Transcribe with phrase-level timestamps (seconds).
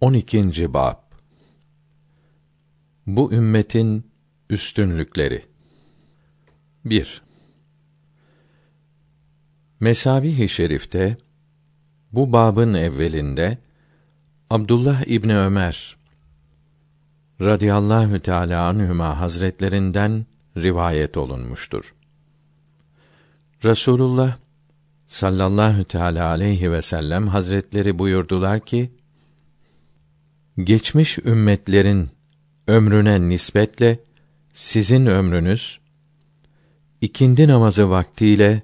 [0.00, 0.74] 12.
[0.74, 0.96] bab
[3.06, 4.10] Bu ümmetin
[4.50, 5.44] üstünlükleri
[6.84, 7.22] 1.
[9.80, 11.16] Mesabih-i Şerif'te
[12.12, 13.58] bu babın evvelinde
[14.50, 15.96] Abdullah İbni Ömer
[17.40, 20.26] radıyallahu teala anhuma hazretlerinden
[20.56, 21.94] rivayet olunmuştur.
[23.64, 24.36] Resulullah
[25.06, 28.95] sallallahu teala aleyhi ve sellem hazretleri buyurdular ki
[30.64, 32.10] geçmiş ümmetlerin
[32.66, 33.98] ömrüne nispetle
[34.52, 35.78] sizin ömrünüz
[37.00, 38.62] ikindi namazı vaktiyle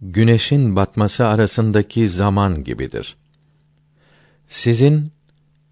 [0.00, 3.16] güneşin batması arasındaki zaman gibidir.
[4.48, 5.12] Sizin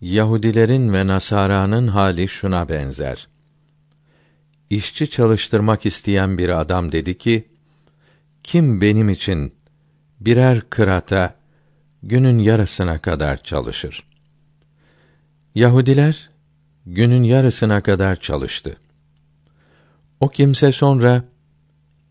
[0.00, 3.28] Yahudilerin ve Nasara'nın hali şuna benzer.
[4.70, 7.48] İşçi çalıştırmak isteyen bir adam dedi ki:
[8.42, 9.54] Kim benim için
[10.20, 11.34] birer kırata
[12.02, 14.07] günün yarısına kadar çalışır?
[15.54, 16.30] Yahudiler
[16.86, 18.76] günün yarısına kadar çalıştı.
[20.20, 21.24] O kimse sonra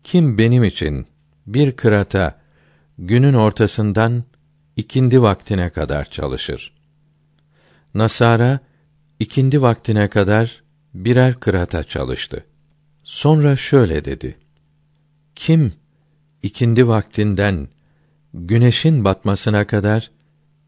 [0.04, 1.06] kim benim için
[1.46, 2.40] bir kırata
[2.98, 4.24] günün ortasından
[4.76, 6.72] ikindi vaktine kadar çalışır.
[7.94, 8.60] Nasara
[9.20, 10.62] ikindi vaktine kadar
[10.94, 12.44] birer kırata çalıştı.
[13.04, 14.38] Sonra şöyle dedi:
[15.34, 15.72] Kim
[16.42, 17.68] ikindi vaktinden
[18.34, 20.10] güneşin batmasına kadar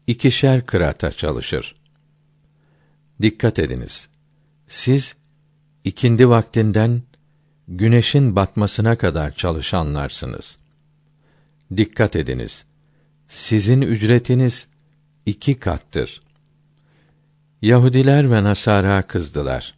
[0.07, 1.80] ikişer kırata çalışır.
[3.21, 4.09] Dikkat ediniz.
[4.67, 5.15] Siz
[5.83, 7.01] ikindi vaktinden
[7.67, 10.57] güneşin batmasına kadar çalışanlarsınız.
[11.77, 12.65] Dikkat ediniz.
[13.27, 14.67] Sizin ücretiniz
[15.25, 16.21] iki kattır.
[17.61, 19.75] Yahudiler ve Nasara kızdılar.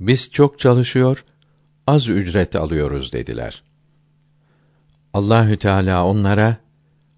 [0.00, 1.24] Biz çok çalışıyor,
[1.86, 3.62] az ücret alıyoruz dediler.
[5.12, 6.56] Allahü Teala onlara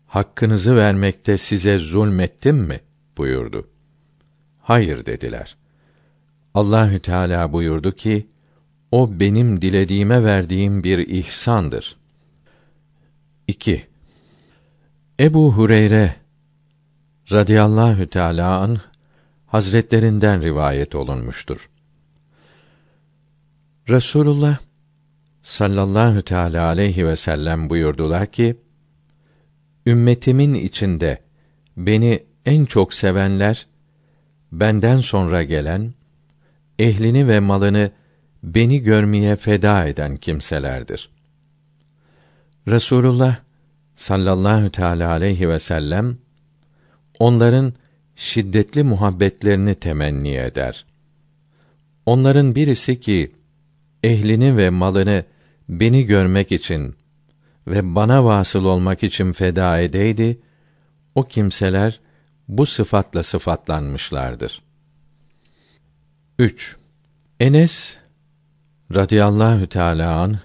[0.07, 2.81] hakkınızı vermekte size zulmettim mi
[3.17, 3.69] buyurdu.
[4.67, 5.57] Hayır dediler.
[6.55, 8.27] Allahü Teala buyurdu ki:
[8.91, 11.97] O benim dilediğime verdiğim bir ihsandır.
[13.49, 13.87] 2.
[15.21, 16.15] Ebu Hureyre
[17.33, 18.79] radıyallahu teala an
[19.47, 21.71] hazretlerinden rivayet olunmuştur.
[23.89, 24.59] Resulullah
[25.43, 28.57] sallallahu teala aleyhi ve sellem buyurdular ki:
[29.87, 31.23] Ümmetimin içinde
[31.77, 33.67] beni en çok sevenler
[34.53, 35.95] benden sonra gelen
[36.79, 37.91] ehlini ve malını
[38.43, 41.11] beni görmeye feda eden kimselerdir.
[42.69, 43.37] Resulullah
[43.95, 46.19] sallallahu teala aleyhi ve sellem
[47.19, 47.73] onların
[48.17, 50.85] şiddetli muhabbetlerini temenni eder.
[52.07, 53.33] Onların birisi ki
[54.03, 55.25] ehlini ve malını
[55.69, 56.95] beni görmek için
[57.67, 60.39] ve bana vasıl olmak için feda edeydi,
[61.15, 62.01] o kimseler
[62.49, 64.63] bu sıfatla sıfatlanmışlardır.
[66.39, 66.77] 3.
[67.41, 67.97] Enes
[68.95, 70.39] radıyallahu teala an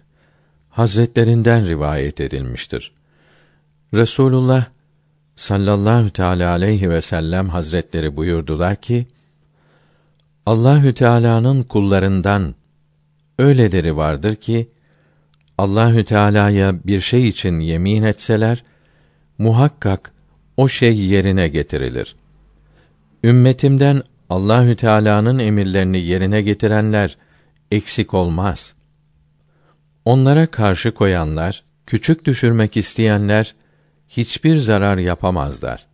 [0.69, 2.91] hazretlerinden rivayet edilmiştir.
[3.94, 4.66] Resulullah
[5.35, 9.07] sallallahu teala aleyhi ve sellem hazretleri buyurdular ki
[10.45, 12.56] Allahü Teala'nın kullarından
[13.40, 14.69] öyleleri vardır ki
[15.57, 18.63] Allahü Teala'ya bir şey için yemin etseler
[19.38, 20.11] muhakkak
[20.61, 22.16] o şey yerine getirilir.
[23.23, 27.17] Ümmetimden Allahü Teala'nın emirlerini yerine getirenler
[27.72, 28.75] eksik olmaz.
[30.05, 33.55] Onlara karşı koyanlar, küçük düşürmek isteyenler
[34.09, 35.88] hiçbir zarar yapamazlar.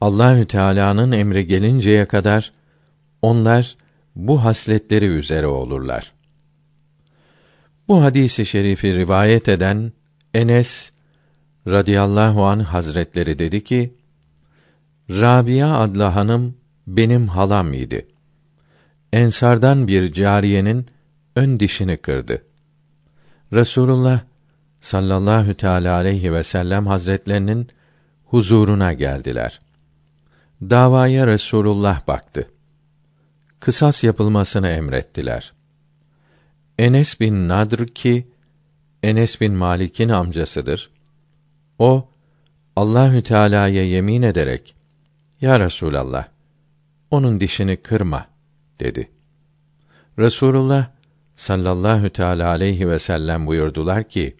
[0.00, 2.52] Allahü Teala'nın emri gelinceye kadar
[3.22, 3.76] onlar
[4.16, 6.12] bu hasletleri üzere olurlar.
[7.88, 9.92] Bu hadisi şerifi rivayet eden
[10.34, 10.92] Enes
[11.66, 13.94] radıyallahu an hazretleri dedi ki:
[15.10, 16.56] Rabia adlı hanım
[16.86, 18.06] benim halam idi.
[19.12, 20.86] Ensardan bir cariyenin
[21.36, 22.42] ön dişini kırdı.
[23.52, 24.20] Resulullah
[24.80, 27.68] sallallahu teala aleyhi ve sellem hazretlerinin
[28.24, 29.60] huzuruna geldiler.
[30.62, 32.50] Davaya Resulullah baktı.
[33.60, 35.52] Kısas yapılmasını emrettiler.
[36.78, 38.28] Enes bin Nadr ki
[39.02, 40.90] Enes bin Malik'in amcasıdır.
[41.80, 42.08] O
[42.76, 44.74] Allahü Teala'ya yemin ederek
[45.40, 46.28] Ya Resulallah
[47.10, 48.26] onun dişini kırma
[48.80, 49.10] dedi.
[50.18, 50.90] Resulullah
[51.36, 54.36] sallallahu teala aleyhi ve sellem buyurdular ki: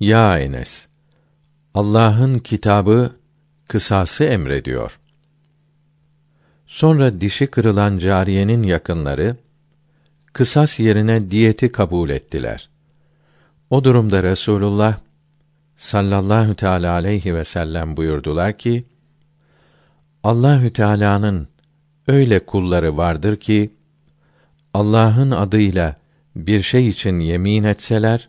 [0.00, 0.88] Ya Enes,
[1.74, 3.16] Allah'ın kitabı
[3.68, 4.98] kısası emrediyor.
[6.66, 9.36] Sonra dişi kırılan cariyenin yakınları
[10.32, 12.68] kısas yerine diyeti kabul ettiler.
[13.70, 14.98] O durumda Resulullah
[15.76, 18.84] sallallahu teala aleyhi ve sellem buyurdular ki:
[20.22, 21.48] Allahü Teala'nın
[22.08, 23.70] öyle kulları vardır ki
[24.74, 25.96] Allah'ın adıyla
[26.36, 28.28] bir şey için yemin etseler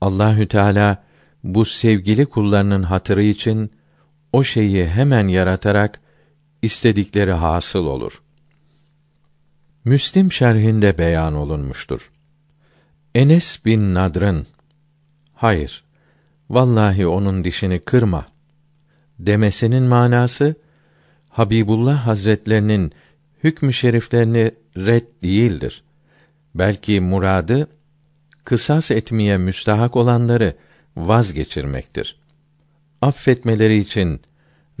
[0.00, 1.04] Allahü Teala
[1.44, 3.72] bu sevgili kullarının hatırı için
[4.32, 6.00] o şeyi hemen yaratarak
[6.62, 8.22] istedikleri hasıl olur.
[9.84, 12.10] Müslim şerhinde beyan olunmuştur.
[13.14, 14.46] Enes bin Nadr'ın
[15.34, 15.84] hayır
[16.50, 18.26] vallahi onun dişini kırma
[19.18, 20.54] demesinin manası
[21.28, 22.92] Habibullah Hazretlerinin
[23.44, 25.82] hükmü şeriflerini red değildir.
[26.54, 27.68] Belki muradı
[28.44, 30.56] kısas etmeye müstahak olanları
[30.96, 32.20] vazgeçirmektir.
[33.02, 34.20] Affetmeleri için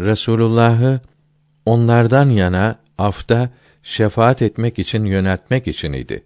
[0.00, 1.00] Resulullah'ı
[1.66, 3.50] onlardan yana afta
[3.82, 6.24] şefaat etmek için yöneltmek için idi.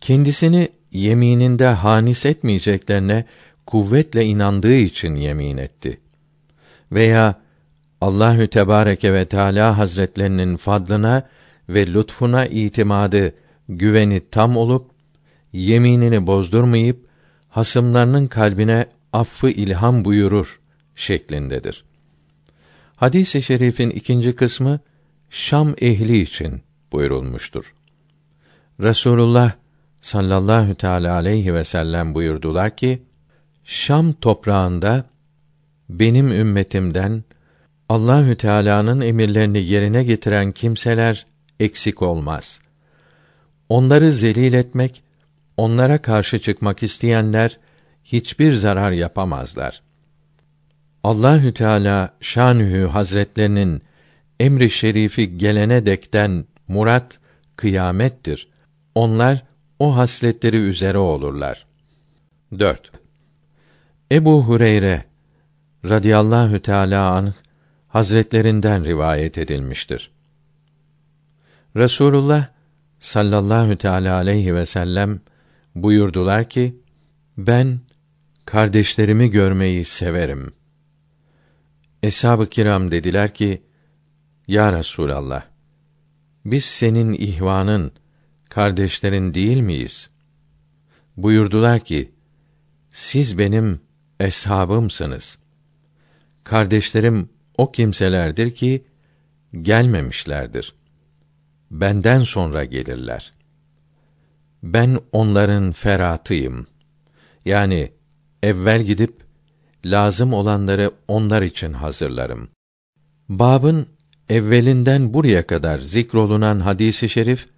[0.00, 3.24] Kendisini yemininde hanis etmeyeceklerine
[3.66, 6.00] kuvvetle inandığı için yemin etti.
[6.92, 7.40] Veya
[8.00, 11.28] Allahü Tebareke ve Teala Hazretlerinin fadlına
[11.68, 13.34] ve lütfuna itimadı,
[13.68, 14.90] güveni tam olup
[15.52, 17.06] yeminini bozdurmayıp
[17.48, 20.60] hasımlarının kalbine affı ilham buyurur
[20.94, 21.84] şeklindedir.
[22.96, 24.80] Hadis-i şerifin ikinci kısmı
[25.30, 27.74] Şam ehli için buyurulmuştur.
[28.80, 29.52] Resulullah
[30.00, 33.02] sallallahu teala aleyhi ve sellem buyurdular ki:
[33.64, 35.04] Şam toprağında
[35.88, 37.24] benim ümmetimden
[37.88, 41.26] Allahü Teala'nın emirlerini yerine getiren kimseler
[41.60, 42.60] eksik olmaz.
[43.68, 45.02] Onları zelil etmek,
[45.56, 47.58] onlara karşı çıkmak isteyenler
[48.04, 49.82] hiçbir zarar yapamazlar.
[51.04, 53.82] Allahü Teala şanühü hazretlerinin
[54.40, 57.18] emri şerifi gelene dekten murat
[57.56, 58.48] kıyamettir.
[58.94, 59.44] Onlar
[59.80, 61.66] o hasletleri üzere olurlar.
[62.58, 62.92] 4.
[64.12, 65.04] Ebu Hureyre
[65.84, 67.32] radıyallahu teala anh
[67.88, 70.10] hazretlerinden rivayet edilmiştir.
[71.76, 72.46] Resulullah
[72.98, 75.20] sallallahu teala aleyhi ve sellem
[75.74, 76.80] buyurdular ki
[77.38, 77.80] ben
[78.44, 80.52] kardeşlerimi görmeyi severim.
[82.02, 83.62] Eshab-ı kiram dediler ki
[84.48, 85.42] ya Resulallah
[86.44, 87.92] biz senin ihvanın
[88.50, 90.10] kardeşlerin değil miyiz?
[91.16, 92.10] Buyurdular ki
[92.90, 93.80] siz benim
[94.20, 95.38] eshabımsınız.
[96.44, 98.84] Kardeşlerim o kimselerdir ki
[99.62, 100.74] gelmemişlerdir.
[101.70, 103.32] Benden sonra gelirler.
[104.62, 106.66] Ben onların feratıyım.
[107.44, 107.92] Yani
[108.42, 109.14] evvel gidip
[109.84, 112.48] lazım olanları onlar için hazırlarım.
[113.28, 113.86] Babın
[114.28, 117.48] evvelinden buraya kadar zikrolunan hadisi şerif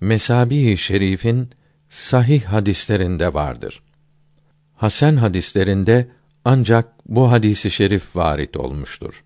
[0.00, 1.50] Mesabi-i Şerif'in
[1.88, 3.82] sahih hadislerinde vardır.
[4.74, 6.08] Hasan hadislerinde
[6.44, 9.24] ancak bu hadisi şerif varit olmuştur.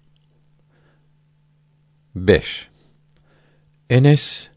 [2.14, 2.68] 5.
[3.90, 4.48] Enes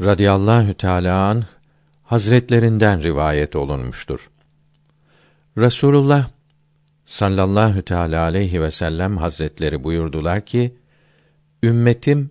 [0.00, 1.44] radıyallahu teala anh
[2.02, 4.30] hazretlerinden rivayet olunmuştur.
[5.58, 6.30] Resulullah
[7.04, 10.74] sallallahu teala aleyhi ve sellem hazretleri buyurdular ki
[11.62, 12.30] ümmetim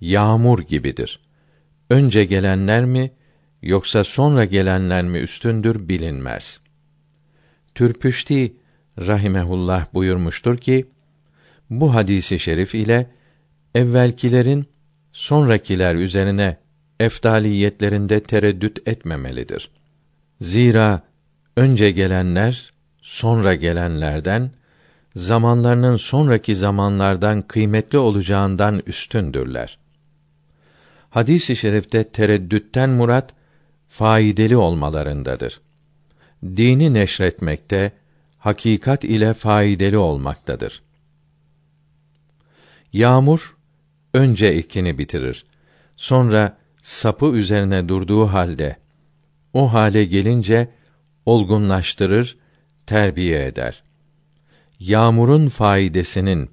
[0.00, 1.25] yağmur gibidir.
[1.90, 3.10] Önce gelenler mi
[3.62, 6.60] yoksa sonra gelenler mi üstündür bilinmez.
[7.74, 8.56] Türpüşti
[8.98, 10.86] rahimehullah buyurmuştur ki
[11.70, 13.10] bu hadisi şerif ile
[13.74, 14.66] evvelkilerin
[15.12, 16.56] sonrakiler üzerine
[17.00, 19.70] efdaliyetlerinde tereddüt etmemelidir.
[20.40, 21.02] Zira
[21.56, 24.50] önce gelenler sonra gelenlerden
[25.16, 29.78] zamanlarının sonraki zamanlardan kıymetli olacağından üstündürler.
[31.16, 33.34] Hadis-i şerifte tereddütten murat
[33.88, 35.60] faydalı olmalarındadır.
[36.44, 37.92] Dini neşretmekte
[38.38, 40.82] hakikat ile faydalı olmaktadır.
[42.92, 43.56] Yağmur
[44.14, 45.44] önce ekini bitirir.
[45.96, 48.76] Sonra sapı üzerine durduğu halde
[49.52, 50.68] o hale gelince
[51.26, 52.36] olgunlaştırır,
[52.86, 53.82] terbiye eder.
[54.80, 56.50] Yağmurun faidesinin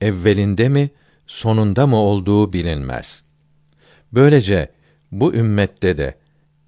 [0.00, 0.90] evvelinde mi,
[1.26, 3.21] sonunda mı olduğu bilinmez.
[4.12, 4.72] Böylece
[5.12, 6.14] bu ümmette de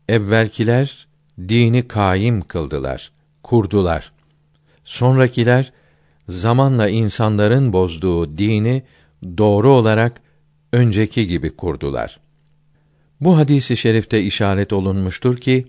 [0.08, 1.06] evvelkiler
[1.38, 4.12] dini kaim kıldılar, kurdular.
[4.84, 5.72] Sonrakiler
[6.28, 8.82] zamanla insanların bozduğu dini
[9.38, 10.20] doğru olarak
[10.72, 12.20] önceki gibi kurdular.
[13.20, 15.66] Bu hadisi şerifte işaret olunmuştur ki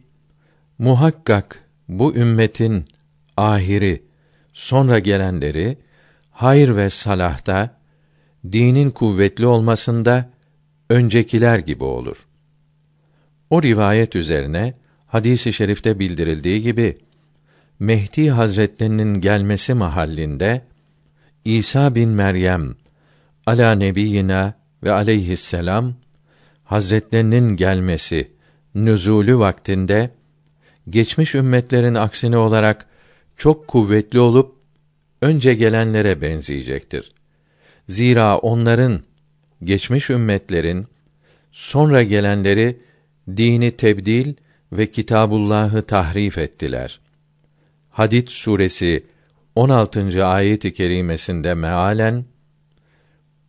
[0.77, 2.86] muhakkak bu ümmetin
[3.38, 4.03] ahiri
[4.53, 5.77] sonra gelenleri
[6.32, 7.77] hayır ve salahta
[8.51, 10.29] dinin kuvvetli olmasında
[10.89, 12.25] öncekiler gibi olur.
[13.50, 14.74] O rivayet üzerine
[15.08, 16.98] hadisi şerifte bildirildiği gibi
[17.80, 20.62] Mehdi Hazretlerinin gelmesi mahallinde
[21.46, 22.75] İsa bin Meryem
[23.46, 25.96] ala nebiyina ve aleyhisselam
[26.63, 28.32] Hazretlerinin gelmesi
[28.75, 30.10] nüzulü vaktinde
[30.89, 32.86] geçmiş ümmetlerin aksine olarak
[33.38, 34.56] çok kuvvetli olup
[35.22, 37.13] önce gelenlere benzeyecektir.
[37.89, 39.01] Zira onların
[39.64, 40.88] geçmiş ümmetlerin
[41.52, 42.78] sonra gelenleri
[43.38, 44.34] dini tebdil
[44.72, 47.00] ve kitabullahı tahrif ettiler.
[47.90, 49.04] Hadid suresi
[49.56, 50.26] 16.
[50.26, 52.26] ayet-i kerimesinde mealen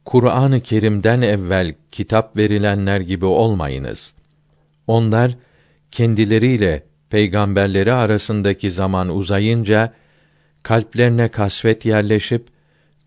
[0.04, 4.14] Kur'an-ı Kerim'den evvel kitap verilenler gibi olmayınız.
[4.86, 5.36] Onlar
[5.90, 9.92] kendileriyle peygamberleri arasındaki zaman uzayınca
[10.62, 12.46] kalplerine kasvet yerleşip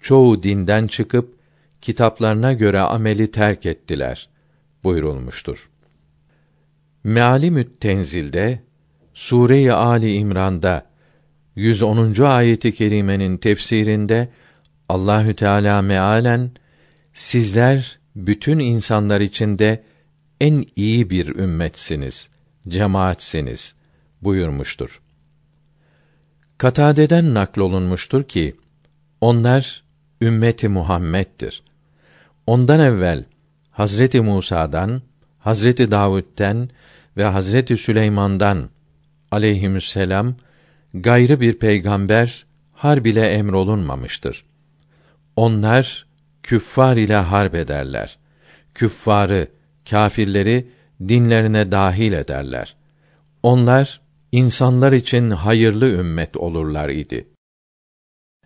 [0.02, 1.39] çoğu dinden çıkıp
[1.82, 4.30] kitaplarına göre ameli terk ettiler
[4.84, 5.70] buyurulmuştur.
[7.04, 8.64] Mealimü't Tenzil'de
[9.14, 10.86] Sure-i Ali İmran'da
[11.56, 12.22] 110.
[12.22, 14.30] ayeti kerimenin tefsirinde
[14.90, 16.52] Allahü Teala mealen
[17.14, 19.84] sizler bütün insanlar içinde
[20.42, 22.30] en iyi bir ümmetsiniz,
[22.68, 23.76] cemaatsiniz
[24.22, 25.02] buyurmuştur.
[26.58, 28.56] Katade'den naklolunmuştur ki
[29.22, 29.84] onlar
[30.22, 31.64] ümmeti Muhammed'dir.
[32.50, 33.24] Ondan evvel
[33.72, 35.02] Hazreti Musa'dan,
[35.40, 36.70] Hazreti Davud'den
[37.18, 38.70] ve Hazreti Süleyman'dan
[39.32, 40.36] aleyhisselam
[40.94, 44.46] gayrı bir peygamber harb ile emrolunmamıştır.
[45.36, 46.08] Onlar
[46.44, 48.18] küffar ile harp ederler.
[48.74, 49.48] Küffarı,
[49.90, 50.68] kâfirleri
[51.08, 52.76] dinlerine dahil ederler.
[53.44, 54.02] Onlar
[54.32, 57.28] insanlar için hayırlı ümmet olurlar idi.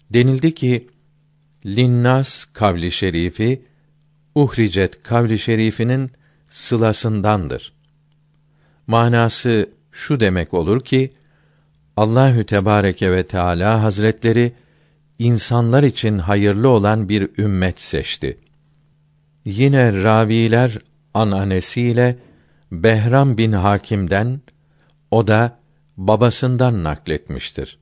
[0.10, 0.88] Denildi ki
[1.66, 3.73] Linnas kavli şerifi
[4.36, 6.12] uhricet kavli şerifinin
[6.50, 7.74] sılasındandır.
[8.88, 11.14] Manası şu demek olur ki
[11.98, 14.52] Allahü Tebareke ve Teala Hazretleri
[15.20, 18.38] insanlar için hayırlı olan bir ümmet seçti.
[19.46, 20.78] Yine raviler
[21.14, 22.18] ananesiyle
[22.72, 24.42] Behram bin Hakim'den
[25.12, 25.60] o da
[25.98, 27.78] babasından nakletmiştir.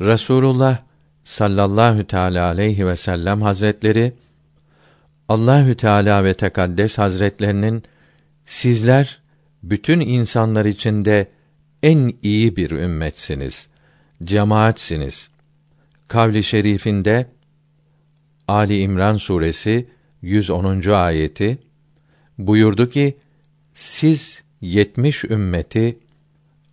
[0.00, 0.78] Rasulullah
[1.24, 4.12] sallallahu teala aleyhi ve sellem Hazretleri
[5.28, 7.82] Allahü Teala ve Tekaddes Hazretlerinin
[8.44, 9.20] sizler
[9.62, 11.28] bütün insanlar içinde
[11.82, 13.68] en iyi bir ümmetsiniz,
[14.24, 15.30] cemaatsiniz.
[16.08, 17.26] Kavli şerifinde
[18.48, 19.88] Ali İmran suresi
[20.22, 20.90] 110.
[20.90, 21.58] ayeti
[22.38, 23.16] buyurdu ki
[23.74, 25.98] siz yetmiş ümmeti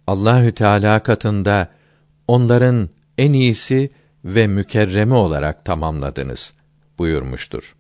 [0.07, 1.71] Allahü Teala katında
[2.27, 3.89] onların en iyisi
[4.25, 6.53] ve mükerremi olarak tamamladınız
[6.97, 7.74] buyurmuştur.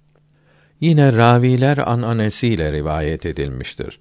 [0.85, 3.99] Yine raviler ananesiyle rivayet edilmiştir.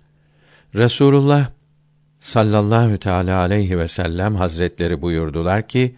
[0.75, 1.50] Resulullah
[2.21, 5.97] sallallahu teala aleyhi ve sellem hazretleri buyurdular ki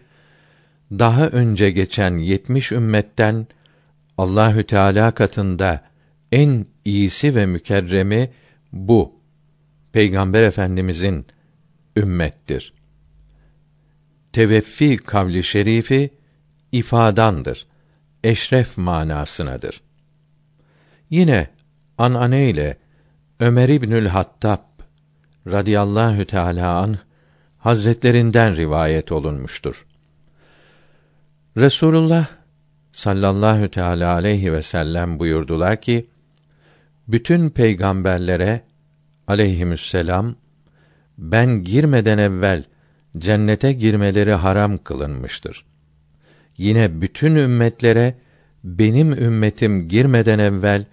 [0.90, 3.46] daha önce geçen yetmiş ümmetten
[4.18, 5.84] Allahü Teala katında
[6.32, 8.30] en iyisi ve mükerremi
[8.72, 9.20] bu
[9.92, 11.26] Peygamber Efendimizin
[11.96, 12.74] ümmettir.
[14.32, 16.10] Teveffi kavli şerifi
[16.72, 17.66] ifadandır.
[18.24, 19.85] Eşref manasınadır.
[21.10, 21.46] Yine
[21.98, 22.76] anane ile
[23.40, 24.60] Ömer İbnül Hattab
[25.46, 26.98] radıyallahu teala an
[27.58, 29.86] hazretlerinden rivayet olunmuştur.
[31.56, 32.26] Resulullah
[32.92, 36.06] sallallahu teala aleyhi ve sellem buyurdular ki
[37.08, 38.60] bütün peygamberlere
[39.26, 40.34] aleyhisselam
[41.18, 42.64] ben girmeden evvel
[43.18, 45.64] cennete girmeleri haram kılınmıştır.
[46.56, 48.14] Yine bütün ümmetlere
[48.64, 50.84] benim ümmetim girmeden evvel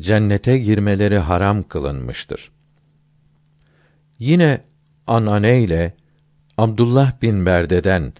[0.00, 2.50] cennete girmeleri haram kılınmıştır.
[4.18, 4.60] Yine
[5.06, 5.94] anane ile
[6.58, 8.12] Abdullah bin Berde'den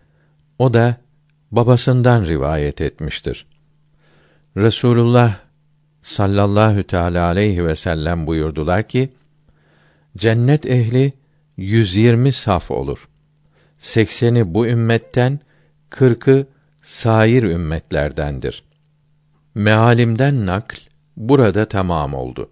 [0.59, 0.97] o da
[1.51, 3.47] babasından rivayet etmiştir.
[4.57, 5.37] Resulullah
[6.03, 9.13] sallallahu teala aleyhi ve sellem buyurdular ki
[10.17, 11.13] cennet ehli
[11.57, 13.09] 120 saf olur.
[13.81, 15.41] 80'i bu ümmetten,
[15.91, 16.47] 40'ı
[16.83, 18.65] sair ümmetlerdendir.
[19.55, 20.77] Mealimden nakl
[21.17, 22.51] burada tamam oldu.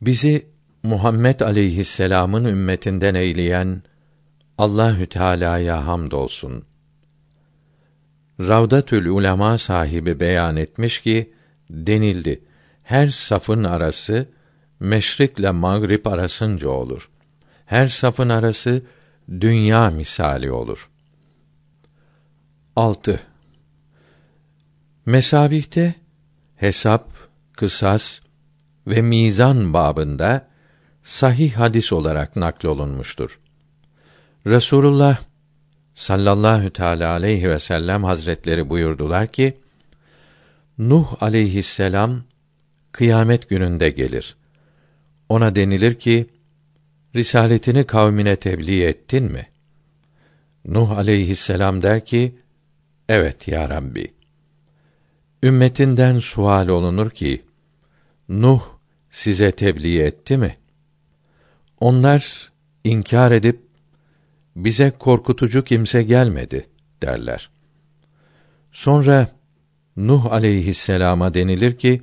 [0.00, 0.46] Bizi
[0.82, 3.82] Muhammed aleyhisselam'ın ümmetinden eyleyen
[4.58, 6.64] Allahü Teala'ya hamdolsun.
[8.40, 11.32] Ravdatül Ulema sahibi beyan etmiş ki
[11.70, 12.44] denildi.
[12.82, 14.28] Her safın arası
[14.80, 17.10] meşrikle mağrip arasınca olur.
[17.66, 18.82] Her safın arası
[19.30, 20.90] dünya misali olur.
[22.76, 23.20] 6.
[25.06, 25.94] Mesabihte
[26.60, 27.10] hesap,
[27.56, 28.20] kısas
[28.86, 30.48] ve mizan babında
[31.02, 33.40] sahih hadis olarak naklolunmuştur.
[34.46, 35.18] Resulullah
[35.94, 39.58] sallallahu teala aleyhi ve sellem hazretleri buyurdular ki
[40.78, 42.22] Nuh aleyhisselam
[42.92, 44.36] kıyamet gününde gelir.
[45.28, 46.26] Ona denilir ki
[47.14, 49.46] risaletini kavmine tebliğ ettin mi?
[50.64, 52.38] Nuh aleyhisselam der ki
[53.08, 54.17] evet ya Rabbi.
[55.42, 57.44] Ümmetinden sual olunur ki
[58.28, 58.62] Nuh
[59.10, 60.56] size tebliğ etti mi?
[61.80, 62.52] Onlar
[62.84, 63.60] inkar edip
[64.56, 66.68] bize korkutucu kimse gelmedi
[67.02, 67.50] derler.
[68.72, 69.28] Sonra
[69.96, 72.02] Nuh aleyhisselama denilir ki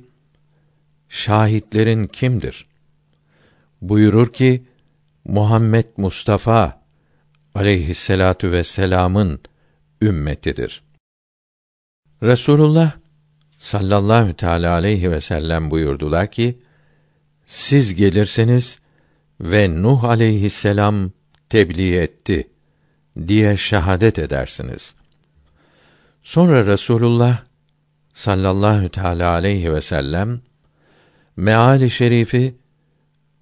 [1.08, 2.66] şahitlerin kimdir?
[3.80, 4.66] Buyurur ki
[5.24, 6.82] Muhammed Mustafa
[7.54, 9.40] aleyhisselatu vesselam'ın
[10.02, 10.82] ümmetidir.
[12.22, 12.92] Resulullah
[13.58, 16.58] sallallahu teala aleyhi ve sellem buyurdular ki
[17.46, 18.78] siz gelirseniz
[19.40, 21.10] ve Nuh aleyhisselam
[21.48, 22.48] tebliğ etti
[23.28, 24.94] diye şahadet edersiniz.
[26.22, 27.38] Sonra Resulullah
[28.14, 30.40] sallallahu teala aleyhi ve sellem
[31.36, 32.54] meali şerifi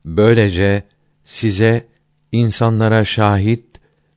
[0.05, 0.83] böylece
[1.25, 1.89] size
[2.33, 3.65] insanlara şahit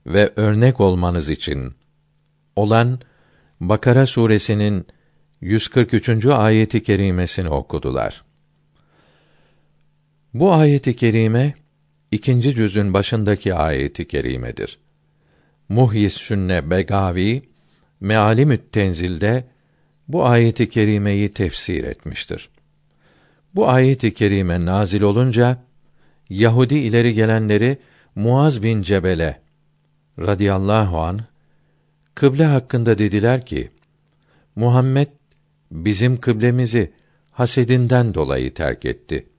[0.05, 1.73] ve örnek olmanız için
[2.55, 2.99] olan
[3.59, 4.87] Bakara suresinin
[5.41, 6.25] 143.
[6.25, 8.23] ayeti kerimesini okudular.
[10.33, 11.53] Bu ayeti kerime
[12.11, 14.79] ikinci cüzün başındaki ayeti kerimedir.
[15.69, 17.41] Muhyis Sünne Begavi
[17.99, 19.47] Mealimü't Tenzil'de
[20.07, 22.49] bu ayeti kerimeyi tefsir etmiştir.
[23.55, 25.63] Bu ayeti kerime nazil olunca
[26.29, 27.77] Yahudi ileri gelenleri
[28.15, 29.41] Muaz bin Cebel'e
[30.19, 31.19] radıyallahu an
[32.15, 33.69] kıble hakkında dediler ki
[34.55, 35.16] Muhammed
[35.71, 36.91] bizim kıblemizi
[37.31, 39.29] hasedinden dolayı terk etti.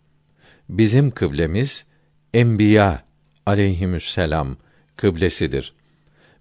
[0.68, 1.86] Bizim kıblemiz
[2.34, 3.02] enbiya
[3.46, 4.56] aleyhimüsselam
[4.96, 5.74] kıblesidir.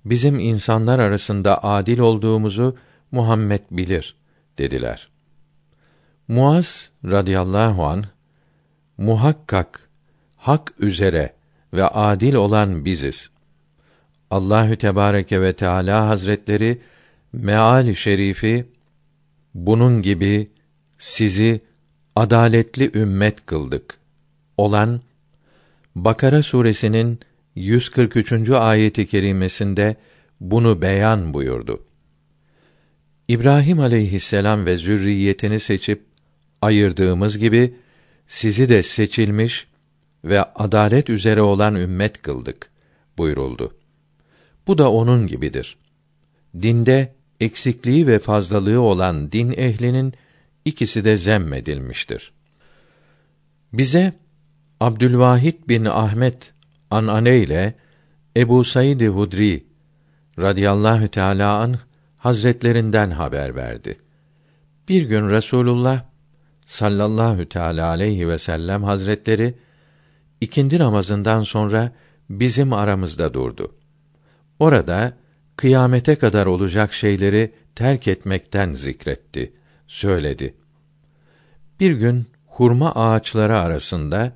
[0.05, 2.77] Bizim insanlar arasında adil olduğumuzu
[3.11, 4.15] Muhammed bilir
[4.57, 5.09] dediler.
[6.27, 8.05] Muaz radıyallahu an
[8.97, 9.89] muhakkak
[10.35, 11.31] hak üzere
[11.73, 13.29] ve adil olan biziz.
[14.31, 16.81] Allahü Tebareke ve Teala Hazretleri
[17.33, 18.65] meal şerifi
[19.57, 20.47] bunun gibi
[20.97, 21.61] sizi
[22.15, 23.97] adaletli ümmet kıldık
[24.57, 25.01] olan
[25.95, 27.19] Bakara suresinin
[27.55, 28.49] 143.
[28.49, 29.95] ayeti kerimesinde
[30.39, 31.83] bunu beyan buyurdu.
[33.27, 36.03] İbrahim aleyhisselam ve zürriyetini seçip
[36.61, 37.73] ayırdığımız gibi
[38.27, 39.67] sizi de seçilmiş
[40.23, 42.69] ve adalet üzere olan ümmet kıldık
[43.17, 43.73] buyuruldu.
[44.67, 45.77] Bu da onun gibidir.
[46.61, 50.13] Dinde eksikliği ve fazlalığı olan din ehlinin
[50.65, 52.31] ikisi de zemmedilmiştir.
[53.73, 54.13] Bize
[54.79, 56.53] Abdülvahid bin Ahmet
[56.91, 57.73] anane ile
[58.37, 59.65] Ebu Said Hudri
[60.39, 61.77] radıyallahu teala anh
[62.17, 63.97] hazretlerinden haber verdi.
[64.89, 66.03] Bir gün Resulullah
[66.65, 69.53] sallallahu teala aleyhi ve sellem hazretleri
[70.41, 71.91] ikindi namazından sonra
[72.29, 73.75] bizim aramızda durdu.
[74.59, 75.17] Orada
[75.57, 79.53] kıyamete kadar olacak şeyleri terk etmekten zikretti,
[79.87, 80.55] söyledi.
[81.79, 84.33] Bir gün hurma ağaçları arasında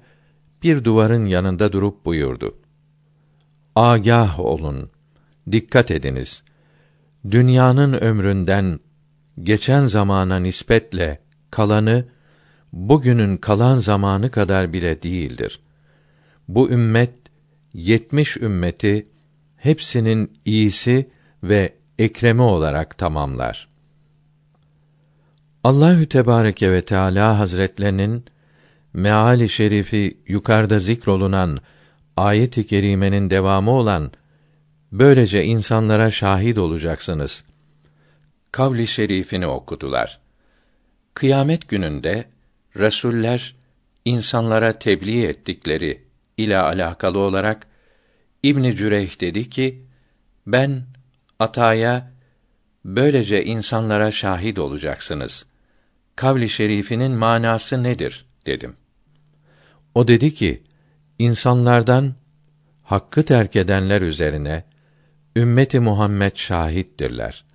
[0.63, 2.57] bir duvarın yanında durup buyurdu.
[3.75, 4.89] Agah olun,
[5.51, 6.43] dikkat ediniz.
[7.31, 8.79] Dünyanın ömründen
[9.43, 11.19] geçen zamana nispetle
[11.51, 12.05] kalanı
[12.73, 15.59] bugünün kalan zamanı kadar bile değildir.
[16.47, 17.13] Bu ümmet
[17.73, 19.07] yetmiş ümmeti
[19.63, 21.09] hepsinin iyisi
[21.43, 23.67] ve ekremi olarak tamamlar.
[25.63, 28.25] Allahü Tebareke ve Teala Hazretlerinin
[28.93, 31.59] meali şerifi yukarıda zikrolunan
[32.17, 34.11] ayet-i kerimenin devamı olan
[34.91, 37.43] böylece insanlara şahit olacaksınız.
[38.51, 40.19] Kavli şerifini okudular.
[41.13, 42.25] Kıyamet gününde
[42.77, 43.55] resuller
[44.05, 46.03] insanlara tebliğ ettikleri
[46.37, 47.70] ile alakalı olarak
[48.43, 49.85] İbn Cüreyh dedi ki:
[50.47, 50.83] Ben
[51.39, 52.11] Ataya
[52.85, 55.45] böylece insanlara şahit olacaksınız.
[56.15, 58.75] Kavli şerifinin manası nedir dedim.
[59.95, 60.63] O dedi ki:
[61.19, 62.13] insanlardan
[62.83, 64.63] hakkı terk edenler üzerine
[65.35, 67.45] ümmeti Muhammed şahittirler.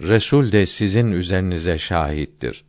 [0.00, 2.64] Resul de sizin üzerinize şahittir.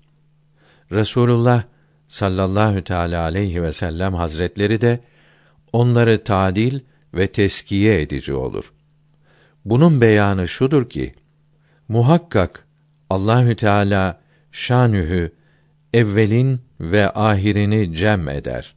[0.92, 1.64] Resulullah
[2.08, 5.00] sallallahu teala aleyhi ve sellem hazretleri de
[5.74, 6.80] onları tadil
[7.14, 8.74] ve teskiye edici olur.
[9.66, 11.14] Bunun beyanı şudur ki
[11.88, 12.68] muhakkak
[13.10, 14.22] Allahü Teala
[14.52, 15.32] şanühü
[15.94, 18.76] evvelin ve ahirini cem eder.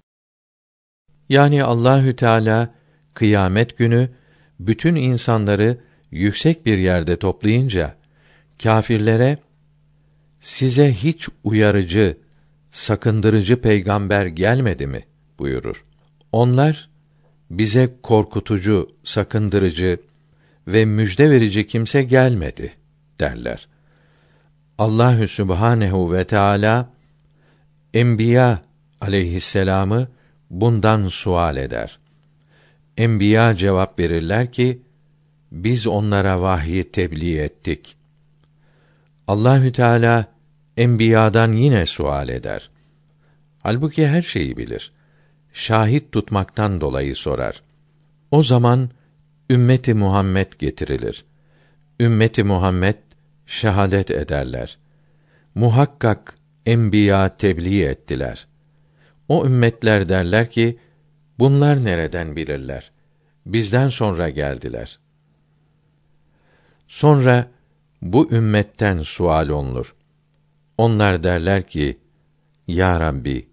[1.28, 2.74] Yani Allahü Teala
[3.14, 4.10] kıyamet günü
[4.60, 7.96] bütün insanları yüksek bir yerde toplayınca
[8.62, 9.38] kâfirlere
[10.40, 12.18] size hiç uyarıcı,
[12.70, 15.04] sakındırıcı peygamber gelmedi mi
[15.38, 15.84] buyurur.
[16.32, 16.90] Onlar
[17.50, 20.00] bize korkutucu, sakındırıcı
[20.68, 22.72] ve müjde verici kimse gelmedi
[23.20, 23.68] derler.
[24.78, 26.90] Allahü Sübhanehu ve Teala
[27.94, 28.62] Enbiya
[29.00, 30.08] aleyhisselamı
[30.50, 31.98] bundan sual eder.
[32.96, 34.82] Enbiya cevap verirler ki
[35.52, 37.96] biz onlara vahyi tebliğ ettik.
[39.28, 40.26] Allahü Teala
[40.76, 42.70] enbiyadan yine sual eder.
[43.62, 44.92] Halbuki her şeyi bilir.
[45.54, 47.62] Şahit tutmaktan dolayı sorar.
[48.30, 48.90] O zaman
[49.50, 51.24] ümmeti Muhammed getirilir.
[52.00, 52.96] Ümmeti Muhammed
[53.46, 54.78] şehadet ederler.
[55.54, 56.34] Muhakkak
[56.66, 58.46] enbiya tebliğ ettiler.
[59.28, 60.78] O ümmetler derler ki
[61.38, 62.90] bunlar nereden bilirler?
[63.46, 64.98] Bizden sonra geldiler.
[66.88, 67.50] Sonra
[68.02, 69.94] bu ümmetten sual olunur.
[70.78, 71.98] Onlar derler ki:
[72.66, 73.48] Ya Rabbi,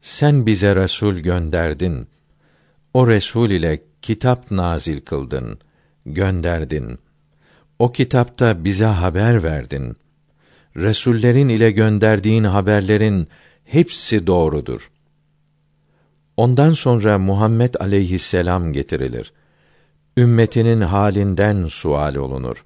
[0.00, 2.08] sen bize resul gönderdin.
[2.94, 5.58] O resul ile kitap nazil kıldın,
[6.06, 6.98] gönderdin.
[7.78, 9.96] O kitapta bize haber verdin.
[10.76, 13.28] Resullerin ile gönderdiğin haberlerin
[13.64, 14.90] hepsi doğrudur.
[16.36, 19.32] Ondan sonra Muhammed aleyhisselam getirilir.
[20.16, 22.64] Ümmetinin halinden sual olunur.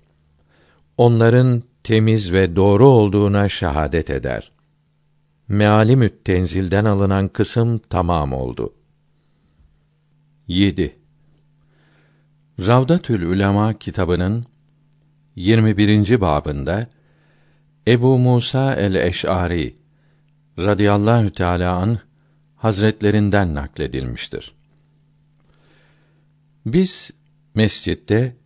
[0.97, 4.53] Onların temiz ve doğru olduğuna şahadet eder.
[5.51, 8.75] Mealimü't Tenzil'den alınan kısım tamam oldu.
[10.49, 10.97] 7.
[12.59, 14.47] Ravdatül Ulema kitabının
[15.37, 16.21] 21.
[16.21, 16.87] babında
[17.89, 19.77] Ebu Musa el-Eş'ari
[20.59, 21.99] radıyallahu teala an
[22.57, 24.53] hazretlerinden nakledilmiştir.
[26.67, 27.11] Biz
[27.55, 28.37] mescitte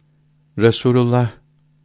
[0.58, 1.30] Resulullah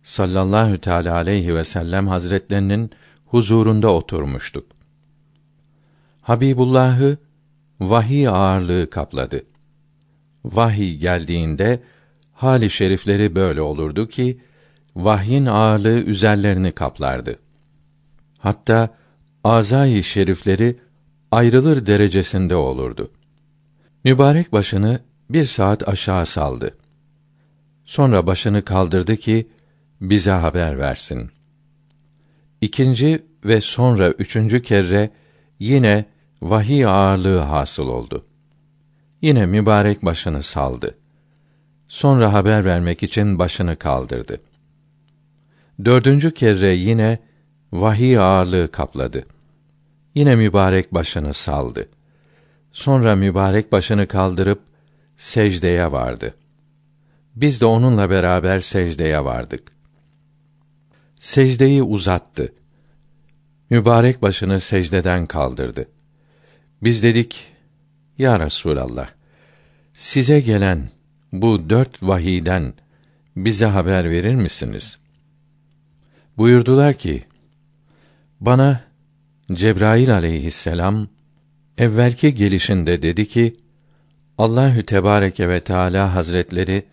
[0.04, 2.92] sallallahu teala aleyhi ve sellem hazretlerinin
[3.26, 4.79] huzurunda oturmuştuk.
[6.22, 7.18] Habibullah'ı
[7.80, 9.44] vahiy ağırlığı kapladı.
[10.46, 11.80] Vahiy geldiğinde
[12.34, 14.40] hali şerifleri böyle olurdu ki
[14.96, 17.36] vahyin ağırlığı üzerlerini kaplardı.
[18.38, 18.90] Hatta
[19.44, 20.76] azayı şerifleri
[21.32, 23.12] ayrılır derecesinde olurdu.
[24.04, 26.78] Mübarek başını bir saat aşağı saldı.
[27.86, 29.48] Sonra başını kaldırdı ki
[30.02, 31.32] bize haber versin.
[32.62, 35.10] İkinci ve sonra üçüncü kere
[35.60, 36.06] yine
[36.42, 38.26] vahiy ağırlığı hasıl oldu.
[39.22, 40.98] Yine mübarek başını saldı.
[41.88, 44.42] Sonra haber vermek için başını kaldırdı.
[45.86, 47.20] Dördüncü kere yine
[47.72, 49.26] vahiy ağırlığı kapladı.
[50.16, 51.90] Yine mübarek başını saldı.
[52.72, 54.62] Sonra mübarek başını kaldırıp
[55.18, 56.36] secdeye vardı.
[57.36, 59.72] Biz de onunla beraber secdeye vardık.
[61.20, 62.54] Secdeyi uzattı.
[63.70, 65.88] Mübarek başını secdeden kaldırdı.
[66.84, 67.52] Biz dedik,
[68.18, 69.08] Ya Resûlallah,
[69.94, 70.90] size gelen
[71.32, 72.74] bu dört vahiden
[73.36, 74.98] bize haber verir misiniz?
[76.38, 77.24] Buyurdular ki,
[78.40, 78.82] bana
[79.54, 81.08] Cebrail aleyhisselam
[81.78, 83.56] evvelki gelişinde dedi ki,
[84.38, 86.84] Allahü Tebareke ve Teala Hazretleri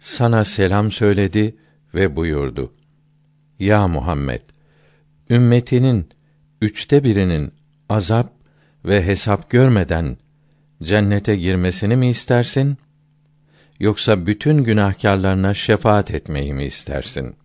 [0.00, 1.56] sana selam söyledi
[1.94, 2.72] ve buyurdu.
[3.58, 4.40] Ya Muhammed,
[5.30, 6.08] ümmetinin
[6.60, 7.52] üçte birinin
[7.88, 8.32] azap
[8.84, 10.16] ve hesap görmeden
[10.82, 12.76] cennete girmesini mi istersin?
[13.80, 17.36] Yoksa bütün günahkarlarına şefaat etmeyi mi istersin?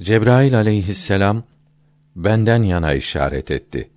[0.00, 1.42] Cebrail aleyhisselam
[2.16, 3.90] benden yana işaret etti.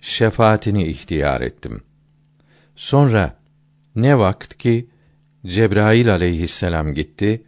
[0.00, 1.82] Şefaatini ihtiyar ettim.
[2.76, 3.36] Sonra
[3.96, 4.88] ne vakt ki
[5.46, 7.42] Cebrail aleyhisselam gitti,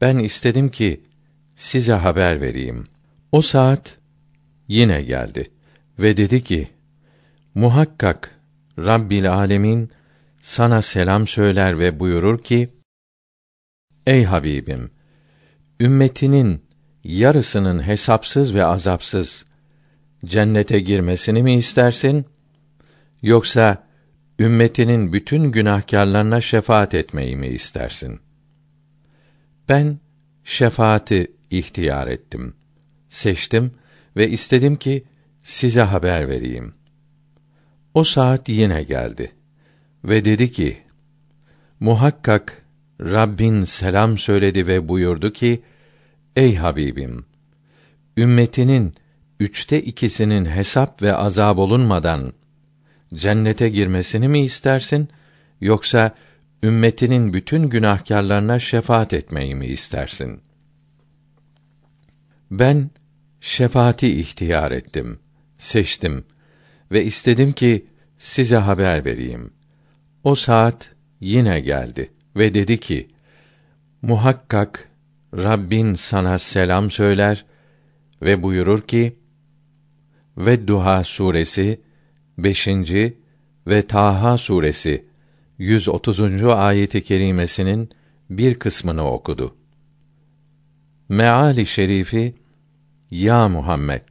[0.00, 1.00] ben istedim ki
[1.56, 2.86] size haber vereyim.
[3.32, 3.98] O saat
[4.68, 5.50] yine geldi
[5.98, 6.68] ve dedi ki:
[7.54, 8.40] Muhakkak
[8.78, 9.90] Rabbil Alemin
[10.42, 12.68] sana selam söyler ve buyurur ki:
[14.06, 14.90] Ey Habibim,
[15.80, 16.62] ümmetinin
[17.04, 19.44] yarısının hesapsız ve azapsız
[20.24, 22.26] cennete girmesini mi istersin?
[23.22, 23.86] Yoksa
[24.38, 28.20] ümmetinin bütün günahkarlarına şefaat etmeyi mi istersin?
[29.68, 29.98] Ben
[30.44, 32.54] şefaati ihtiyar ettim.
[33.08, 33.72] Seçtim
[34.16, 35.04] ve istedim ki
[35.42, 36.74] size haber vereyim.
[37.94, 39.32] O saat yine geldi
[40.04, 40.78] ve dedi ki:
[41.80, 42.62] Muhakkak
[43.00, 45.62] Rabbin selam söyledi ve buyurdu ki:
[46.36, 47.24] Ey Habibim,
[48.16, 48.94] ümmetinin
[49.40, 52.32] üçte ikisinin hesap ve azab olunmadan
[53.14, 55.08] cennete girmesini mi istersin
[55.60, 56.14] yoksa
[56.62, 60.40] ümmetinin bütün günahkarlarına şefaat etmeyi mi istersin?
[62.50, 62.90] Ben
[63.46, 65.18] şefaati ihtiyar ettim,
[65.58, 66.24] seçtim
[66.92, 67.86] ve istedim ki
[68.18, 69.52] size haber vereyim.
[70.24, 73.08] O saat yine geldi ve dedi ki:
[74.02, 74.88] Muhakkak
[75.34, 77.44] Rabbin sana selam söyler
[78.22, 79.16] ve buyurur ki:
[80.36, 81.80] Ve Duha suresi
[82.38, 82.68] 5.
[83.66, 85.04] ve Taha suresi
[85.58, 86.44] 130.
[86.44, 87.90] ayeti kerimesinin
[88.30, 89.56] bir kısmını okudu.
[91.08, 92.34] Meali şerifi
[93.24, 94.02] Ya Muhammed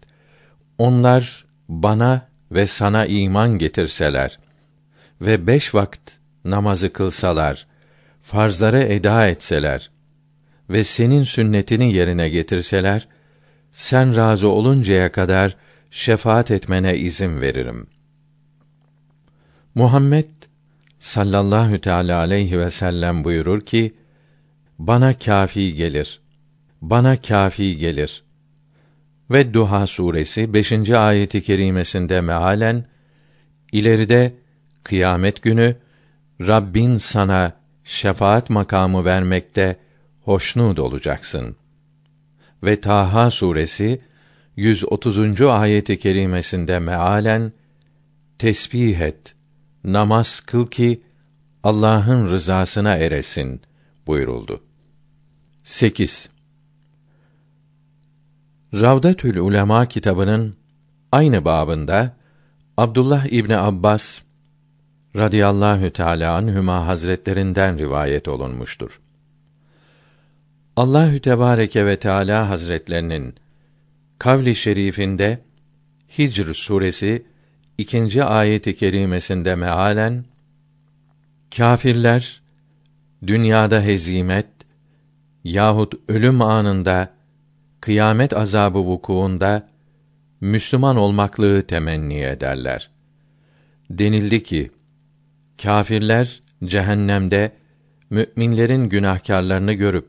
[0.78, 4.40] onlar bana ve sana iman getirseler
[5.22, 7.68] ve beş vakit namazı kılsalar,
[8.24, 9.92] farzları eda etseler
[10.70, 13.08] ve senin sünnetini yerine getirseler,
[13.72, 15.58] sen razı oluncaya kadar
[15.92, 17.88] şefaat etmene izin veririm.
[19.76, 20.30] Muhammed
[21.00, 23.96] sallallahu teala aleyhi ve sellem buyurur ki:
[24.80, 26.22] Bana kafi gelir.
[26.82, 28.25] Bana kafi gelir.
[29.32, 30.90] Ve Duha suresi 5.
[30.90, 32.86] ayeti kerimesinde mealen
[33.72, 34.34] ileride
[34.84, 35.76] kıyamet günü
[36.42, 39.80] Rabbin sana şefaat makamı vermekte
[40.22, 41.56] hoşnut olacaksın.
[42.64, 44.02] Ve Taha suresi
[44.56, 45.42] 130.
[45.42, 47.52] ayeti kerimesinde mealen
[48.38, 49.36] tesbih et,
[49.84, 51.02] namaz kıl ki
[51.64, 53.62] Allah'ın rızasına eresin
[54.08, 54.64] buyuruldu.
[55.64, 56.30] 8.
[58.82, 60.56] Ravdatül Ulema kitabının
[61.12, 62.16] aynı babında
[62.78, 64.22] Abdullah İbni Abbas
[65.16, 69.02] radıyallahu teala anhuma hazretlerinden rivayet olunmuştur.
[70.76, 73.36] Allahü Tebareke ve Teala Hazretlerinin
[74.20, 75.38] kavli şerifinde
[76.18, 77.26] Hicr suresi
[77.78, 80.26] ikinci ayeti kerimesinde mealen
[81.58, 82.42] kâfirler
[83.28, 84.48] dünyada hezimet
[85.44, 87.15] yahut ölüm anında
[87.82, 89.70] kıyamet azabı vukuunda
[90.42, 92.90] Müslüman olmaklığı temenni ederler.
[93.90, 94.72] Denildi ki
[95.62, 97.52] kâfirler cehennemde
[98.10, 100.08] müminlerin günahkarlarını görüp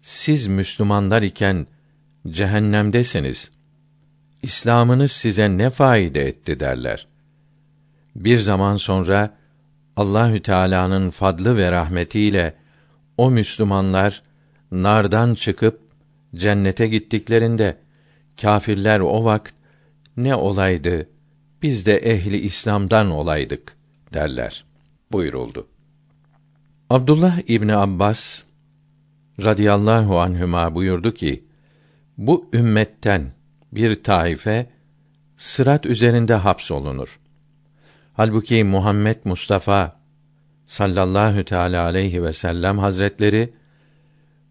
[0.00, 1.66] siz Müslümanlar iken
[2.30, 3.50] cehennemdesiniz.
[4.42, 7.06] İslamınız size ne faide etti derler.
[8.16, 9.30] Bir zaman sonra
[9.96, 12.54] Allahü Teala'nın fadlı ve rahmetiyle
[13.16, 14.22] o Müslümanlar
[14.72, 15.81] nardan çıkıp
[16.36, 17.76] cennete gittiklerinde
[18.40, 19.54] kâfirler o vakit
[20.16, 21.08] ne olaydı
[21.62, 23.76] biz de ehli İslam'dan olaydık
[24.14, 24.64] derler
[25.12, 25.66] buyuruldu.
[26.90, 28.42] Abdullah İbni Abbas
[29.42, 31.44] radıyallahu anhüma buyurdu ki
[32.18, 33.32] bu ümmetten
[33.72, 34.66] bir taife
[35.36, 37.20] sırat üzerinde hapsolunur.
[38.12, 40.00] Halbuki Muhammed Mustafa
[40.64, 43.52] sallallahu teala aleyhi ve sellem hazretleri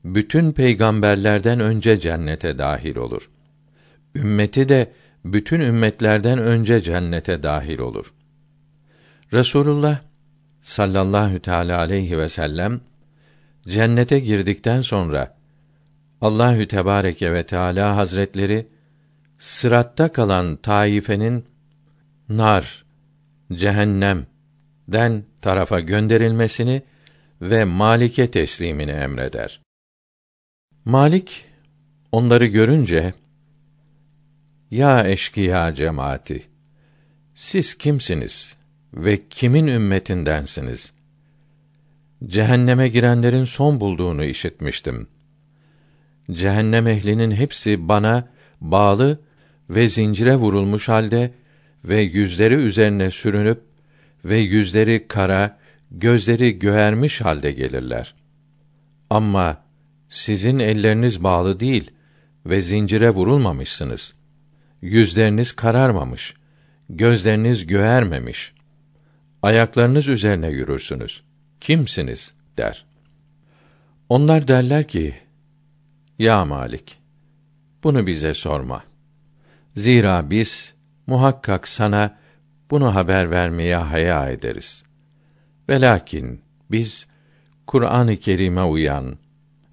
[0.03, 3.29] bütün peygamberlerden önce cennete dahil olur.
[4.15, 4.91] Ümmeti de
[5.25, 8.13] bütün ümmetlerden önce cennete dahil olur.
[9.33, 10.01] Resulullah
[10.61, 12.81] sallallahu teala aleyhi ve sellem
[13.67, 15.37] cennete girdikten sonra
[16.21, 18.67] Allahü Tebareke ve Teala Hazretleri
[19.37, 21.45] sıratta kalan taifenin
[22.29, 22.85] nar,
[23.53, 24.25] cehennem
[24.87, 26.81] den tarafa gönderilmesini
[27.41, 29.61] ve Malik'e teslimini emreder.
[30.85, 31.45] Malik
[32.11, 33.13] onları görünce
[34.71, 36.43] ya eşkıya cemaati
[37.35, 38.57] siz kimsiniz
[38.93, 40.93] ve kimin ümmetindensiniz?
[42.25, 45.07] Cehenneme girenlerin son bulduğunu işitmiştim.
[46.31, 48.29] Cehennem ehlinin hepsi bana
[48.61, 49.19] bağlı
[49.69, 51.33] ve zincire vurulmuş halde
[51.85, 53.61] ve yüzleri üzerine sürünüp
[54.25, 55.59] ve yüzleri kara,
[55.91, 58.15] gözleri göğermiş halde gelirler.
[59.09, 59.70] Ama
[60.11, 61.91] sizin elleriniz bağlı değil
[62.45, 64.13] ve zincire vurulmamışsınız.
[64.81, 66.33] Yüzleriniz kararmamış,
[66.89, 68.53] gözleriniz göğermemiş.
[69.41, 71.23] Ayaklarınız üzerine yürürsünüz.
[71.61, 72.33] Kimsiniz?
[72.57, 72.85] der.
[74.09, 75.15] Onlar derler ki,
[76.19, 76.97] Ya Malik,
[77.83, 78.83] bunu bize sorma.
[79.75, 80.73] Zira biz
[81.07, 82.17] muhakkak sana
[82.71, 84.83] bunu haber vermeye haya ederiz.
[85.69, 87.07] Velakin biz
[87.67, 89.17] Kur'an-ı Kerim'e uyan,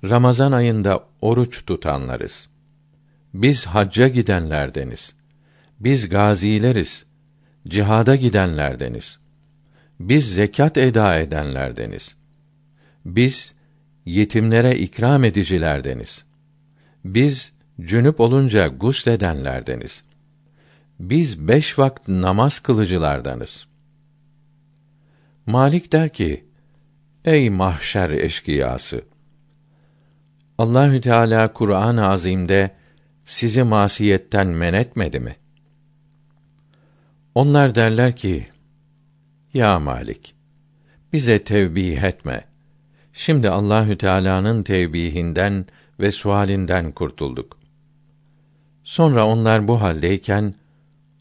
[0.05, 2.49] Ramazan ayında oruç tutanlarız.
[3.35, 5.15] Biz hacca gidenlerdeniz.
[5.81, 7.07] Biz gazileriz.
[7.69, 9.19] Cihada gidenlerdeniz.
[10.01, 12.17] Biz zekat eda edenlerdeniz.
[13.05, 13.55] Biz
[14.07, 16.25] yetimlere ikram edicilerdeniz.
[17.05, 20.05] Biz cünüp olunca gusledenlerdeniz.
[21.01, 23.67] Biz beş vakit namaz kılıcılardanız.
[25.47, 26.45] Malik der ki,
[27.25, 29.05] Ey mahşer eşkıyası!
[30.59, 32.71] Allahü Teala Kur'an-ı Azim'de
[33.25, 35.37] sizi masiyetten men etmedi mi?
[37.35, 38.47] Onlar derler ki:
[39.55, 40.35] Ya Malik,
[41.13, 42.45] bize tevbih etme.
[43.13, 45.67] Şimdi Allahü Teala'nın tevbihinden
[46.01, 47.59] ve sualinden kurtulduk.
[48.85, 50.55] Sonra onlar bu haldeyken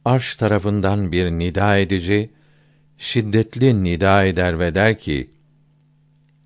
[0.06, 2.30] arş tarafından bir nida edici
[2.98, 5.30] şiddetli nida eder ve der ki: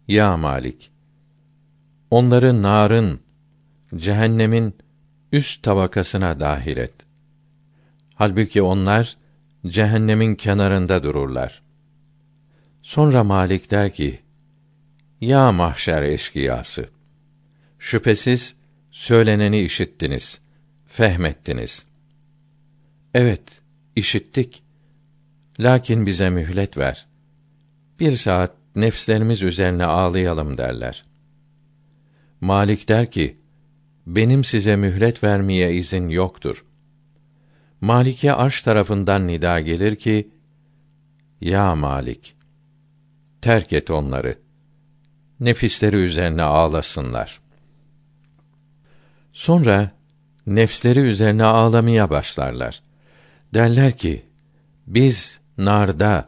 [0.08, 0.91] Ya Malik,
[2.12, 3.20] onları narın,
[3.96, 4.76] cehennemin
[5.32, 6.94] üst tabakasına dahil et.
[8.16, 9.18] Halbuki onlar
[9.68, 11.62] cehennemin kenarında dururlar.
[12.82, 14.20] Sonra Malik der ki:
[15.22, 16.90] Ya mahşer eşkıyası!
[17.80, 18.56] Şüphesiz
[18.92, 20.42] söyleneni işittiniz,
[20.86, 21.88] fehmettiniz.
[23.14, 23.44] Evet,
[23.96, 24.64] işittik.
[25.60, 27.08] Lakin bize mühlet ver.
[28.00, 31.04] Bir saat nefslerimiz üzerine ağlayalım derler.
[32.42, 33.38] Malik der ki,
[34.08, 36.66] benim size mühlet vermeye izin yoktur.
[37.82, 40.32] Malik'e arş tarafından nida gelir ki,
[41.42, 42.36] Ya Malik,
[43.42, 44.38] terk et onları.
[45.40, 47.42] Nefisleri üzerine ağlasınlar.
[49.34, 49.92] Sonra
[50.48, 52.84] nefsleri üzerine ağlamaya başlarlar.
[53.54, 54.26] Derler ki,
[54.88, 56.26] biz narda,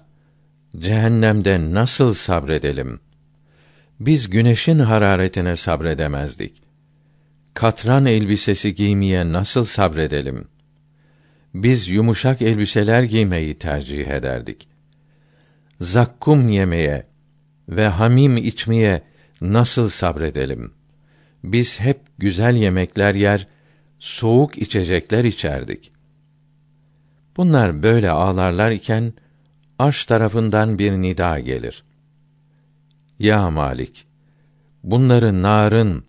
[0.78, 3.00] cehennemde nasıl sabredelim?
[4.06, 6.62] Biz güneşin hararetine sabredemezdik.
[7.54, 10.48] Katran elbisesi giymeye nasıl sabredelim?
[11.54, 14.68] Biz yumuşak elbiseler giymeyi tercih ederdik.
[15.82, 17.08] Zakkum yemeye
[17.70, 19.02] ve hamim içmeye
[19.42, 20.74] nasıl sabredelim?
[21.44, 23.48] Biz hep güzel yemekler yer,
[24.00, 25.92] soğuk içecekler içerdik.
[27.38, 29.14] Bunlar böyle ağlarlar iken
[29.80, 31.84] arş tarafından bir nida gelir.
[33.24, 34.06] Ya Malik,
[34.84, 36.06] bunları narın,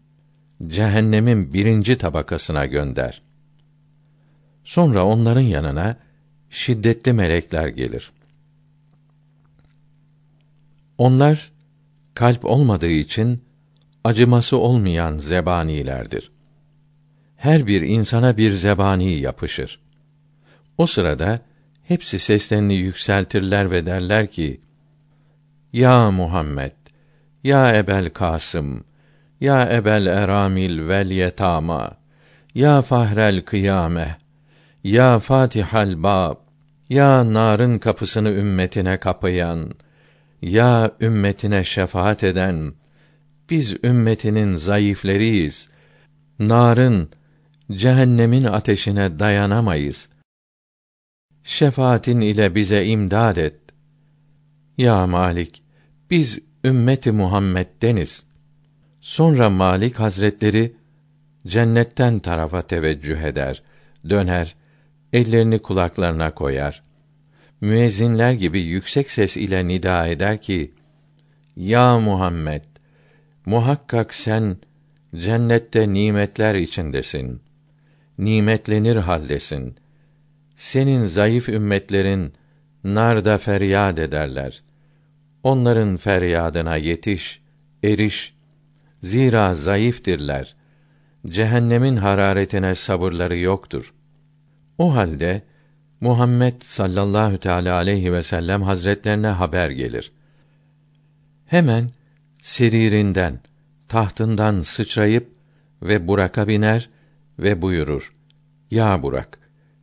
[0.67, 3.23] cehennemin birinci tabakasına gönder.
[4.65, 5.97] Sonra onların yanına
[6.51, 8.13] şiddetli melekler gelir.
[10.99, 11.53] Onlar
[12.15, 13.45] kalp olmadığı için
[14.05, 16.31] acıması olmayan zebanilerdir.
[17.37, 19.81] Her bir insana bir zebani yapışır.
[20.79, 21.41] O sırada
[21.85, 24.61] hepsi seslerini yükseltirler ve derler ki:
[25.73, 26.84] Ya Muhammed,
[27.45, 28.85] ya Ebel Kasım,
[29.41, 31.97] ya Ebel Eramil vel Yetama,
[32.55, 34.17] ya Fahrel Kıyame,
[34.85, 36.37] ya Fatihal Bab,
[36.89, 39.71] ya narın kapısını ümmetine kapayan,
[40.43, 42.73] ya ümmetine şefaat eden,
[43.51, 45.69] biz ümmetinin zayıfleriyiz.
[46.39, 47.09] Narın,
[47.73, 50.09] cehennemin ateşine dayanamayız
[51.45, 53.55] şefaatin ile bize imdad et.
[54.79, 55.63] Ya Malik,
[56.11, 58.25] biz ümmeti Muhammed'deniz.
[59.01, 60.77] Sonra Malik Hazretleri
[61.47, 63.63] cennetten tarafa teveccüh eder,
[64.11, 64.57] döner,
[65.13, 66.83] ellerini kulaklarına koyar.
[67.61, 70.75] Müezzinler gibi yüksek ses ile nida eder ki:
[71.57, 72.65] Ya Muhammed,
[73.47, 74.57] muhakkak sen
[75.17, 77.41] cennette nimetler içindesin.
[78.19, 79.77] Nimetlenir haldesin
[80.57, 82.33] senin zayıf ümmetlerin
[82.85, 84.63] narda feryat ederler.
[85.45, 87.43] Onların feryadına yetiş,
[87.83, 88.35] eriş.
[89.03, 90.57] Zira zayıftirler.
[91.27, 93.95] Cehennemin hararetine sabırları yoktur.
[94.79, 95.43] O halde
[96.01, 100.13] Muhammed sallallahu teala aleyhi ve sellem hazretlerine haber gelir.
[101.47, 101.91] Hemen
[102.43, 103.41] seririnden,
[103.89, 105.29] tahtından sıçrayıp
[105.83, 106.91] ve Burak'a biner
[107.39, 108.15] ve buyurur:
[108.71, 109.39] Ya Burak,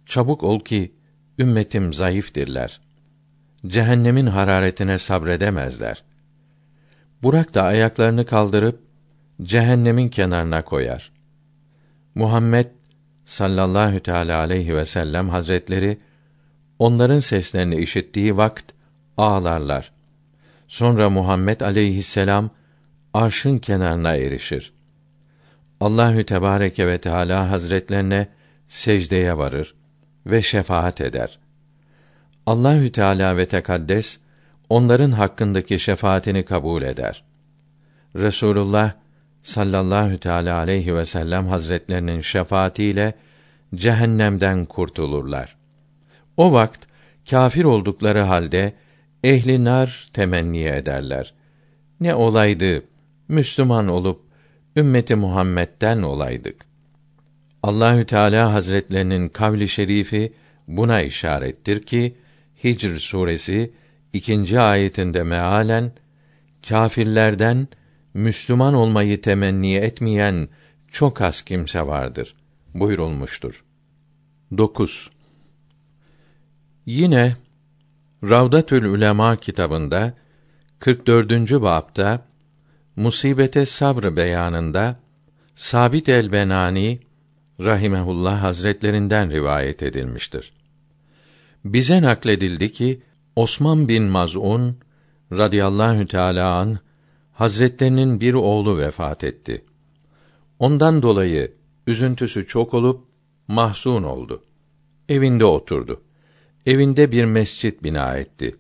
[0.06, 0.92] Çabuk ol ki
[1.40, 2.82] ümmetim zayıftirler.
[3.68, 6.04] Cehennemin hararetine sabredemezler.
[7.24, 8.80] Burak da ayaklarını kaldırıp
[9.44, 11.12] cehennemin kenarına koyar.
[12.16, 12.66] Muhammed
[13.26, 15.98] sallallahu teala aleyhi ve sellem hazretleri
[16.80, 18.72] onların seslerini işittiği vakt
[19.18, 19.92] ağlarlar.
[20.68, 22.50] Sonra Muhammed aleyhisselam
[23.14, 24.74] arşın kenarına erişir.
[25.80, 28.28] Allahü Tebareke ve Teala Hazretlerine
[28.68, 29.76] secdeye varır
[30.26, 31.41] ve şefaat eder.
[32.46, 34.20] Allahü Teala ve Tekaddes
[34.70, 37.24] onların hakkındaki şefaatini kabul eder.
[38.16, 38.94] Resulullah
[39.44, 43.14] sallallahu teala aleyhi ve sellem hazretlerinin şefaatiyle
[43.76, 45.58] cehennemden kurtulurlar.
[46.38, 46.86] O vakt
[47.30, 48.74] kafir oldukları halde
[49.24, 51.34] ehli nar temenni ederler.
[52.00, 52.84] Ne olaydı
[53.28, 54.22] Müslüman olup
[54.76, 56.66] ümmeti Muhammed'den olaydık.
[57.64, 60.34] Allahü Teala Hazretlerinin kavli şerifi
[60.68, 62.16] buna işarettir ki
[62.64, 63.74] Hicr suresi
[64.14, 65.92] ikinci ayetinde mealen
[66.68, 67.68] kâfirlerden
[68.14, 70.50] Müslüman olmayı temenni etmeyen
[70.92, 72.36] çok az kimse vardır
[72.74, 73.64] buyurulmuştur.
[74.58, 75.10] 9.
[76.86, 77.36] Yine
[78.24, 80.14] Ravdatül Ulema kitabında
[80.80, 81.52] 44.
[81.52, 82.26] bapta
[82.96, 85.00] musibete sabr beyanında
[85.56, 87.00] Sabit el-Benani
[87.60, 90.54] rahimehullah hazretlerinden rivayet edilmiştir.
[91.66, 93.02] Bize nakledildi ki
[93.36, 94.78] Osman bin Maz'un
[95.32, 96.80] radıyallahu teala an
[97.34, 99.66] hazretlerinin bir oğlu vefat etti.
[100.60, 101.54] Ondan dolayı
[101.88, 103.06] üzüntüsü çok olup
[103.48, 104.44] mahzun oldu.
[105.10, 106.02] Evinde oturdu.
[106.66, 108.56] Evinde bir mescit bina etti.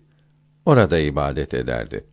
[0.65, 2.05] Orada ibadet ederdi.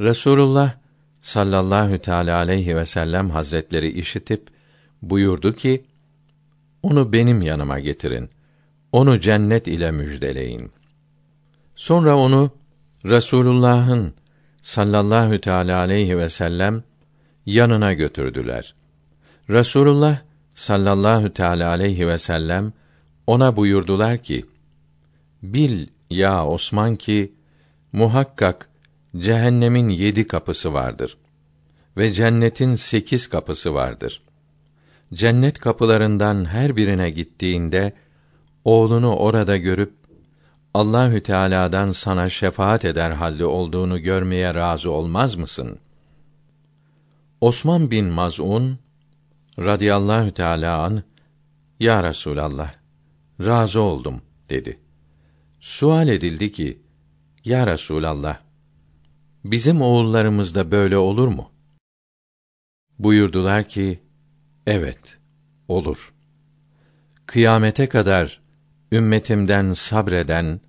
[0.00, 0.74] Resulullah
[1.22, 4.48] sallallahu teala aleyhi ve sellem hazretleri işitip
[5.02, 5.84] buyurdu ki:
[6.82, 8.30] Onu benim yanıma getirin.
[8.94, 10.72] Onu cennet ile müjdeleyin.
[11.76, 12.50] Sonra onu
[13.04, 14.14] Resulullah'ın
[14.62, 16.84] sallallahu teala aleyhi ve sellem
[17.46, 18.74] yanına götürdüler.
[19.50, 20.18] Resulullah
[20.54, 22.72] sallallahu teala aleyhi ve sellem
[23.26, 24.44] ona buyurdular ki:
[25.42, 27.32] Bil ya Osman ki
[27.92, 28.68] muhakkak
[29.16, 31.16] cehennemin yedi kapısı vardır
[31.96, 34.22] ve cennetin sekiz kapısı vardır.
[35.14, 37.92] Cennet kapılarından her birine gittiğinde
[38.64, 39.92] oğlunu orada görüp
[40.74, 45.78] Allahü Teala'dan sana şefaat eder halde olduğunu görmeye razı olmaz mısın?
[47.40, 48.78] Osman bin Maz'un
[49.58, 51.02] radıyallahu teala an
[51.80, 52.74] Ya Resulallah
[53.40, 54.80] razı oldum dedi.
[55.60, 56.78] Sual edildi ki
[57.44, 58.38] Ya Resulallah
[59.44, 61.50] bizim oğullarımızda böyle olur mu?
[62.98, 64.00] Buyurdular ki
[64.66, 65.18] evet
[65.68, 66.14] olur.
[67.26, 68.43] Kıyamete kadar
[68.94, 70.60] ümmetimden sabreden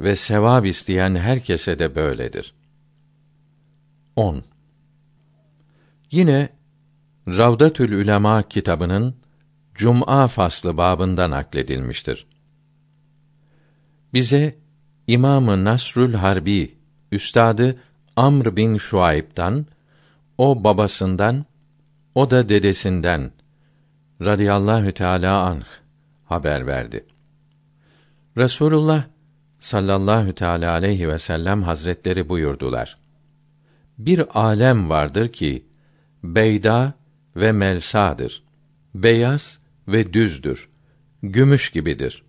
[0.00, 2.54] ve sevap isteyen herkese de böyledir.
[4.16, 4.44] 10.
[6.10, 6.48] Yine
[7.28, 9.14] Ravdatül Ülema kitabının
[9.74, 12.26] Cuma faslı babından nakledilmiştir.
[14.12, 14.56] Bize
[15.06, 16.74] İmamı Nasrül Harbi
[17.12, 17.80] üstadı
[18.16, 19.66] Amr bin Şuayb'dan
[20.38, 21.44] o babasından
[22.14, 23.32] o da dedesinden
[24.20, 25.66] radıyallahu teala anh
[26.24, 27.11] haber verdi.
[28.36, 29.04] Resulullah
[29.58, 32.96] sallallahu teala aleyhi ve sellem hazretleri buyurdular.
[33.98, 35.66] Bir alem vardır ki
[36.24, 36.94] beyda
[37.36, 38.42] ve melsadır.
[38.94, 39.58] Beyaz
[39.88, 40.68] ve düzdür.
[41.22, 42.22] Gümüş gibidir.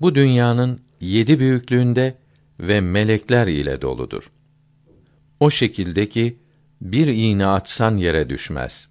[0.00, 2.14] Bu dünyanın yedi büyüklüğünde
[2.60, 4.30] ve melekler ile doludur.
[5.40, 6.38] O şekildeki
[6.80, 8.88] bir iğne atsan yere düşmez.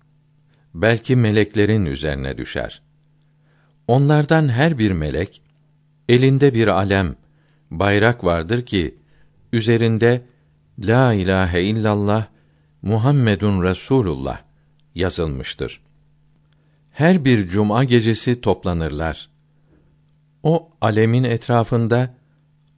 [0.74, 2.82] Belki meleklerin üzerine düşer.
[3.88, 5.42] Onlardan her bir melek
[6.10, 7.16] elinde bir alem,
[7.72, 8.96] bayrak vardır ki
[9.54, 10.22] üzerinde
[10.80, 12.26] La ilahe illallah
[12.82, 14.42] Muhammedun Resulullah
[14.96, 15.82] yazılmıştır.
[16.92, 19.30] Her bir cuma gecesi toplanırlar.
[20.44, 22.14] O alemin etrafında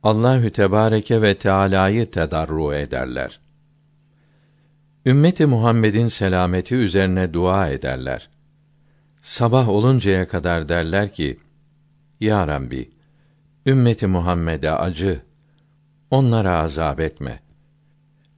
[0.03, 3.39] Allahü Tebareke ve Teala'yı tedarru ederler.
[5.05, 8.30] Ümmeti Muhammed'in selameti üzerine dua ederler.
[9.21, 11.39] Sabah oluncaya kadar derler ki:
[12.19, 12.89] Ya Rabbi,
[13.68, 15.22] ümmeti Muhammed'e acı,
[16.11, 17.39] onlara azap etme.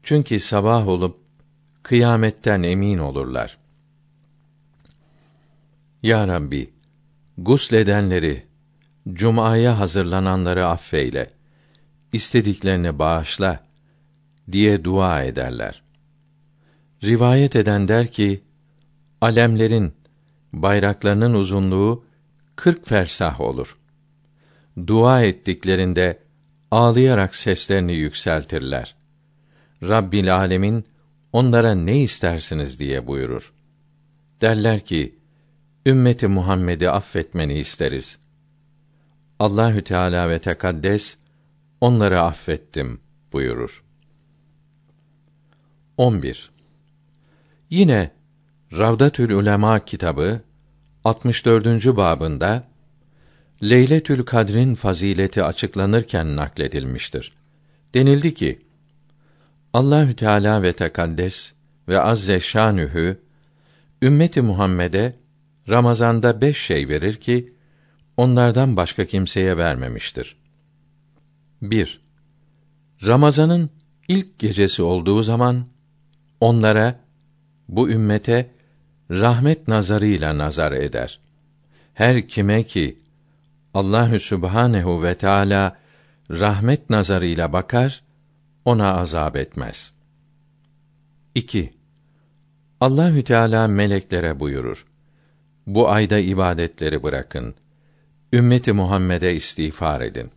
[0.03, 1.19] Çünkü sabah olup
[1.83, 3.57] kıyametten emin olurlar.
[6.03, 6.69] Ya Rabbi,
[7.37, 8.45] gusledenleri,
[9.13, 11.31] cumaya hazırlananları affeyle,
[12.13, 13.59] istediklerini bağışla
[14.51, 15.83] diye dua ederler.
[17.03, 18.43] Rivayet eden der ki,
[19.21, 19.93] alemlerin,
[20.53, 22.05] bayraklarının uzunluğu
[22.55, 23.77] kırk fersah olur.
[24.87, 26.19] Dua ettiklerinde
[26.71, 28.95] ağlayarak seslerini yükseltirler.
[29.83, 30.85] Rabbil alemin
[31.33, 33.53] onlara ne istersiniz diye buyurur.
[34.41, 35.19] Derler ki,
[35.85, 38.19] ümmeti Muhammed'i affetmeni isteriz.
[39.39, 41.17] Allahü Teala ve Tekaddes
[41.81, 43.01] onları affettim
[43.33, 43.83] buyurur.
[45.97, 46.51] 11.
[47.69, 48.11] Yine
[48.77, 50.41] Ravdatül Ulema kitabı
[51.03, 51.97] 64.
[51.97, 52.67] babında
[53.63, 57.33] Leyletül Kadr'in fazileti açıklanırken nakledilmiştir.
[57.93, 58.59] Denildi ki:
[59.73, 61.53] Allahü Teala ve Tekaddes
[61.87, 63.19] ve Azze Şanühü
[64.01, 65.15] ümmeti Muhammed'e
[65.69, 67.53] Ramazanda beş şey verir ki
[68.17, 70.35] onlardan başka kimseye vermemiştir.
[71.61, 72.01] 1.
[73.05, 73.69] Ramazanın
[74.07, 75.65] ilk gecesi olduğu zaman
[76.41, 76.99] onlara
[77.67, 78.51] bu ümmete
[79.11, 81.19] rahmet nazarıyla nazar eder.
[81.93, 82.97] Her kime ki
[83.73, 85.77] Allahü Sübhanehu ve Teala
[86.31, 88.03] rahmet nazarıyla bakar,
[88.65, 89.91] ona azap etmez.
[91.35, 91.73] 2.
[92.81, 94.85] Allahü Teala meleklere buyurur.
[95.67, 97.55] Bu ayda ibadetleri bırakın.
[98.33, 100.31] Ümmeti Muhammed'e istiğfar edin.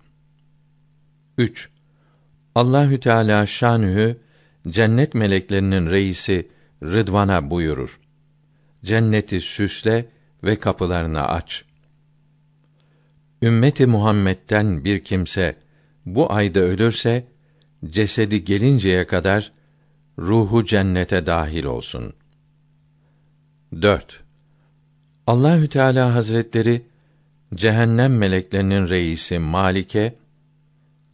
[1.38, 1.70] 3.
[2.54, 4.20] Allahü Teala şanühü
[4.68, 6.48] cennet meleklerinin reisi
[6.82, 8.00] Rıdvan'a buyurur.
[8.84, 10.06] Cenneti süsle
[10.44, 11.64] ve kapılarını aç.
[13.42, 15.56] Ümmeti Muhammed'den bir kimse
[16.06, 17.24] bu ayda ölürse
[17.90, 19.52] cesedi gelinceye kadar
[20.18, 22.14] ruhu cennete dahil olsun.
[23.82, 24.22] 4.
[25.26, 26.82] Allahü Teala Hazretleri
[27.54, 30.14] cehennem meleklerinin reisi Malik'e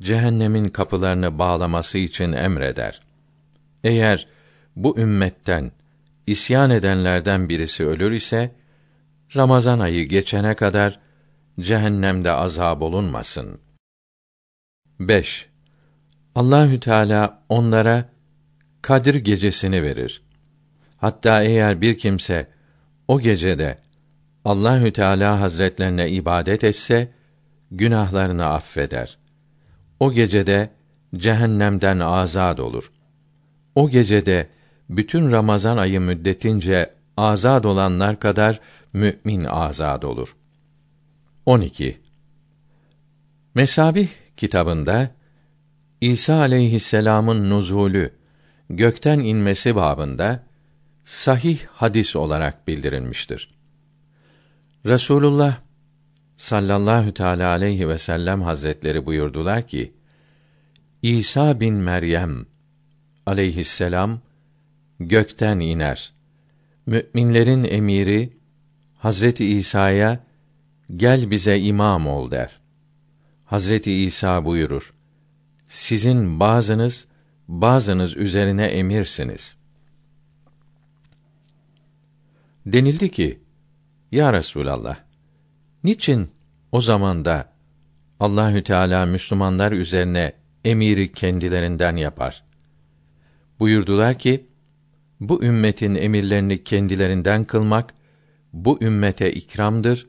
[0.03, 3.01] cehennemin kapılarını bağlaması için emreder.
[3.85, 4.29] Eğer
[4.77, 5.73] bu ümmetten
[6.27, 8.51] isyan edenlerden birisi ölür ise
[9.37, 11.08] Ramazan ayı geçene kadar
[11.61, 13.61] cehennemde azab olunmasın.
[15.01, 15.47] 5.
[16.35, 18.05] Allahü Teala onlara
[18.83, 20.23] Kadir gecesini verir.
[20.97, 22.47] Hatta eğer bir kimse
[23.09, 23.77] o gecede
[24.45, 27.13] Allahü Teala Hazretlerine ibadet etse
[27.71, 29.19] günahlarını affeder.
[30.01, 30.71] O gecede
[31.17, 32.93] cehennemden azad olur.
[33.75, 34.49] O gecede
[34.91, 38.61] bütün Ramazan ayı müddetince azad olanlar kadar
[38.93, 40.37] mümin azad olur.
[41.49, 42.01] 12.
[43.55, 45.11] Mesabih kitabında
[46.01, 48.15] İsa aleyhisselam'ın nuzulü
[48.71, 50.47] gökten inmesi babında
[51.05, 53.55] sahih hadis olarak bildirilmiştir.
[54.87, 55.61] Resulullah
[56.37, 59.93] sallallahu teala aleyhi ve sellem hazretleri buyurdular ki:
[61.03, 62.47] İsa bin Meryem
[63.27, 64.21] aleyhisselam
[65.01, 66.13] gökten iner.
[66.87, 68.37] Müminlerin emiri
[68.99, 70.28] Hazreti İsa'ya
[70.97, 72.59] gel bize imam ol der.
[73.45, 74.95] Hazreti İsa buyurur:
[75.69, 77.07] Sizin bazınız
[77.49, 79.57] bazınız üzerine emirsiniz.
[82.67, 83.41] Denildi ki:
[84.13, 84.97] Ya Resulallah,
[85.85, 86.31] niçin
[86.73, 87.53] o zamanda
[88.21, 90.33] Allahü Teala Müslümanlar üzerine
[90.65, 92.45] emiri kendilerinden yapar?
[93.59, 94.47] Buyurdular ki:
[95.21, 97.95] Bu ümmetin emirlerini kendilerinden kılmak
[98.53, 100.07] bu ümmete ikramdır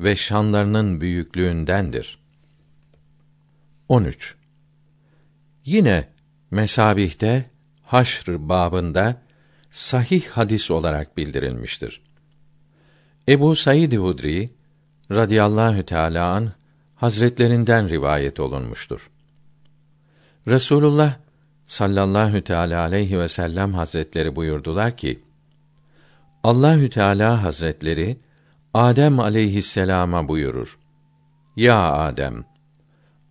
[0.00, 2.18] ve şanlarının büyüklüğündendir.
[3.88, 4.34] 13.
[5.64, 6.08] Yine
[6.50, 7.50] Mesabih'te
[7.82, 9.22] Haşr babında
[9.70, 12.02] sahih hadis olarak bildirilmiştir.
[13.28, 14.50] Ebu Said Hudri
[15.10, 16.52] radıyallahu teala an
[16.94, 19.10] hazretlerinden rivayet olunmuştur.
[20.48, 21.14] Resulullah
[21.68, 25.20] sallallahu teala aleyhi ve sellem hazretleri buyurdular ki:
[26.44, 28.16] Allahü Teala Hazretleri
[28.74, 30.78] Adem aleyhisselama buyurur.
[31.56, 32.44] Ya Adem.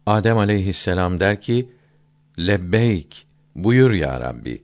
[0.05, 1.69] Adem aleyhisselam der ki:
[2.39, 4.63] Lebbeyk, buyur ya Rabbi.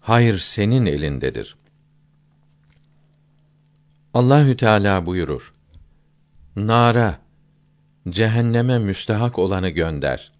[0.00, 1.56] Hayır senin elindedir.
[4.14, 5.52] Allahü Teala buyurur.
[6.56, 7.18] Nara,
[8.08, 10.32] cehenneme müstehak olanı gönder.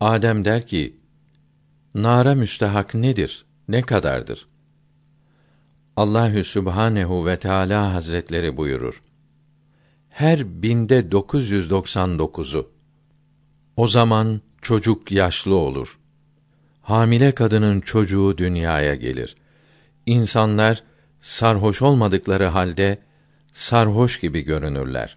[0.00, 0.96] Adem der ki:
[1.94, 3.46] Nara müstehak nedir?
[3.68, 4.48] Ne kadardır?
[5.96, 9.02] Allahü Sübhanehu ve Teala Hazretleri buyurur.
[10.08, 12.70] Her binde 999'u.
[13.76, 15.98] O zaman çocuk yaşlı olur.
[16.82, 19.36] Hamile kadının çocuğu dünyaya gelir.
[20.06, 20.82] İnsanlar
[21.20, 22.98] sarhoş olmadıkları halde
[23.52, 25.16] sarhoş gibi görünürler.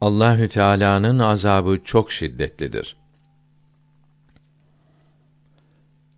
[0.00, 2.96] Allahü Teala'nın azabı çok şiddetlidir.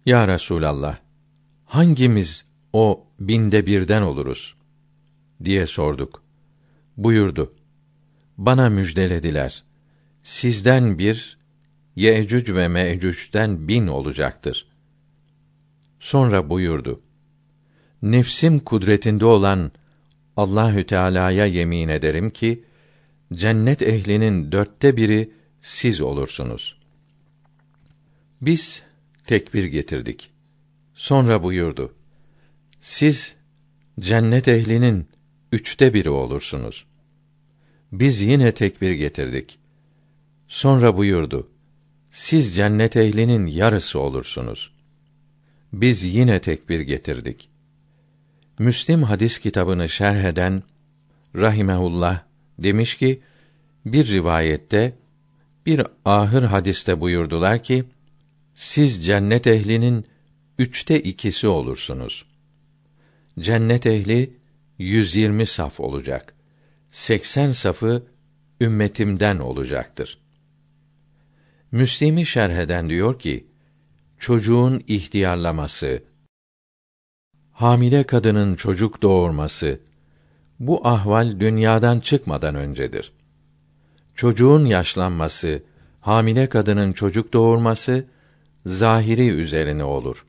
[0.06, 0.96] Ya Resulallah,
[1.64, 4.54] hangimiz o binde birden oluruz?
[5.44, 6.22] diye sorduk.
[6.96, 7.54] Buyurdu.
[8.38, 9.64] Bana müjdelediler.
[10.22, 11.38] Sizden bir,
[11.96, 14.66] Yecüc ve Mecüc'ten bin olacaktır.
[16.00, 17.00] Sonra buyurdu.
[18.02, 19.72] Nefsim kudretinde olan
[20.36, 22.64] Allahü Teala'ya yemin ederim ki
[23.34, 26.80] cennet ehlinin dörtte biri siz olursunuz.
[28.40, 28.82] Biz
[29.26, 30.30] tekbir getirdik.
[30.94, 31.94] Sonra buyurdu.
[32.80, 33.36] Siz
[34.00, 35.08] cennet ehlinin
[35.52, 36.86] üçte biri olursunuz.
[37.92, 39.58] Biz yine tekbir getirdik.
[40.48, 41.50] Sonra buyurdu
[42.10, 44.72] siz cennet ehlinin yarısı olursunuz.
[45.72, 47.48] Biz yine tekbir getirdik.
[48.58, 50.62] Müslim hadis kitabını şerh eden
[51.36, 52.22] rahimehullah
[52.58, 53.20] demiş ki
[53.86, 54.92] bir rivayette
[55.66, 57.84] bir ahır hadiste buyurdular ki
[58.54, 60.04] siz cennet ehlinin
[60.58, 62.29] üçte ikisi olursunuz.
[63.40, 64.36] Cennet ehli
[64.78, 66.34] 120 saf olacak.
[66.90, 68.06] 80 safı
[68.60, 70.20] ümmetimden olacaktır.
[71.72, 73.46] Müslim'i şerh eden diyor ki,
[74.18, 76.02] çocuğun ihtiyarlaması,
[77.52, 79.80] hamile kadının çocuk doğurması
[80.58, 83.12] bu ahval dünyadan çıkmadan öncedir.
[84.14, 85.62] Çocuğun yaşlanması,
[86.00, 88.04] hamile kadının çocuk doğurması
[88.66, 90.26] zahiri üzerine olur.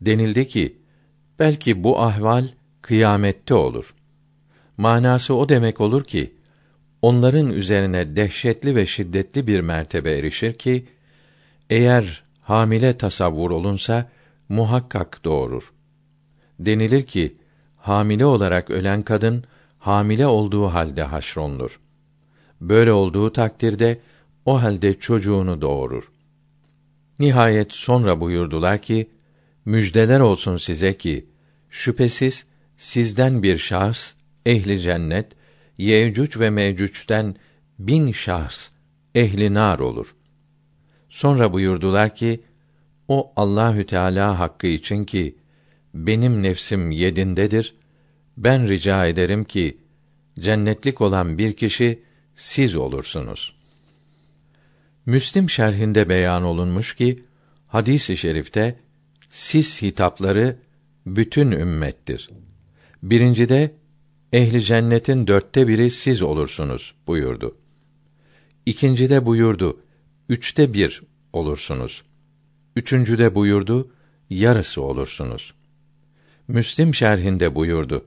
[0.00, 0.85] Denildi ki
[1.38, 2.48] belki bu ahval
[2.82, 3.94] kıyamette olur.
[4.76, 6.34] Manası o demek olur ki
[7.02, 10.84] onların üzerine dehşetli ve şiddetli bir mertebe erişir ki
[11.70, 14.10] eğer hamile tasavvur olunsa
[14.48, 15.72] muhakkak doğurur.
[16.58, 17.36] Denilir ki
[17.76, 19.44] hamile olarak ölen kadın
[19.78, 21.80] hamile olduğu halde haşrolunur.
[22.60, 24.00] Böyle olduğu takdirde
[24.44, 26.10] o halde çocuğunu doğurur.
[27.18, 29.10] Nihayet sonra buyurdular ki
[29.66, 31.26] müjdeler olsun size ki
[31.70, 32.46] şüphesiz
[32.76, 34.14] sizden bir şahs
[34.46, 35.32] ehli cennet
[35.78, 37.36] Yecüc ve Mecüc'ten
[37.78, 38.68] bin şahs
[39.14, 40.14] ehli nar olur.
[41.08, 42.40] Sonra buyurdular ki
[43.08, 45.36] o Allahü Teala hakkı için ki
[45.94, 47.74] benim nefsim yedindedir.
[48.36, 49.78] Ben rica ederim ki
[50.40, 52.02] cennetlik olan bir kişi
[52.34, 53.56] siz olursunuz.
[55.06, 57.24] Müslim şerhinde beyan olunmuş ki
[57.66, 58.76] hadis-i şerifte
[59.30, 60.56] siz hitapları
[61.06, 62.30] bütün ümmettir.
[63.02, 63.74] Birincide
[64.32, 67.56] ehli cennetin dörtte biri siz olursunuz buyurdu.
[68.66, 69.80] İkincide buyurdu,
[70.28, 71.02] üçte bir
[71.32, 72.02] olursunuz.
[72.76, 73.90] Üçüncüde buyurdu,
[74.30, 75.54] yarısı olursunuz.
[76.48, 78.06] Müslim şerhinde buyurdu.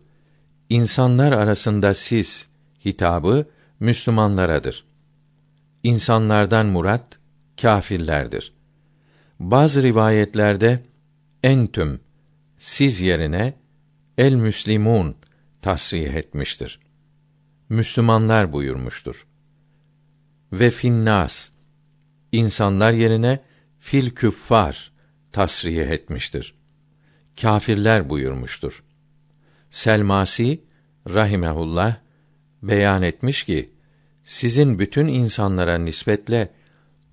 [0.69, 2.47] İnsanlar arasında siz
[2.85, 3.45] hitabı
[3.79, 4.85] Müslümanlaradır.
[5.83, 7.19] İnsanlardan murat
[7.61, 8.53] kâfirlerdir.
[9.39, 10.79] Bazı rivayetlerde
[11.43, 11.99] entüm
[12.57, 13.53] siz yerine
[14.17, 15.15] el müslimun
[15.61, 16.79] tasrih etmiştir.
[17.69, 19.27] Müslümanlar buyurmuştur.
[20.53, 21.49] Ve finnas
[22.31, 23.43] insanlar yerine
[23.79, 24.91] fil küffar
[25.31, 26.55] tasrih etmiştir.
[27.41, 28.83] Kâfirler buyurmuştur.
[29.69, 30.63] Selmasi
[31.09, 31.95] rahimehullah
[32.63, 33.69] beyan etmiş ki
[34.23, 36.53] sizin bütün insanlara nispetle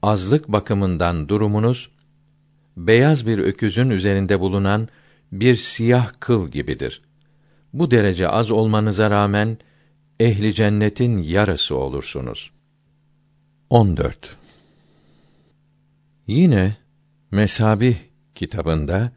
[0.03, 1.96] azlık bakımından durumunuz
[2.77, 4.89] beyaz bir öküzün üzerinde bulunan
[5.33, 7.03] bir siyah kıl gibidir.
[7.73, 9.59] Bu derece az olmanıza rağmen
[10.21, 12.51] ehli cennetin yarısı olursunuz.
[13.71, 14.37] 14.
[16.27, 16.77] Yine
[17.31, 17.97] Mesabih
[18.35, 19.13] kitabında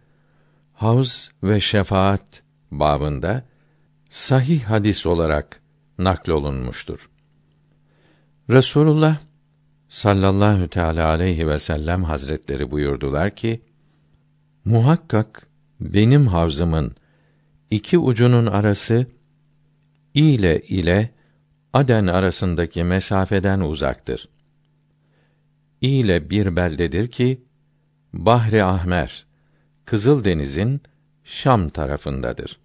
[0.73, 3.43] Havz ve Şefaat babında
[4.09, 5.61] sahih hadis olarak
[5.97, 7.09] naklolunmuştur.
[8.49, 9.17] Resulullah
[9.89, 13.61] sallallahu teala aleyhi ve sellem hazretleri buyurdular ki
[14.65, 15.47] muhakkak
[15.79, 16.95] benim havzımın
[17.71, 19.05] iki ucunun arası
[20.13, 21.09] ile ile
[21.73, 24.29] Aden arasındaki mesafeden uzaktır.
[25.81, 27.41] ile bir beldedir ki
[28.13, 29.25] Bahri Ahmer
[29.85, 30.81] Kızıl Deniz'in
[31.23, 32.59] Şam tarafındadır.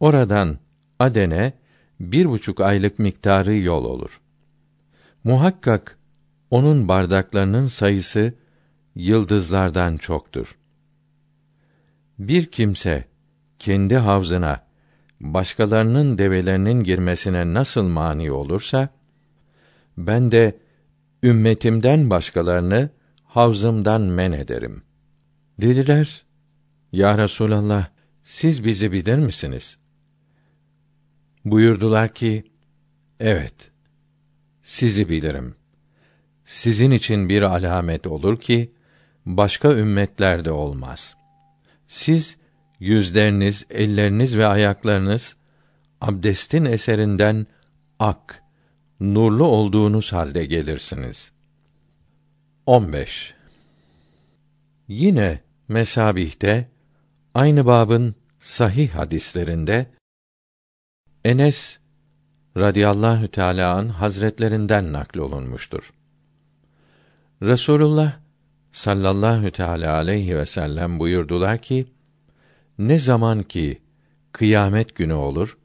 [0.00, 0.58] Oradan
[0.98, 1.52] Aden'e
[2.00, 4.20] bir buçuk aylık miktarı yol olur.
[5.24, 5.98] Muhakkak
[6.50, 8.34] onun bardaklarının sayısı
[8.94, 10.56] yıldızlardan çoktur.
[12.18, 13.04] Bir kimse
[13.58, 14.66] kendi havzına
[15.20, 18.88] başkalarının develerinin girmesine nasıl mani olursa
[19.98, 20.58] ben de
[21.22, 22.90] ümmetimden başkalarını
[23.24, 24.82] havzımdan men ederim.
[25.60, 26.24] Dediler,
[26.92, 27.86] Ya Resulallah,
[28.22, 29.78] siz bizi bilir misiniz?
[31.44, 32.44] Buyurdular ki,
[33.20, 33.70] Evet,
[34.64, 35.54] sizi bilirim.
[36.44, 38.72] Sizin için bir alamet olur ki,
[39.26, 41.16] başka ümmetlerde olmaz.
[41.86, 42.36] Siz,
[42.80, 45.36] yüzleriniz, elleriniz ve ayaklarınız,
[46.00, 47.46] abdestin eserinden
[47.98, 48.42] ak,
[49.00, 51.32] nurlu olduğunuz halde gelirsiniz.
[52.66, 53.34] 15.
[54.88, 56.68] Yine Mesabih'te
[57.34, 59.86] aynı babın sahih hadislerinde
[61.24, 61.78] Enes
[62.56, 65.92] radıyallahu teala an hazretlerinden naklolunmuştur.
[67.42, 68.12] Resulullah
[68.72, 71.86] sallallahu teala aleyhi ve sellem buyurdular ki
[72.78, 73.82] ne zaman ki
[74.32, 75.58] kıyamet günü olur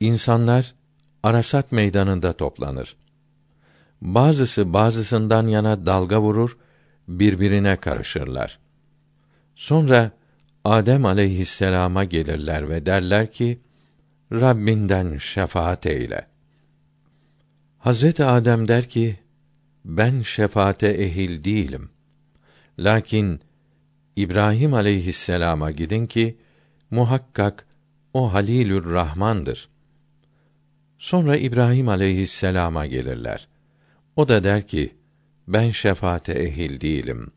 [0.00, 0.74] insanlar
[1.22, 2.96] Arasat meydanında toplanır.
[4.02, 6.56] Bazısı bazısından yana dalga vurur,
[7.08, 8.58] birbirine karışırlar.
[9.54, 10.10] Sonra
[10.64, 13.60] Adem aleyhisselama gelirler ve derler ki:
[14.32, 16.26] Rabbinden şefaat eyle.
[17.78, 19.18] Hazreti Adem der ki:
[19.84, 21.90] Ben şefaate ehil değilim.
[22.78, 23.40] Lakin
[24.16, 26.38] İbrahim aleyhisselama gidin ki
[26.90, 27.66] muhakkak
[28.12, 29.68] o Halilür Rahmandır.
[30.98, 33.48] Sonra İbrahim aleyhisselama gelirler.
[34.16, 34.94] O da der ki:
[35.48, 37.32] Ben şefaate ehil değilim.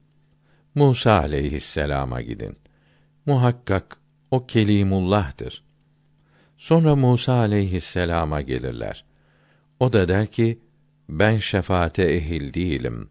[0.75, 2.57] Musa aleyhisselama gidin.
[3.25, 3.97] Muhakkak
[4.31, 5.68] o Kelimullah'tır.
[6.60, 9.05] Sonra Musa aleyhisselama gelirler.
[9.80, 10.60] O da der ki,
[11.10, 13.10] ben şefaate ehil değilim.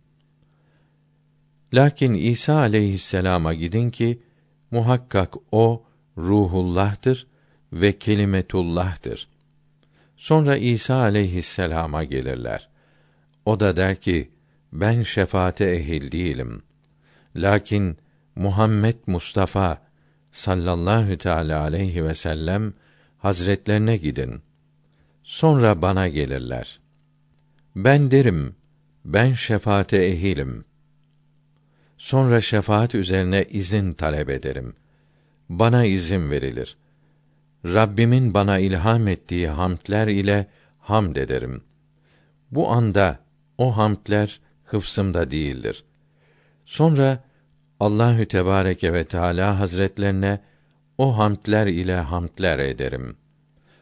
[1.75, 4.23] Lakin İsa aleyhisselama gidin ki,
[4.71, 5.85] muhakkak o
[6.17, 7.27] ruhullah'tır
[7.73, 9.29] ve kelimetullah'tır.
[10.17, 12.69] Sonra İsa aleyhisselama gelirler.
[13.45, 14.31] O da der ki,
[14.73, 16.63] ben şefaate ehil değilim.
[17.37, 17.99] Lakin
[18.37, 19.83] Muhammed Mustafa
[20.33, 22.75] sallallahu teala aleyhi ve sellem
[23.19, 24.43] hazretlerine gidin.
[25.23, 26.81] Sonra bana gelirler.
[27.77, 28.57] Ben derim,
[29.05, 30.65] ben şefaate ehilim.
[31.99, 34.75] Sonra şefaat üzerine izin talep ederim.
[35.49, 36.77] Bana izin verilir.
[37.65, 40.47] Rabbimin bana ilham ettiği hamdler ile
[40.79, 41.63] hamd ederim.
[42.51, 43.19] Bu anda
[43.59, 45.85] o hamdler hıfsımda değildir.
[46.67, 47.25] Sonra
[47.81, 50.41] Allahü Tebareke ve Teala Hazretlerine
[50.99, 53.17] o hamdler ile hamdler ederim.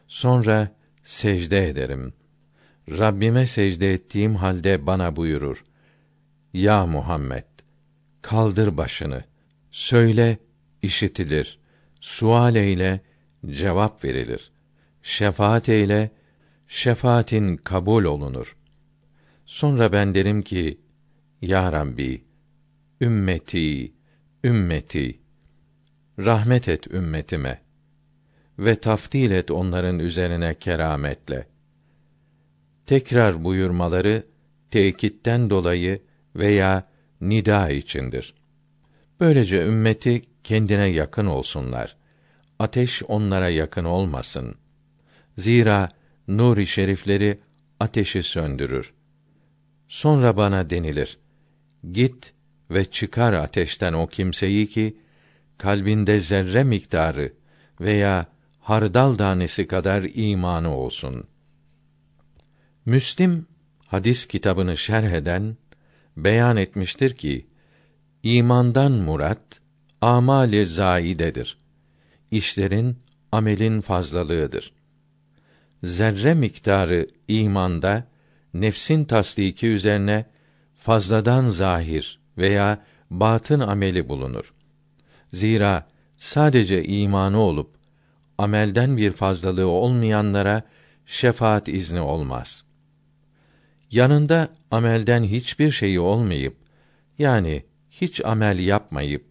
[0.07, 2.13] Sonra secde ederim.
[2.89, 5.63] Rabbime secde ettiğim halde bana buyurur.
[6.53, 7.45] Ya Muhammed,
[8.21, 9.23] kaldır başını.
[9.71, 10.37] Söyle,
[10.81, 11.59] işitilir.
[12.01, 13.01] Sual eyle,
[13.45, 14.51] cevap verilir.
[15.03, 16.11] Şefaat eyle,
[16.67, 18.57] şefaatin kabul olunur.
[19.45, 20.81] Sonra ben derim ki,
[21.41, 22.25] Ya Rabbi,
[23.01, 23.93] ümmeti,
[24.43, 25.19] ümmeti,
[26.19, 27.61] rahmet et ümmetime
[28.59, 31.47] ve taftil et onların üzerine kerametle.
[32.85, 34.23] Tekrar buyurmaları
[34.71, 36.01] tekitten dolayı
[36.35, 36.87] veya
[37.21, 38.33] nida içindir.
[39.19, 41.95] Böylece ümmeti kendine yakın olsunlar.
[42.59, 44.55] Ateş onlara yakın olmasın.
[45.37, 45.89] Zira
[46.27, 47.39] nur-i şerifleri
[47.79, 48.93] ateşi söndürür.
[49.87, 51.17] Sonra bana denilir:
[51.91, 52.33] Git
[52.71, 54.97] ve çıkar ateşten o kimseyi ki
[55.57, 57.33] kalbinde zerre miktarı
[57.81, 58.25] veya
[58.59, 61.23] hardal tanesi kadar imanı olsun.
[62.85, 63.45] Müslim
[63.87, 65.57] hadis kitabını şerh eden
[66.17, 67.47] beyan etmiştir ki
[68.23, 69.61] imandan murat
[70.01, 71.57] amali zaidedir.
[72.31, 72.97] İşlerin
[73.31, 74.73] amelin fazlalığıdır.
[75.83, 78.07] Zerre miktarı imanda
[78.53, 80.25] nefsin tasdiki üzerine
[80.75, 84.53] fazladan zahir veya batın ameli bulunur.
[85.33, 87.77] Zira sadece imanı olup
[88.37, 90.61] amelden bir fazlalığı olmayanlara
[91.05, 92.63] şefaat izni olmaz.
[93.91, 96.57] Yanında amelden hiçbir şeyi olmayıp
[97.19, 99.25] yani hiç amel yapmayıp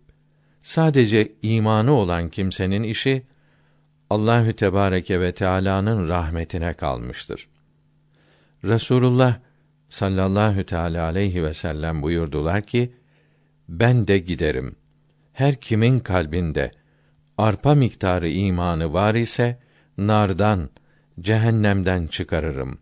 [0.63, 3.23] sadece imanı olan kimsenin işi
[4.11, 7.49] Allahü Tebareke ve Teala'nın rahmetine kalmıştır.
[8.65, 9.39] Resulullah
[9.89, 12.93] sallallahu teala aleyhi ve sellem buyurdular ki
[13.69, 14.77] ben de giderim.
[15.37, 16.71] Her kimin kalbinde
[17.39, 19.59] arpa miktarı imanı var ise
[19.99, 20.71] nardan,
[21.21, 22.79] cehennemden çıkarırım.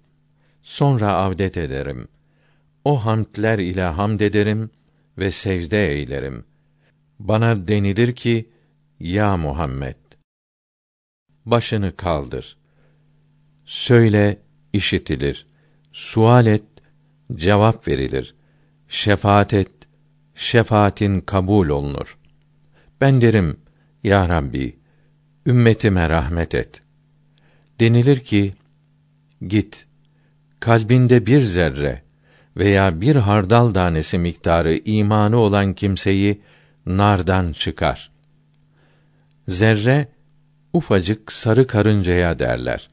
[0.63, 2.09] Sonra avdet ederim.
[2.85, 4.71] O hamdler ile hamd ederim
[5.19, 6.45] ve secde eylerim.
[7.19, 8.49] Bana denilir ki,
[9.01, 9.97] ya Muhammed,
[11.47, 12.57] başını kaldır.
[13.65, 14.39] Söyle,
[14.73, 15.47] işitilir.
[15.93, 16.65] Sual et,
[17.35, 18.35] cevap verilir.
[18.89, 19.73] Şefaat et,
[20.35, 22.19] şefaatin kabul olunur.
[23.01, 23.57] Ben derim,
[24.05, 24.77] ya Rabbi,
[25.47, 26.83] ümmetime rahmet et.
[27.81, 28.53] Denilir ki,
[29.47, 29.87] git,
[30.61, 32.03] kalbinde bir zerre
[32.57, 36.41] veya bir hardal tanesi miktarı imanı olan kimseyi
[36.87, 38.11] nardan çıkar.
[39.49, 40.09] Zerre,
[40.73, 42.89] ufacık sarı karıncaya derler.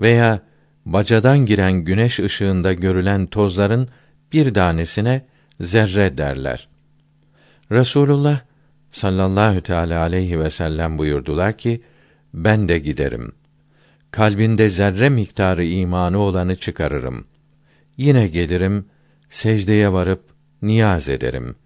[0.00, 0.40] Veya
[0.86, 3.88] bacadan giren güneş ışığında görülen tozların
[4.32, 5.26] bir tanesine
[5.60, 6.68] zerre derler.
[7.72, 8.47] Resulullah
[8.98, 11.82] sallallahu teala aleyhi ve sellem buyurdular ki
[12.34, 13.32] ben de giderim.
[14.10, 17.26] Kalbinde zerre miktarı imanı olanı çıkarırım.
[17.96, 18.86] Yine gelirim,
[19.28, 20.24] secdeye varıp
[20.62, 21.56] niyaz ederim.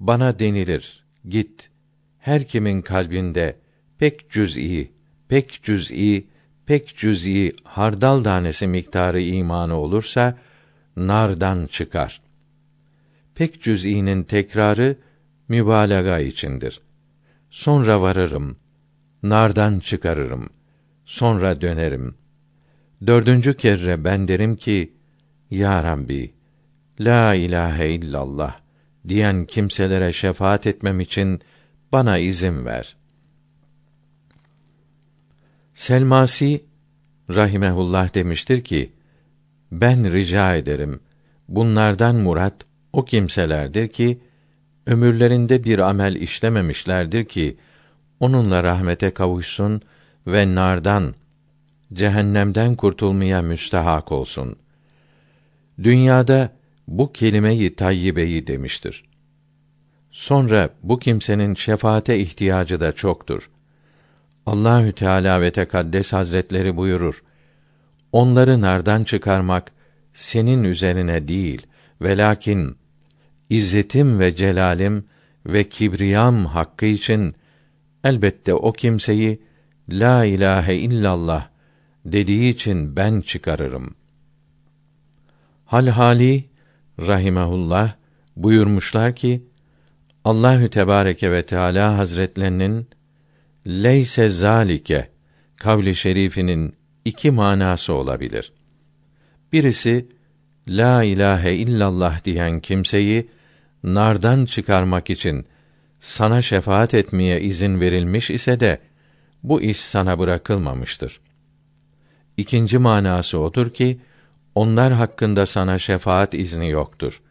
[0.00, 1.70] Bana denilir, git.
[2.18, 3.56] Her kimin kalbinde
[3.98, 4.92] pek cüz'i,
[5.28, 6.26] pek cüz'i,
[6.66, 10.38] pek cüz'i hardal tanesi miktarı imanı olursa
[10.96, 12.22] nardan çıkar.
[13.34, 14.96] Pek cüz'inin tekrarı
[15.48, 16.80] mübalağa içindir.
[17.50, 18.56] Sonra varırım,
[19.22, 20.50] nardan çıkarırım,
[21.04, 22.14] sonra dönerim.
[23.06, 24.92] Dördüncü kere ben derim ki,
[25.50, 26.34] Ya Rabbi,
[27.00, 28.60] La ilahe illallah
[29.08, 31.40] diyen kimselere şefaat etmem için
[31.92, 32.96] bana izin ver.
[35.74, 36.64] Selmasi
[37.30, 38.92] rahimehullah demiştir ki
[39.72, 41.00] ben rica ederim
[41.48, 42.54] bunlardan murat
[42.92, 44.20] o kimselerdir ki
[44.86, 47.56] ömürlerinde bir amel işlememişlerdir ki
[48.20, 49.82] onunla rahmete kavuşsun
[50.26, 51.14] ve nardan
[51.92, 54.56] cehennemden kurtulmaya müstehak olsun.
[55.82, 56.50] Dünyada
[56.88, 59.04] bu kelimeyi tayyibeyi demiştir.
[60.10, 63.50] Sonra bu kimsenin şefaate ihtiyacı da çoktur.
[64.46, 67.22] Allahü Teala ve Tekaddes Hazretleri buyurur:
[68.12, 69.72] Onları nardan çıkarmak
[70.14, 71.66] senin üzerine değil,
[72.02, 72.76] velakin
[73.52, 75.04] izzetim ve celalim
[75.46, 77.34] ve kibriyam hakkı için
[78.04, 79.42] elbette o kimseyi
[79.88, 81.48] la ilahe illallah
[82.04, 83.94] dediği için ben çıkarırım.
[85.64, 86.44] Halhali
[86.98, 87.94] rahimehullah
[88.36, 89.42] buyurmuşlar ki
[90.24, 92.86] Allahü Tebareke ve Teala Hazretlerinin
[93.66, 95.08] leyse zalike
[95.56, 96.74] kavli şerifinin
[97.04, 98.52] iki manası olabilir.
[99.52, 100.06] Birisi
[100.68, 103.28] la ilahe illallah diyen kimseyi
[103.84, 105.46] nardan çıkarmak için
[106.00, 108.78] sana şefaat etmeye izin verilmiş ise de
[109.42, 111.20] bu iş sana bırakılmamıştır.
[112.36, 114.00] İkinci manası odur ki
[114.54, 117.22] onlar hakkında sana şefaat izni yoktur.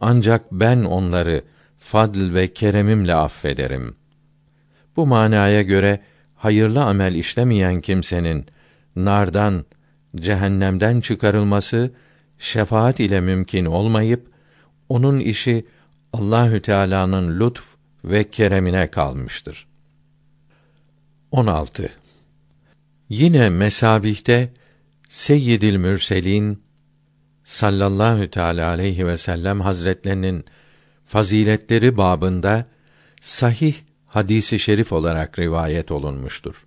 [0.00, 1.42] Ancak ben onları
[1.78, 3.94] fadl ve keremimle affederim.
[4.96, 6.00] Bu manaya göre
[6.34, 8.46] hayırlı amel işlemeyen kimsenin
[8.96, 9.64] nardan,
[10.16, 11.90] cehennemden çıkarılması
[12.38, 14.30] şefaat ile mümkün olmayıp
[14.88, 15.64] onun işi
[16.12, 17.62] Allahü Teala'nın lütf
[18.04, 19.66] ve keremine kalmıştır.
[21.30, 21.90] 16.
[23.08, 24.52] Yine mesabihte
[25.08, 26.62] Seyyidil Mürselin
[27.44, 30.44] sallallahu teala aleyhi ve sellem hazretlerinin
[31.04, 32.66] faziletleri babında
[33.20, 33.74] sahih
[34.06, 36.66] hadisi şerif olarak rivayet olunmuştur.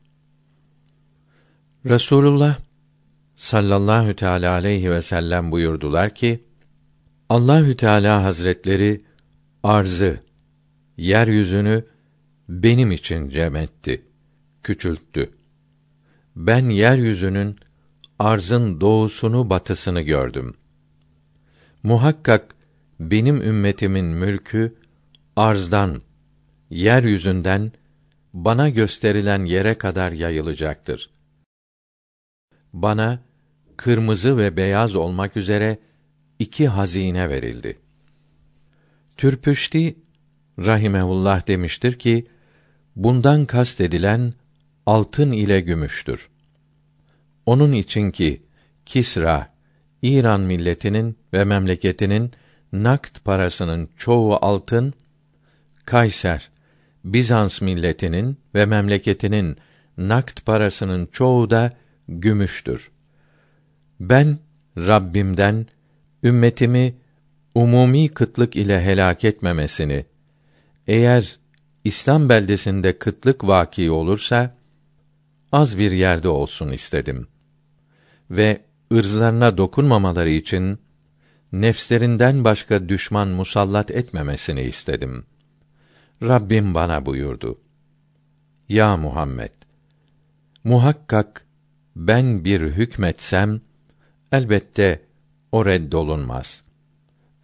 [1.86, 2.58] Resulullah
[3.36, 6.44] sallallahu teala aleyhi ve sellem buyurdular ki
[7.30, 9.02] Allahü Teala Hazretleri
[9.64, 10.20] arzı,
[10.98, 11.86] yeryüzünü
[12.50, 14.06] benim için cem etti,
[14.64, 15.32] küçülttü.
[16.36, 17.56] Ben yeryüzünün
[18.20, 20.54] arzın doğusunu batısını gördüm.
[21.84, 22.56] Muhakkak
[23.00, 24.76] benim ümmetimin mülkü
[25.36, 26.02] arzdan,
[26.70, 27.72] yeryüzünden
[28.34, 31.10] bana gösterilen yere kadar yayılacaktır.
[32.74, 33.20] Bana
[33.78, 35.78] kırmızı ve beyaz olmak üzere
[36.40, 37.83] iki hazine verildi.
[39.18, 39.96] Türpüşti
[40.60, 42.26] rahimehullah demiştir ki
[42.96, 44.34] bundan kastedilen
[44.86, 46.30] altın ile gümüştür.
[47.46, 48.42] Onun için ki
[48.86, 49.54] Kisra
[50.02, 52.32] İran milletinin ve memleketinin
[52.74, 54.94] nakt parasının çoğu altın,
[55.86, 56.50] Kayser
[57.04, 59.58] Bizans milletinin ve memleketinin
[59.98, 62.92] nakt parasının çoğu da gümüştür.
[64.00, 64.38] Ben
[64.78, 65.68] Rabbimden
[66.24, 66.96] ümmetimi
[67.56, 70.06] umumi kıtlık ile helak etmemesini
[70.88, 71.40] eğer
[71.84, 74.56] İslam beldesinde kıtlık vaki olursa
[75.52, 77.28] az bir yerde olsun istedim
[78.32, 80.80] ve ırzlarına dokunmamaları için
[81.52, 85.26] nefslerinden başka düşman musallat etmemesini istedim.
[86.22, 87.60] Rabbim bana buyurdu.
[88.70, 89.54] Ya Muhammed,
[90.64, 91.46] muhakkak
[91.96, 93.62] ben bir hükmetsem,
[94.32, 95.02] elbette
[95.52, 96.64] o reddolunmaz.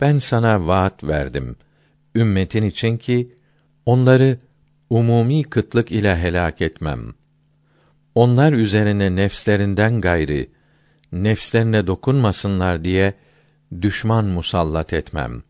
[0.02, 1.56] Ben sana vaat verdim,
[2.16, 3.36] ümmetin için ki,
[3.86, 4.38] onları
[4.90, 7.14] umumi kıtlık ile helak etmem.
[8.16, 10.52] Onlar üzerine nefslerinden gayri,
[11.12, 13.14] nefslerine dokunmasınlar diye,
[13.82, 15.44] düşman musallat etmem.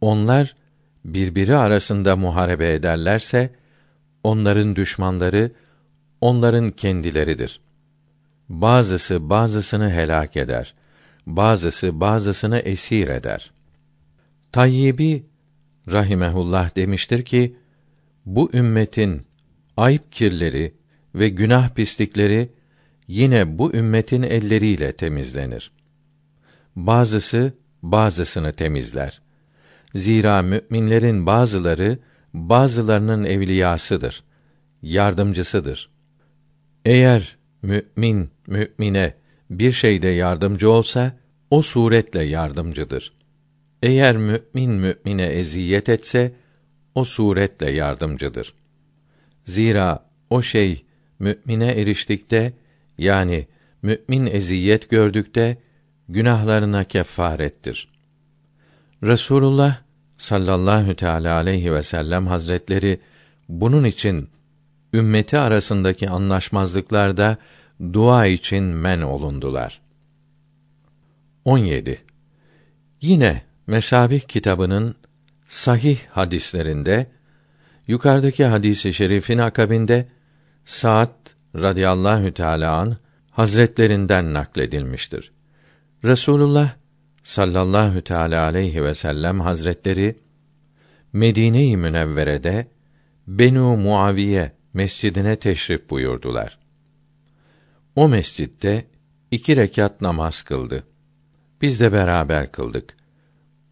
[0.00, 0.56] Onlar,
[1.04, 3.54] birbiri arasında muharebe ederlerse,
[4.24, 5.50] onların düşmanları,
[6.20, 7.68] onların kendileridir.''
[8.48, 10.74] bazısı bazısını helak eder.
[11.28, 13.50] Bazısı bazısını esir eder.
[14.52, 15.26] Tayyibi
[15.92, 17.56] rahimehullah demiştir ki
[18.26, 19.26] bu ümmetin
[19.76, 20.74] ayıp kirleri
[21.14, 22.48] ve günah pislikleri
[23.08, 25.70] yine bu ümmetin elleriyle temizlenir.
[26.76, 27.52] Bazısı
[27.82, 29.20] bazısını temizler.
[29.94, 31.98] Zira müminlerin bazıları
[32.34, 34.24] bazılarının evliyasıdır,
[34.82, 35.90] yardımcısıdır.
[36.84, 39.14] Eğer mümin mümine
[39.50, 41.17] bir şeyde yardımcı olsa
[41.50, 43.12] o suretle yardımcıdır.
[43.82, 46.32] Eğer mümin mümine eziyet etse
[46.94, 48.54] o suretle yardımcıdır.
[49.44, 50.84] Zira o şey
[51.18, 52.52] mümine eriştikte
[52.98, 53.46] yani
[53.82, 55.58] mümin eziyet gördükte
[56.08, 57.88] günahlarına kefarettir.
[59.02, 59.76] Resulullah
[60.18, 63.00] sallallahu teala aleyhi ve sellem hazretleri
[63.48, 64.28] bunun için
[64.94, 67.36] ümmeti arasındaki anlaşmazlıklarda
[67.92, 69.80] dua için men olundular.
[71.48, 71.98] 17.
[73.00, 74.94] Yine Mesabih kitabının
[75.44, 77.06] sahih hadislerinde
[77.86, 80.08] yukarıdaki hadisi şerifin akabinde
[80.64, 81.10] Sa'd
[81.54, 82.96] radıyallahu teala an
[83.30, 85.32] hazretlerinden nakledilmiştir.
[86.04, 86.74] Resulullah
[87.22, 90.18] sallallahu teala aleyhi ve sellem hazretleri
[91.12, 92.68] Medine-i Münevvere'de
[93.26, 96.58] Benu Muaviye mescidine teşrif buyurdular.
[97.96, 98.86] O mescitte
[99.30, 100.84] iki rekat namaz kıldı.
[101.62, 102.96] Biz de beraber kıldık.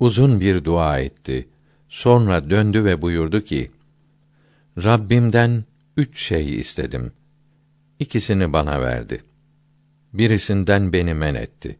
[0.00, 1.48] Uzun bir dua etti.
[1.88, 3.70] Sonra döndü ve buyurdu ki:
[4.84, 5.64] Rabbimden
[5.96, 7.12] üç şey istedim.
[7.98, 9.22] İkisini bana verdi.
[10.12, 11.78] Birisinden beni men etti.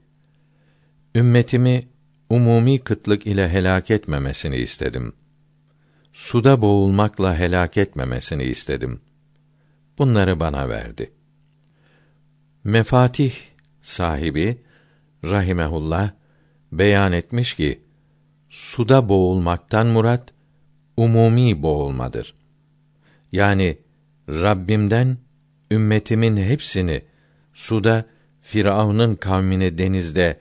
[1.15, 1.89] Ümmetimi
[2.31, 5.13] umumi kıtlık ile helak etmemesini istedim.
[6.13, 9.01] Suda boğulmakla helak etmemesini istedim.
[9.99, 11.11] Bunları bana verdi.
[12.65, 13.33] Mefatih
[13.83, 14.59] sahibi
[15.31, 16.11] rahimehullah
[16.73, 17.81] beyan etmiş ki
[18.49, 20.35] suda boğulmaktan murat
[20.97, 22.35] umumi boğulmadır.
[23.33, 23.79] Yani
[24.29, 25.19] Rabbimden
[25.71, 27.03] ümmetimin hepsini
[27.55, 28.05] suda
[28.41, 30.41] Firavun'un kavmini denizde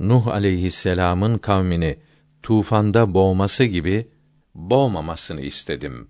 [0.00, 1.98] Nuh aleyhisselam'ın kavmini
[2.42, 4.08] tufanda boğması gibi
[4.54, 6.08] boğmamasını istedim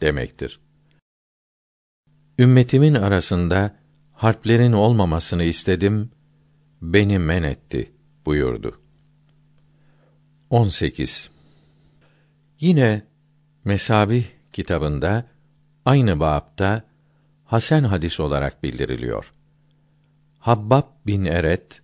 [0.00, 0.60] demektir.
[2.38, 3.76] Ümmetimin arasında
[4.12, 6.10] harplerin olmamasını istedim,
[6.82, 7.92] beni men etti
[8.26, 8.80] buyurdu.
[10.50, 11.30] 18.
[12.60, 13.02] Yine
[13.64, 15.24] Mesabih kitabında
[15.84, 16.82] aynı bapta
[17.44, 19.32] Hasan hadis olarak bildiriliyor.
[20.38, 21.82] Habbab bin Eret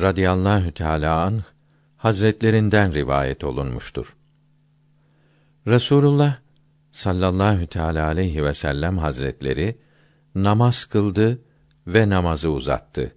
[0.00, 1.42] radıyallahu teala anh
[1.96, 4.16] hazretlerinden rivayet olunmuştur.
[5.66, 6.38] Resulullah
[6.90, 9.78] sallallahu teala aleyhi ve sellem hazretleri
[10.34, 11.42] namaz kıldı
[11.86, 13.12] ve namazı uzattı.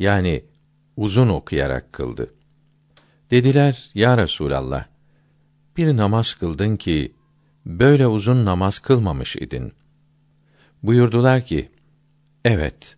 [0.00, 0.44] Yani
[0.96, 2.34] uzun okuyarak kıldı.
[3.30, 4.86] Dediler: Ya Resulallah,
[5.76, 7.14] bir namaz kıldın ki
[7.66, 9.72] böyle uzun namaz kılmamış idin.
[10.82, 11.70] Buyurdular ki:
[12.44, 12.96] Evet.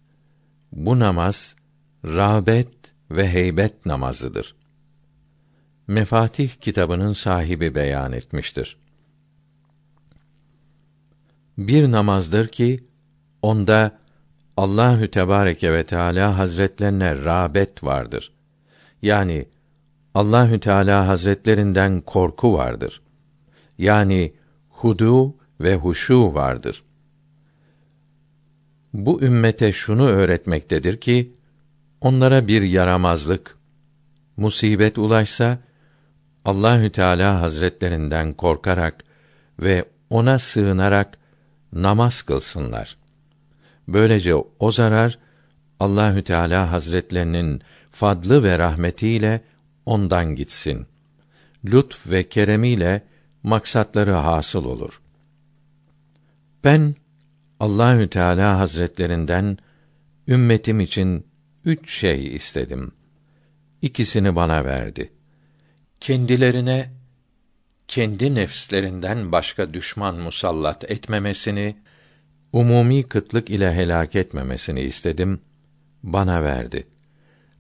[0.73, 1.57] Bu namaz
[2.05, 2.69] rağbet
[3.11, 4.55] ve heybet namazıdır.
[5.87, 8.77] Mefatih kitabının sahibi beyan etmiştir.
[11.59, 12.85] Bir namazdır ki
[13.43, 14.02] onda
[14.57, 18.33] Allahü Tebareke ve Teala Hazretlerine rağbet vardır.
[19.03, 19.49] Yani
[20.15, 23.03] Allahü Teala Hazretlerinden korku vardır.
[23.79, 24.35] Yani
[24.69, 26.85] hudu ve huşu vardır.
[28.95, 31.35] Bu ümmete şunu öğretmektedir ki
[32.01, 33.59] onlara bir yaramazlık,
[34.37, 35.59] musibet ulaşsa
[36.45, 39.05] Allahü Teala Hazretlerinden korkarak
[39.59, 41.19] ve ona sığınarak
[41.73, 43.02] namaz kılsınlar.
[43.89, 45.19] Böylece o zarar
[45.81, 49.41] Allahü Teala Hazretlerinin fadlı ve rahmetiyle
[49.87, 50.87] ondan gitsin.
[51.65, 53.03] Lütf ve keremiyle
[53.43, 55.01] maksatları hasıl olur.
[56.65, 56.95] Ben
[57.61, 59.59] Allahü Teala Hazretlerinden
[60.29, 61.27] ümmetim için
[61.65, 62.93] üç şey istedim.
[63.83, 65.13] İkisini bana verdi.
[66.01, 66.91] Kendilerine
[67.89, 71.77] kendi nefslerinden başka düşman musallat etmemesini,
[72.53, 75.41] umumi kıtlık ile helak etmemesini istedim.
[76.03, 76.87] Bana verdi.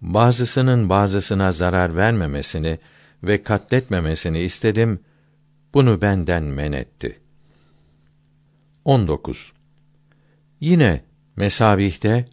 [0.01, 2.78] Bazısının bazısına zarar vermemesini
[3.22, 5.01] ve katletmemesini istedim.
[5.74, 7.20] Bunu benden men etti.
[8.84, 9.53] 19.
[10.61, 11.01] Yine
[11.36, 12.24] mesabihte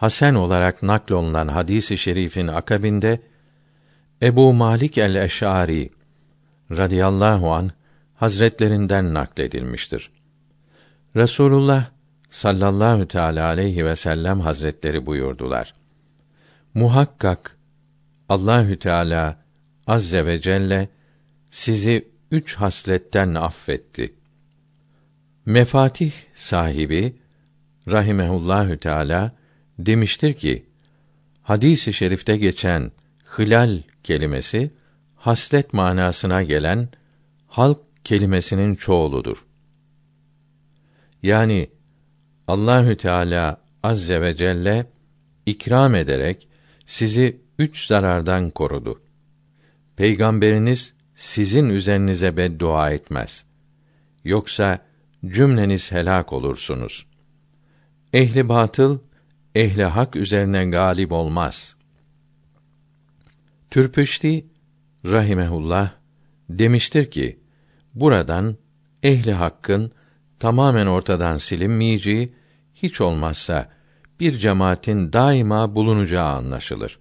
[0.00, 3.20] Hasan olarak naklolunan hadisi şerifin akabinde
[4.22, 5.90] Ebu Malik el-Eş'ari
[6.70, 7.70] radıyallahu an
[8.14, 10.10] hazretlerinden nakledilmiştir.
[11.16, 11.90] Resulullah
[12.30, 15.74] sallallahu teala aleyhi ve sellem hazretleri buyurdular.
[16.74, 17.56] Muhakkak
[18.28, 19.44] Allahü Teala
[19.86, 20.88] azze ve celle
[21.50, 24.14] sizi üç hasletten affetti.
[25.46, 27.16] Mefatih sahibi
[27.88, 29.32] rahimehullahü teala
[29.78, 30.66] demiştir ki
[31.42, 32.92] hadisi i şerifte geçen
[33.24, 34.70] hılal kelimesi
[35.16, 36.88] haslet manasına gelen
[37.46, 39.46] halk kelimesinin çoğuludur.
[41.22, 41.70] Yani
[42.50, 44.86] Allahü Teala azze ve celle
[45.46, 46.48] ikram ederek
[46.86, 49.02] sizi üç zarardan korudu.
[49.96, 53.44] Peygamberiniz sizin üzerinize beddua etmez.
[54.24, 54.78] Yoksa
[55.26, 57.06] cümleniz helak olursunuz.
[58.12, 58.98] Ehli batıl
[59.54, 61.76] ehli hak üzerine galip olmaz.
[63.70, 64.46] Türpüşti
[65.04, 65.90] rahimehullah
[66.48, 67.40] demiştir ki
[67.94, 68.56] buradan
[69.02, 69.92] ehli hakkın
[70.38, 72.39] tamamen ortadan silinmeyeceği
[72.82, 73.68] hiç olmazsa
[74.20, 76.98] bir cemaatin daima bulunacağı anlaşılır.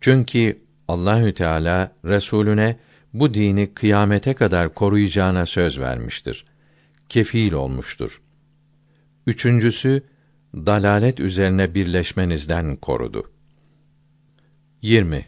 [0.00, 2.76] Çünkü Allahü Teala Resulüne
[3.12, 6.44] bu dini kıyamete kadar koruyacağına söz vermiştir.
[7.08, 8.20] Kefil olmuştur.
[9.26, 10.02] Üçüncüsü,
[10.54, 13.30] dalalet üzerine birleşmenizden korudu.
[14.82, 15.26] 20.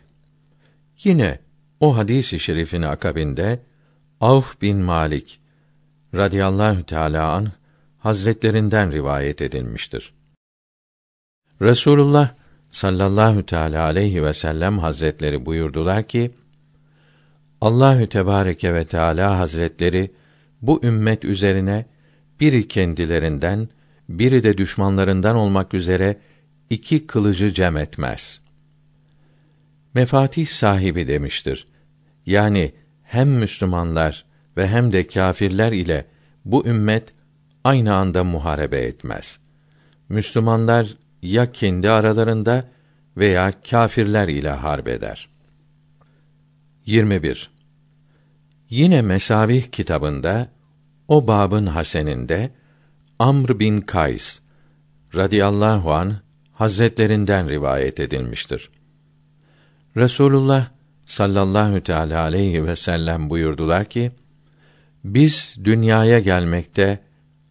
[1.04, 1.38] Yine
[1.80, 3.62] o hadisi i şerifin akabinde
[4.20, 5.40] Avf bin Malik
[6.14, 7.52] radıyallahu teala an
[8.06, 10.12] hazretlerinden rivayet edilmiştir.
[11.62, 12.30] Resulullah
[12.68, 16.30] sallallahu teala aleyhi ve sellem hazretleri buyurdular ki
[17.60, 20.10] Allahü Tebareke ve Teala Hazretleri
[20.62, 21.86] bu ümmet üzerine
[22.40, 23.68] biri kendilerinden,
[24.08, 26.16] biri de düşmanlarından olmak üzere
[26.70, 28.40] iki kılıcı cem etmez.
[29.94, 31.66] Mefatih sahibi demiştir.
[32.26, 34.24] Yani hem Müslümanlar
[34.56, 36.06] ve hem de kâfirler ile
[36.44, 37.15] bu ümmet
[37.66, 39.40] aynı anda muharebe etmez.
[40.08, 42.64] Müslümanlar ya kendi aralarında
[43.16, 45.28] veya kâfirler ile harbeder.
[46.86, 47.50] 21.
[48.70, 50.48] Yine Mesabih kitabında
[51.08, 52.50] o babın haseninde
[53.18, 54.40] Amr bin Kays
[55.14, 56.16] radıyallahu an
[56.52, 58.70] hazretlerinden rivayet edilmiştir.
[59.96, 60.68] Resulullah
[61.06, 64.12] sallallahu teala aleyhi ve sellem buyurdular ki:
[65.04, 67.05] Biz dünyaya gelmekte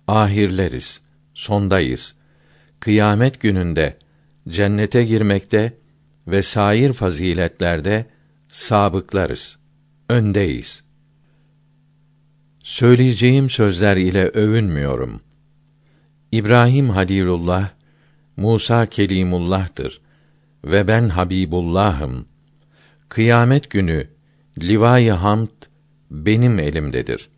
[0.07, 1.01] ahirleriz,
[1.33, 2.15] sondayız.
[2.79, 3.97] Kıyamet gününde
[4.49, 5.73] cennete girmekte
[6.27, 8.05] ve sair faziletlerde
[8.49, 9.59] sabıklarız,
[10.09, 10.83] öndeyiz.
[12.63, 15.21] Söyleyeceğim sözler ile övünmüyorum.
[16.31, 17.69] İbrahim Halilullah,
[18.37, 20.01] Musa Kelimullah'tır
[20.65, 22.25] ve ben Habibullah'ım.
[23.09, 24.07] Kıyamet günü
[24.61, 25.49] livai hamd
[26.11, 27.29] benim elimdedir.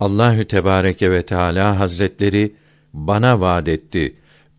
[0.00, 2.54] Allahü Tebareke ve Teala Hazretleri
[2.92, 4.16] bana vaad etti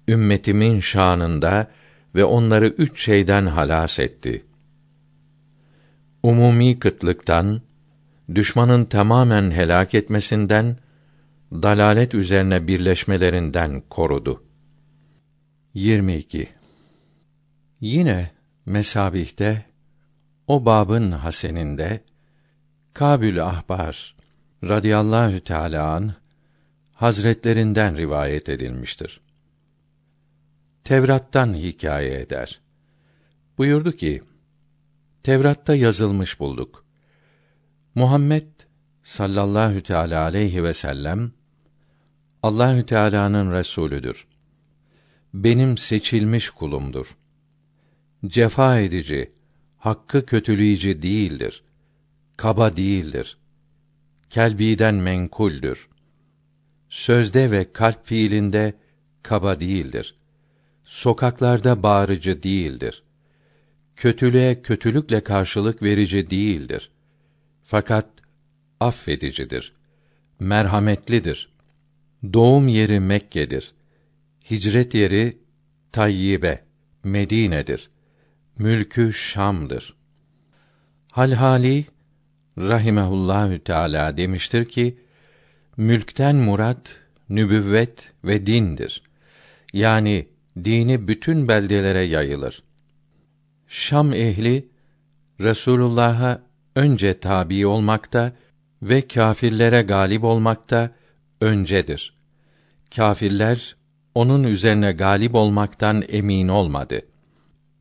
[0.08, 1.68] ümmetimin şanında
[2.16, 4.46] ve onları üç şeyden halas etti.
[6.24, 7.62] Umumi kıtlıktan,
[8.36, 10.78] düşmanın tamamen helak etmesinden,
[11.52, 14.44] dalalet üzerine birleşmelerinden korudu.
[15.74, 16.48] 22.
[17.82, 18.32] Yine
[18.66, 19.66] mesabihte
[20.48, 22.04] o babın haseninde
[22.94, 24.19] Kabül Ahbar
[24.64, 26.14] radıyallahu teala an
[26.94, 29.22] hazretlerinden rivayet edilmiştir.
[30.84, 32.62] Tevrat'tan hikaye eder.
[33.58, 34.24] Buyurdu ki:
[35.24, 36.86] Tevrat'ta yazılmış bulduk.
[37.96, 38.48] Muhammed
[39.04, 41.32] sallallahu teala aleyhi ve sellem
[42.44, 44.28] Allahü Teala'nın resulüdür.
[45.34, 47.18] Benim seçilmiş kulumdur.
[48.28, 49.32] Cefa edici,
[49.78, 51.64] hakkı kötüleyici değildir.
[52.38, 53.39] Kaba değildir.
[54.30, 55.88] Kelbiden menkuldür.
[56.90, 58.74] Sözde ve kalp fiilinde
[59.24, 60.16] kaba değildir.
[60.84, 63.04] Sokaklarda bağırıcı değildir.
[63.96, 66.92] Kötülüğe kötülükle karşılık verici değildir.
[67.64, 68.08] Fakat
[68.80, 69.74] affedicidir.
[70.40, 71.54] Merhametlidir.
[72.34, 73.74] Doğum yeri Mekke'dir.
[74.52, 75.38] Hicret yeri
[75.92, 76.64] Tayyibe,
[77.04, 77.90] Medine'dir.
[78.58, 79.96] Mülkü Şam'dır.
[81.12, 81.86] Halhali
[82.60, 84.98] rahimehullahü teala demiştir ki
[85.78, 86.96] mülkten murat
[87.30, 89.02] nübüvvet ve dindir.
[89.74, 90.28] Yani
[90.64, 92.64] dini bütün beldelere yayılır.
[93.68, 94.68] Şam ehli
[95.40, 96.42] Resulullah'a
[96.76, 98.32] önce tabi olmakta
[98.82, 100.92] ve kâfirlere galip olmakta
[101.42, 102.14] öncedir.
[102.96, 103.76] Kâfirler
[104.16, 107.02] onun üzerine galip olmaktan emin olmadı.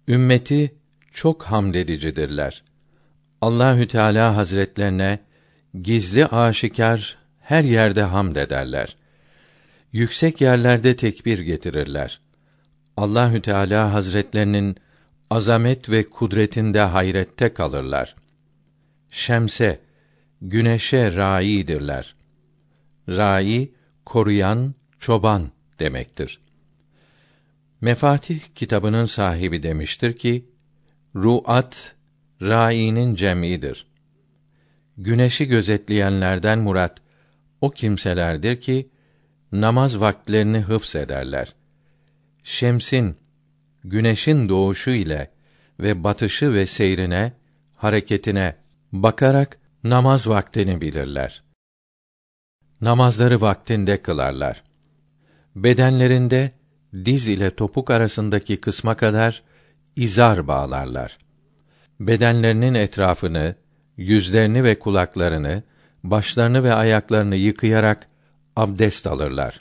[0.09, 0.75] Ümmeti
[1.13, 2.63] çok hamd edicidirler.
[3.41, 5.19] Allahü Teala Hazretlerine
[5.83, 8.97] gizli aşikar her yerde hamd ederler.
[9.93, 12.21] Yüksek yerlerde tekbir getirirler.
[12.97, 14.77] Allahü Teala Hazretlerinin
[15.31, 18.17] azamet ve kudretinde hayrette kalırlar.
[19.11, 19.79] Şemse,
[20.43, 22.15] güneşe raidirler.
[23.09, 23.73] Rai,
[24.05, 26.41] koruyan, çoban demektir.
[27.81, 30.49] Mefatih kitabının sahibi demiştir ki,
[31.15, 31.98] ruat
[32.43, 33.87] rainin cem'idir.
[34.97, 37.01] Güneşi gözetleyenlerden murat
[37.61, 38.89] o kimselerdir ki
[39.53, 41.55] namaz vaktlerini hıfz ederler.
[42.45, 43.17] Şemsin
[43.85, 45.31] güneşin doğuşu ile
[45.81, 47.33] ve batışı ve seyrine,
[47.77, 48.57] hareketine
[48.93, 51.43] bakarak namaz vaktini bilirler.
[52.81, 54.63] Namazları vaktinde kılarlar.
[55.57, 56.53] Bedenlerinde
[57.05, 59.43] diz ile topuk arasındaki kısma kadar
[59.97, 61.19] izar bağlarlar.
[62.01, 63.55] Bedenlerinin etrafını,
[63.97, 65.63] yüzlerini ve kulaklarını,
[66.05, 68.09] başlarını ve ayaklarını yıkayarak
[68.57, 69.61] abdest alırlar.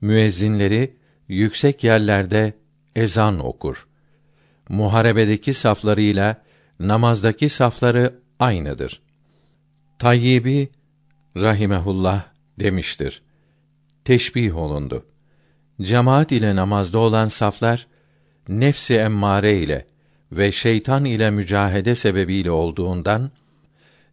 [0.00, 0.96] Müezzinleri
[1.28, 2.52] yüksek yerlerde
[2.96, 3.86] ezan okur.
[4.68, 6.42] Muharebedeki saflarıyla
[6.80, 9.02] namazdaki safları aynıdır.
[9.98, 10.68] Tayyibi
[11.36, 12.24] rahimehullah
[12.60, 13.22] demiştir.
[14.04, 15.06] Teşbih olundu.
[15.82, 17.86] Cemaat ile namazda olan saflar
[18.48, 19.86] nefsi emmare ile
[20.32, 23.30] ve şeytan ile mücahede sebebiyle olduğundan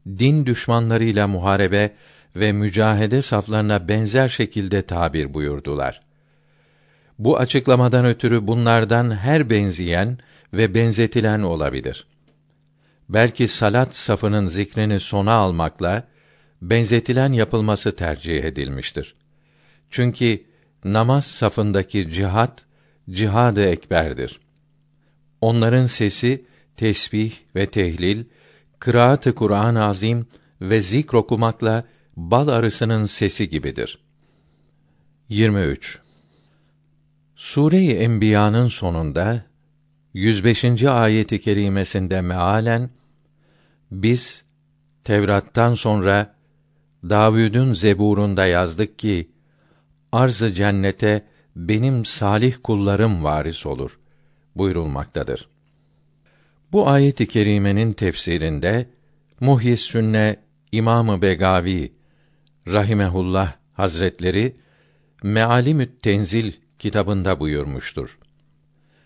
[0.08, 1.92] din düşmanlarıyla muharebe
[2.36, 6.02] ve mücahede saflarına benzer şekilde tabir buyurdular.
[7.20, 10.18] Bu açıklamadan ötürü bunlardan her benzeyen
[10.54, 12.08] ve benzetilen olabilir.
[13.10, 16.04] Belki salat safının zikrini sona almakla
[16.62, 19.16] benzetilen yapılması tercih edilmiştir.
[19.90, 20.44] Çünkü
[20.84, 22.66] namaz safındaki cihat
[23.10, 24.40] cihad-ı ekberdir.
[25.44, 26.46] Onların sesi
[26.78, 28.26] tesbih ve tehlil,
[28.80, 30.28] kıraat-ı Kur'an-ı Azim
[30.62, 31.84] ve zikr okumakla
[32.18, 34.00] bal arısının sesi gibidir.
[35.30, 36.00] 23.
[37.36, 39.46] Sure-i Enbiya'nın sonunda
[40.14, 40.84] 105.
[40.84, 42.90] ayeti kerimesinde mealen
[43.92, 44.44] biz
[45.04, 46.36] Tevrat'tan sonra
[47.04, 49.32] Davud'un Zebur'unda yazdık ki
[50.12, 54.00] arz-ı cennete benim salih kullarım varis olur
[54.56, 55.50] buyurulmaktadır.
[56.72, 58.88] Bu ayet-i kerimenin tefsirinde
[59.40, 60.36] Muhyis Sünne
[60.72, 61.94] İmamı Begavi
[62.68, 64.56] rahimehullah Hazretleri
[65.24, 68.18] Mealimü't Tenzil kitabında buyurmuştur.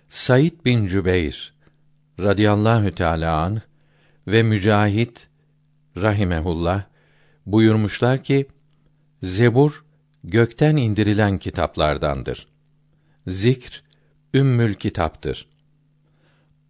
[0.10, 1.54] Said bin Cübeyr
[2.20, 3.60] radıyallahu teala anh
[4.28, 5.28] ve Mücahit
[5.98, 6.84] rahimehullah
[7.46, 8.46] buyurmuşlar ki
[9.24, 9.86] Zebur
[10.24, 12.48] gökten indirilen kitaplardandır.
[13.28, 13.84] Zikr
[14.38, 15.48] ümmül kitaptır.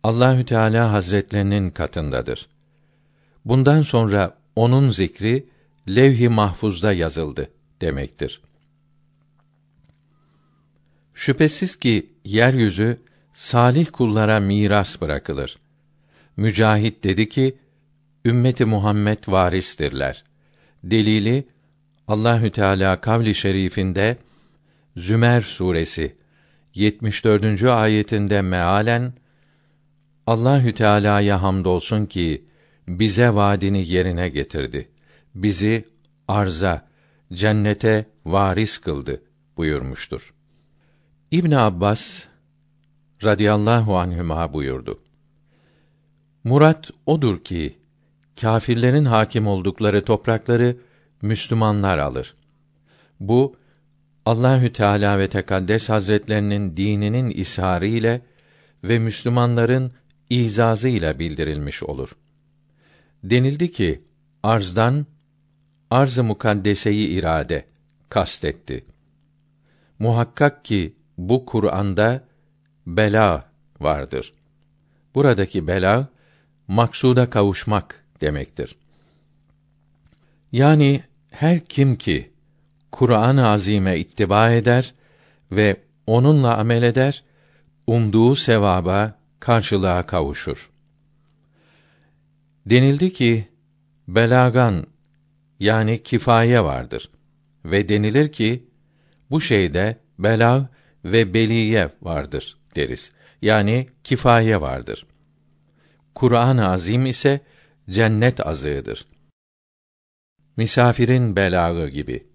[0.04, 2.48] Allahü Teala Hazretlerinin katındadır.
[3.46, 5.46] Bundan sonra onun zikri
[5.88, 8.42] levh-i mahfuzda yazıldı demektir.
[11.14, 13.02] Şüphesiz ki yeryüzü
[13.34, 15.58] salih kullara miras bırakılır.
[16.38, 17.58] Mücahit dedi ki,
[18.26, 20.24] ümmeti Muhammed varistirler.
[20.84, 21.48] Delili
[22.08, 24.18] Allahü Teala kavli şerifinde
[24.98, 26.16] Zümer suresi
[26.78, 27.64] 74.
[27.64, 29.14] ayetinde mealen
[30.28, 32.46] Allahü Teala'ya hamdolsun ki
[32.88, 34.90] bize vaadini yerine getirdi.
[35.36, 35.86] Bizi
[36.28, 36.88] arza,
[37.34, 39.22] cennete varis kıldı
[39.58, 40.34] buyurmuştur.
[41.32, 42.24] İbn Abbas
[43.24, 45.00] radıyallahu anhüma buyurdu.
[46.44, 47.78] Murat odur ki
[48.42, 50.78] kâfirlerin hakim oldukları toprakları
[51.22, 52.36] Müslümanlar alır.
[53.20, 53.56] Bu
[54.28, 58.22] Allahü Teala ve Tekaddes Hazretlerinin dininin isharı ile
[58.84, 59.92] ve Müslümanların
[60.30, 62.16] izazı ile bildirilmiş olur.
[63.24, 64.02] Denildi ki
[64.44, 65.06] arzdan
[65.92, 67.66] arz-ı mukaddeseyi irade
[68.10, 68.86] kastetti.
[70.00, 72.24] Muhakkak ki bu Kur'an'da
[72.88, 74.34] bela vardır.
[75.16, 76.08] Buradaki bela
[76.68, 78.76] maksuda kavuşmak demektir.
[80.52, 82.37] Yani her kim ki
[82.92, 84.94] Kur'an-ı Azime ittiba eder
[85.52, 85.76] ve
[86.08, 87.24] onunla amel eder,
[87.88, 90.70] umduğu sevaba, karşılığa kavuşur.
[92.66, 93.48] Denildi ki,
[94.08, 94.88] belagan
[95.60, 97.10] yani kifaye vardır
[97.66, 98.68] ve denilir ki
[99.32, 100.66] bu şeyde belag
[101.06, 103.12] ve beliye vardır deriz.
[103.42, 105.06] Yani kifaye vardır.
[106.16, 107.40] Kur'an-ı Azim ise
[107.90, 109.06] cennet azığıdır.
[110.58, 112.27] Misafirin belagı gibi.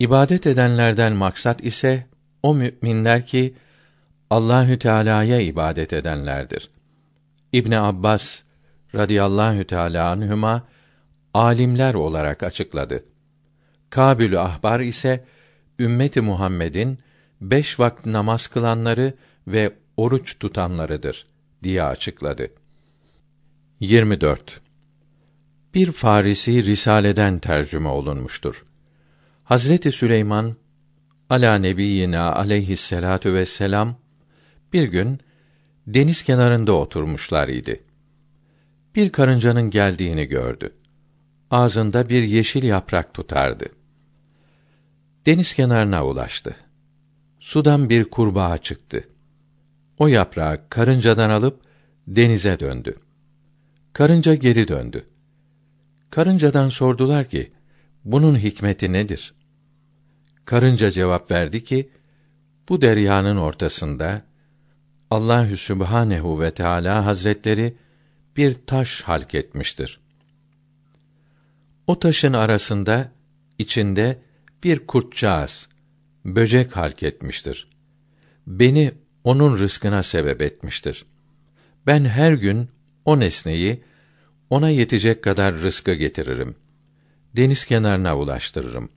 [0.00, 2.06] İbadet edenlerden maksat ise
[2.42, 3.54] o müminler ki
[4.30, 6.70] Allahü Teala'ya ibadet edenlerdir.
[7.52, 8.42] İbn Abbas
[8.94, 10.68] radıyallahu teala anhuma
[11.34, 13.04] alimler olarak açıkladı.
[13.90, 15.24] Kabül Ahbar ise
[15.78, 16.98] ümmeti Muhammed'in
[17.40, 19.14] beş vakit namaz kılanları
[19.46, 21.26] ve oruç tutanlarıdır
[21.62, 22.50] diye açıkladı.
[23.80, 24.60] 24.
[25.74, 28.64] Bir Farisi risaleden tercüme olunmuştur.
[29.50, 30.56] Hazreti Süleyman
[31.30, 33.96] ala nebiyina aleyhisselatu vesselam
[34.72, 35.20] bir gün
[35.86, 37.84] deniz kenarında oturmuşlar idi.
[38.94, 40.74] Bir karıncanın geldiğini gördü.
[41.50, 43.66] Ağzında bir yeşil yaprak tutardı.
[45.26, 46.56] Deniz kenarına ulaştı.
[47.40, 49.08] Sudan bir kurbağa çıktı.
[49.98, 51.60] O yaprağı karıncadan alıp
[52.06, 52.96] denize döndü.
[53.92, 55.06] Karınca geri döndü.
[56.10, 57.50] Karıncadan sordular ki,
[58.04, 59.39] bunun hikmeti nedir?
[60.44, 61.90] Karınca cevap verdi ki,
[62.68, 64.22] bu deryanın ortasında
[65.10, 67.76] Allahü Sübhanehu ve Teala Hazretleri
[68.36, 70.00] bir taş halk etmiştir.
[71.86, 73.12] O taşın arasında
[73.58, 74.18] içinde
[74.64, 75.68] bir kurtcağız,
[76.24, 77.70] böcek halk etmiştir.
[78.46, 78.92] Beni
[79.24, 81.06] onun rızkına sebep etmiştir.
[81.86, 82.68] Ben her gün
[83.04, 83.82] o nesneyi
[84.50, 86.56] Ona yetecek kadar rızkı getiririm.
[87.36, 88.88] Deniz kenarına ulaştırırım.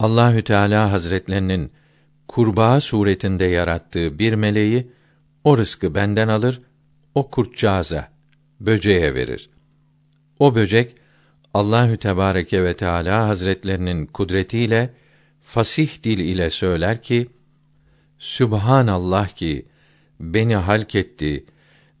[0.00, 1.72] Allahü Teala Hazretlerinin
[2.28, 4.92] kurbağa suretinde yarattığı bir meleği
[5.44, 6.60] o rızkı benden alır,
[7.14, 8.08] o kurtcağıza,
[8.60, 9.50] böceğe verir.
[10.38, 10.94] O böcek
[11.54, 14.94] Allahü Tebareke ve Teala Hazretlerinin kudretiyle
[15.40, 17.30] fasih dil ile söyler ki:
[18.18, 19.66] Sübhanallah ki
[20.20, 21.44] beni halk etti,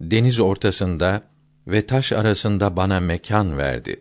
[0.00, 1.22] deniz ortasında
[1.66, 4.00] ve taş arasında bana mekan verdi.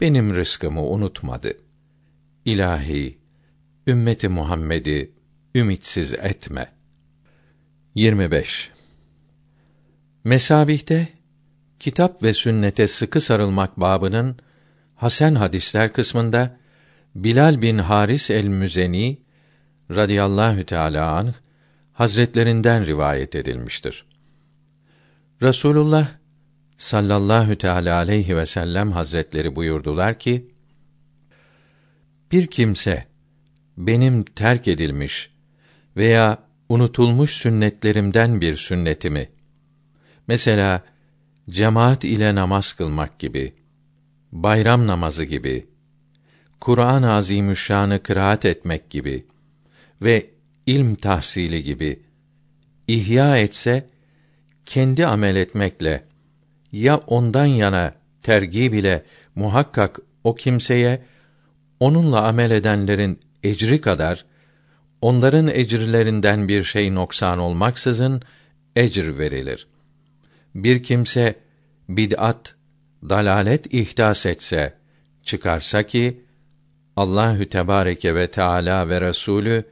[0.00, 1.67] Benim rızkımı unutmadı.
[2.48, 3.18] İlahi,
[3.86, 5.12] ümmeti Muhammed'i
[5.54, 6.72] ümitsiz etme.
[7.94, 8.70] 25.
[10.24, 11.08] Mesabihte
[11.80, 14.36] kitap ve sünnete sıkı sarılmak babının
[14.94, 16.56] Hasan hadisler kısmında
[17.14, 19.18] Bilal bin Haris el-Müzeni
[19.90, 21.32] radıyallahu teala anh
[21.92, 24.04] hazretlerinden rivayet edilmiştir.
[25.42, 26.08] Rasulullah
[26.76, 30.57] sallallahu teala aleyhi ve sellem hazretleri buyurdular ki:
[32.32, 33.06] Bir kimse
[33.76, 35.30] benim terk edilmiş
[35.96, 36.38] veya
[36.68, 39.28] unutulmuş sünnetlerimden bir sünnetimi
[40.28, 40.84] mesela
[41.50, 43.54] cemaat ile namaz kılmak gibi,
[44.32, 45.66] bayram namazı gibi,
[46.60, 49.26] Kur'an-ı Azimüşşan'ı kıraat etmek gibi
[50.02, 50.30] ve
[50.66, 52.02] ilm tahsili gibi
[52.88, 53.86] ihya etse
[54.66, 56.04] kendi amel etmekle
[56.72, 61.02] ya ondan yana tergib ile muhakkak o kimseye
[61.80, 64.24] onunla amel edenlerin ecri kadar
[65.00, 68.22] onların ecirlerinden bir şey noksan olmaksızın
[68.76, 69.66] ecr verilir.
[70.54, 71.34] Bir kimse
[71.88, 72.54] bid'at,
[73.02, 74.74] dalalet ihdas etse,
[75.22, 76.24] çıkarsa ki
[76.96, 79.64] Allahü Tebareke ve Teala ve Resulü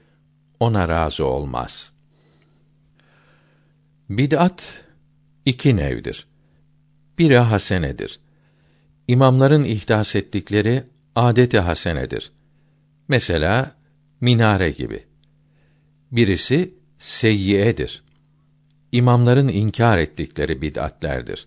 [0.60, 1.92] ona razı olmaz.
[4.10, 4.84] Bid'at
[5.44, 6.26] iki nevdir.
[7.18, 8.20] Biri hasenedir.
[9.08, 10.84] İmamların ihdas ettikleri
[11.16, 12.32] adeti hasenedir.
[13.08, 13.76] Mesela
[14.20, 15.04] minare gibi.
[16.12, 18.02] Birisi seyyiyedir.
[18.92, 21.46] İmamların inkar ettikleri bid'atlerdir.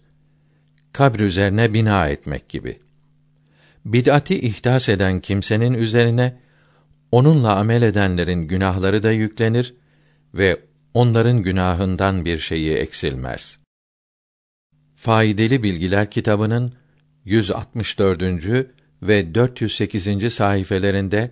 [0.94, 2.80] Kabr üzerine bina etmek gibi.
[3.86, 6.40] Bid'ati ihdas eden kimsenin üzerine
[7.12, 9.76] onunla amel edenlerin günahları da yüklenir
[10.34, 10.60] ve
[10.94, 13.60] onların günahından bir şeyi eksilmez.
[14.96, 16.74] Faydalı Bilgiler kitabının
[17.26, 18.79] 164.
[19.02, 20.34] ve 408.
[20.34, 21.32] sayfelerinde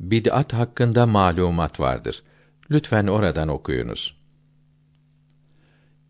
[0.00, 2.22] bid'at hakkında malumat vardır.
[2.70, 4.16] Lütfen oradan okuyunuz.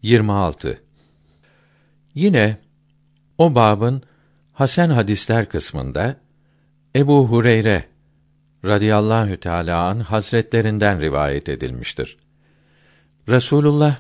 [0.03, 0.83] 26.
[2.15, 2.57] Yine
[3.39, 4.03] o babın
[4.53, 6.17] Hasan hadisler kısmında
[6.97, 7.85] Ebu Hureyre
[8.65, 12.17] radıyallahu teala an hazretlerinden rivayet edilmiştir.
[13.29, 13.97] Resulullah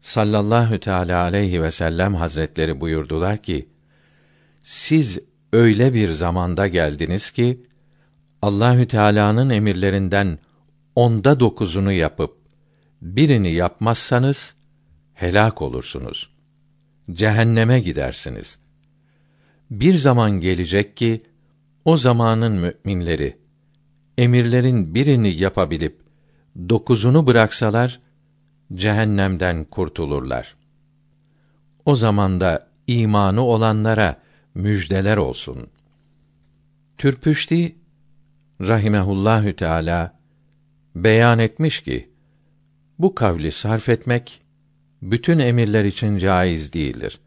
[0.00, 3.68] sallallahu teala aleyhi ve sellem hazretleri buyurdular ki:
[4.62, 5.18] Siz
[5.54, 7.62] öyle bir zamanda geldiniz ki
[8.42, 10.38] Allahü Teala'nın emirlerinden
[10.96, 12.36] onda dokuzunu yapıp
[13.02, 14.54] birini yapmazsanız
[15.14, 16.30] helak olursunuz.
[17.12, 18.58] Cehenneme gidersiniz.
[19.70, 21.22] Bir zaman gelecek ki
[21.84, 23.38] o zamanın müminleri
[24.18, 26.00] emirlerin birini yapabilip
[26.68, 28.00] dokuzunu bıraksalar
[28.74, 30.56] cehennemden kurtulurlar.
[31.84, 34.23] O zamanda imanı olanlara
[34.54, 35.66] müjdeler olsun.
[36.98, 37.76] Türpüşti
[38.60, 40.18] rahimehullahü teala
[40.94, 42.08] beyan etmiş ki
[42.98, 44.40] bu kavli sarf etmek
[45.02, 47.20] bütün emirler için caiz değildir.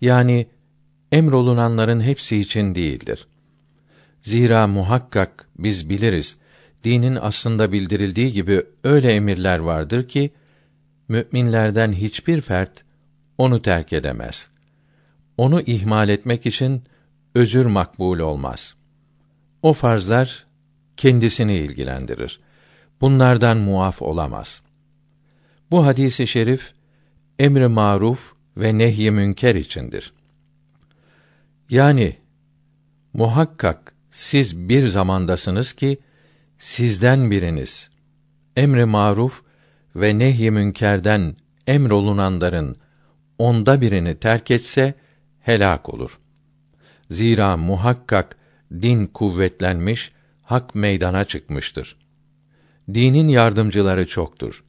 [0.00, 0.46] Yani
[1.12, 3.26] emrolunanların hepsi için değildir.
[4.22, 6.36] Zira muhakkak biz biliriz
[6.84, 10.30] dinin aslında bildirildiği gibi öyle emirler vardır ki
[11.08, 12.84] müminlerden hiçbir fert
[13.38, 14.48] onu terk edemez.
[15.40, 16.82] Onu ihmal etmek için
[17.34, 18.74] özür makbul olmaz.
[19.62, 20.46] O farzlar
[20.96, 22.40] kendisini ilgilendirir.
[23.00, 24.62] Bunlardan muaf olamaz.
[25.70, 26.72] Bu hadisi şerif
[27.38, 30.12] emri maruf ve nehy münker içindir.
[31.70, 32.16] Yani
[33.12, 35.98] muhakkak siz bir zamandasınız ki
[36.58, 37.90] sizden biriniz
[38.56, 39.42] emri maruf
[39.96, 41.36] ve nehy münkerden
[41.66, 42.76] emrolunanların
[43.38, 44.94] onda birini terk etse
[45.40, 46.18] helak olur.
[47.10, 48.36] Zira muhakkak
[48.72, 50.12] din kuvvetlenmiş,
[50.42, 51.96] hak meydana çıkmıştır.
[52.94, 54.64] Dinin yardımcıları çoktur.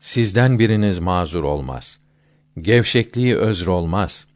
[0.00, 1.98] Sizden biriniz mazur olmaz.
[2.60, 4.26] Gevşekliği özr olmaz.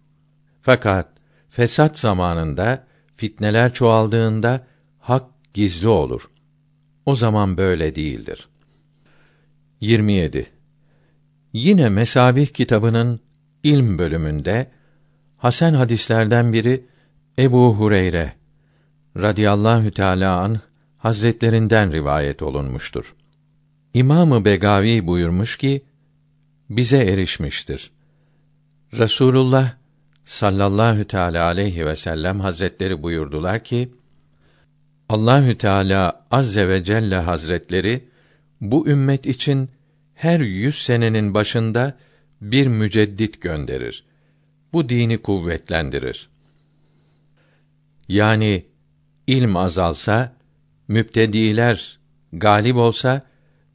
[0.63, 1.09] Fakat
[1.49, 2.87] fesat zamanında
[3.17, 4.67] fitneler çoğaldığında
[4.99, 5.25] hak
[5.55, 6.31] gizli olur.
[7.07, 8.49] O zaman böyle değildir.
[9.81, 10.47] 27.
[11.53, 13.21] Yine Mesabih kitabının
[13.63, 14.71] ilm bölümünde
[15.41, 16.85] Hasan hadislerden biri
[17.39, 18.33] Ebu Hureyre
[19.17, 20.61] radıyallahu teala an
[20.99, 23.15] hazretlerinden rivayet olunmuştur.
[23.95, 25.83] İmamı Begavi buyurmuş ki
[26.71, 27.91] bize erişmiştir.
[28.93, 29.73] Resulullah
[30.25, 33.93] sallallahu teala aleyhi ve sellem hazretleri buyurdular ki
[35.09, 38.09] Allahü Teala azze ve celle hazretleri
[38.61, 39.69] bu ümmet için
[40.15, 41.99] her yüz senenin başında
[42.41, 44.10] bir müceddit gönderir.
[44.73, 46.31] Bu dini kuvvetlendirir.
[48.09, 48.67] Yani
[49.27, 50.37] ilm azalsa,
[50.89, 51.99] müptediler
[52.33, 53.23] galip olsa,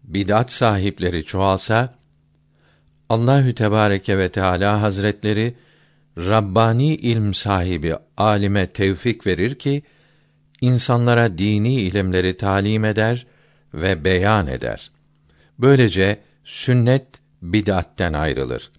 [0.03, 1.95] bidat sahipleri çoğalsa,
[3.09, 5.55] Allahü Tebareke ve Teala Hazretleri
[6.17, 9.83] Rabbani ilm sahibi alime tevfik verir ki
[10.61, 13.27] insanlara dini ilimleri talim eder
[13.73, 14.91] ve beyan eder.
[15.59, 17.07] Böylece sünnet
[17.41, 18.71] bid'atten ayrılır.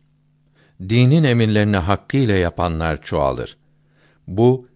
[0.81, 3.57] Dinin emirlerini hakkıyla yapanlar çoğalır.
[4.27, 4.69] Bu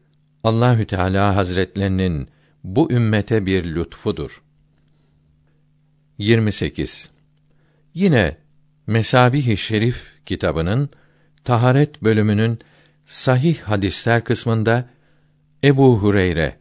[0.45, 2.29] Allahü Teala Hazretlerinin
[2.65, 4.43] bu ümmete bir lütfudur.
[6.19, 7.11] 28.
[7.95, 8.37] Yine
[8.87, 10.91] Mesabih-i Şerif kitabının
[11.45, 12.59] taharet bölümünün
[13.05, 14.89] sahih hadisler kısmında
[15.65, 16.57] Ebu Hureyre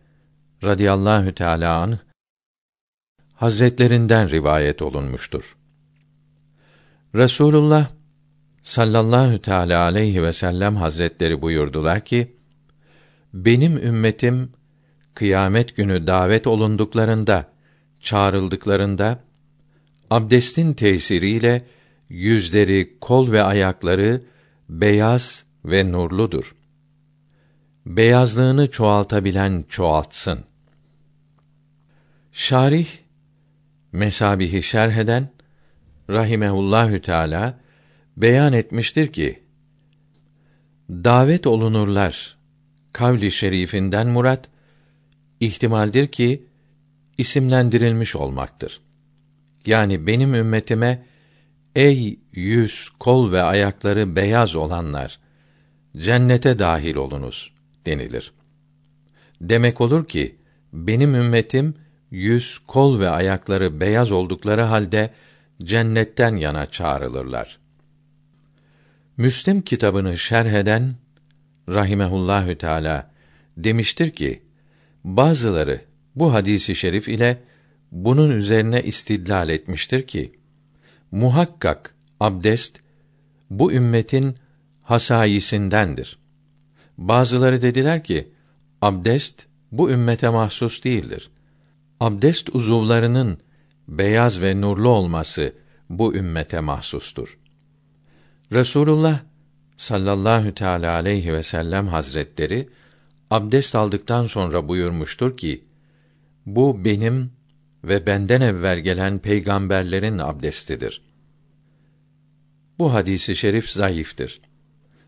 [0.63, 1.99] radıyallahu teala an
[3.33, 5.57] Hazretlerinden rivayet olunmuştur.
[7.15, 7.89] Resulullah
[8.69, 12.35] sallallahu teala aleyhi ve sellem hazretleri buyurdular ki:
[13.33, 14.51] Benim ümmetim
[15.13, 17.45] kıyamet günü davet olunduklarında,
[17.99, 19.19] çağrıldıklarında
[20.09, 21.65] abdestin tesiriyle
[22.09, 24.21] yüzleri, kol ve ayakları
[24.69, 26.55] beyaz ve nurludur.
[27.85, 30.39] Beyazlığını çoğaltabilen çoğaltsın.
[32.31, 32.87] Şarih
[33.91, 35.29] Mesabihi şerh eden
[36.09, 37.59] rahimehullahü teala
[38.21, 39.43] beyan etmiştir ki
[40.89, 42.37] davet olunurlar
[42.93, 44.49] kavli şerifinden murat
[45.39, 46.45] ihtimaldir ki
[47.17, 48.81] isimlendirilmiş olmaktır.
[49.65, 51.05] Yani benim ümmetime
[51.75, 55.19] ey yüz, kol ve ayakları beyaz olanlar
[55.97, 57.53] cennete dahil olunuz
[57.85, 58.33] denilir.
[59.41, 60.35] Demek olur ki
[60.73, 61.75] benim ümmetim
[62.11, 65.13] yüz, kol ve ayakları beyaz oldukları halde
[65.63, 67.59] cennetten yana çağrılırlar.
[69.19, 70.95] Müslim kitabını şerh eden
[71.69, 73.11] rahimehullahü teala
[73.57, 74.43] demiştir ki
[75.03, 75.81] bazıları
[76.15, 77.41] bu hadisi şerif ile
[77.91, 80.39] bunun üzerine istidlal etmiştir ki
[81.11, 82.79] muhakkak abdest
[83.49, 84.35] bu ümmetin
[84.81, 86.19] hasayisindendir.
[86.97, 88.31] Bazıları dediler ki
[88.81, 91.31] abdest bu ümmete mahsus değildir.
[91.99, 93.37] Abdest uzuvlarının
[93.87, 95.53] beyaz ve nurlu olması
[95.89, 97.38] bu ümmete mahsustur.
[98.53, 99.19] Resulullah
[99.77, 102.69] sallallahu teala aleyhi ve sellem hazretleri
[103.29, 105.63] abdest aldıktan sonra buyurmuştur ki
[106.45, 107.31] bu benim
[107.83, 111.01] ve benden evvel gelen peygamberlerin abdestidir.
[112.79, 114.41] Bu hadisi şerif zayıftır.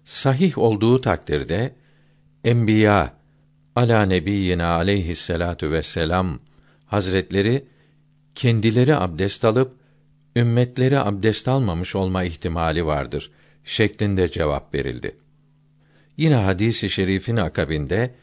[0.05, 1.75] Sahih olduğu takdirde
[2.43, 3.13] enbiya
[3.75, 6.39] ala nebiyyina aleyhisselatu vesselam
[6.85, 7.65] hazretleri
[8.35, 9.80] kendileri abdest alıp
[10.35, 13.31] ümmetleri abdest almamış olma ihtimali vardır
[13.63, 15.17] şeklinde cevap verildi.
[16.17, 18.15] Yine hadisi şerifin akabinde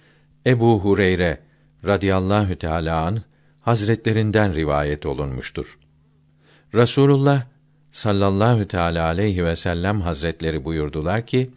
[0.46, 1.38] Ebu Hureyre
[1.86, 3.22] radıyallahu teala an
[3.60, 5.78] hazretlerinden rivayet olunmuştur.
[6.74, 7.46] Rasulullah
[7.90, 11.50] sallallahu teala aleyhi ve sellem hazretleri buyurdular ki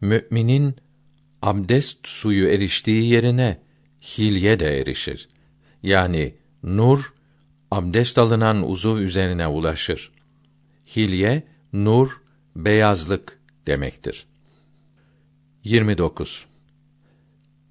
[0.00, 0.76] müminin
[1.42, 3.58] abdest suyu eriştiği yerine
[4.18, 5.28] hilye de erişir.
[5.82, 7.14] Yani nur
[7.76, 10.10] abdest alınan uzu üzerine ulaşır.
[10.96, 11.42] Hilye
[11.72, 12.22] nur
[12.56, 14.26] beyazlık demektir.
[15.64, 16.46] 29.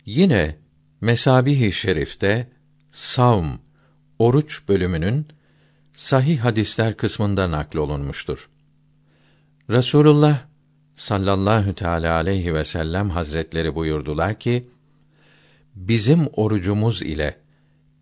[0.06, 0.56] Yine
[1.02, 2.48] Mesabih-i Şerif'te
[2.92, 3.48] savm
[4.20, 5.28] oruç bölümünün
[5.94, 8.50] sahih hadisler kısmında naklolunmuştur.
[9.70, 10.46] Resulullah
[10.96, 14.70] sallallahu teala aleyhi ve sellem hazretleri buyurdular ki
[15.76, 17.45] bizim orucumuz ile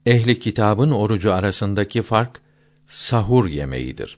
[0.05, 2.41] ehli kitabın orucu arasındaki fark
[2.87, 4.17] sahur yemeğidir.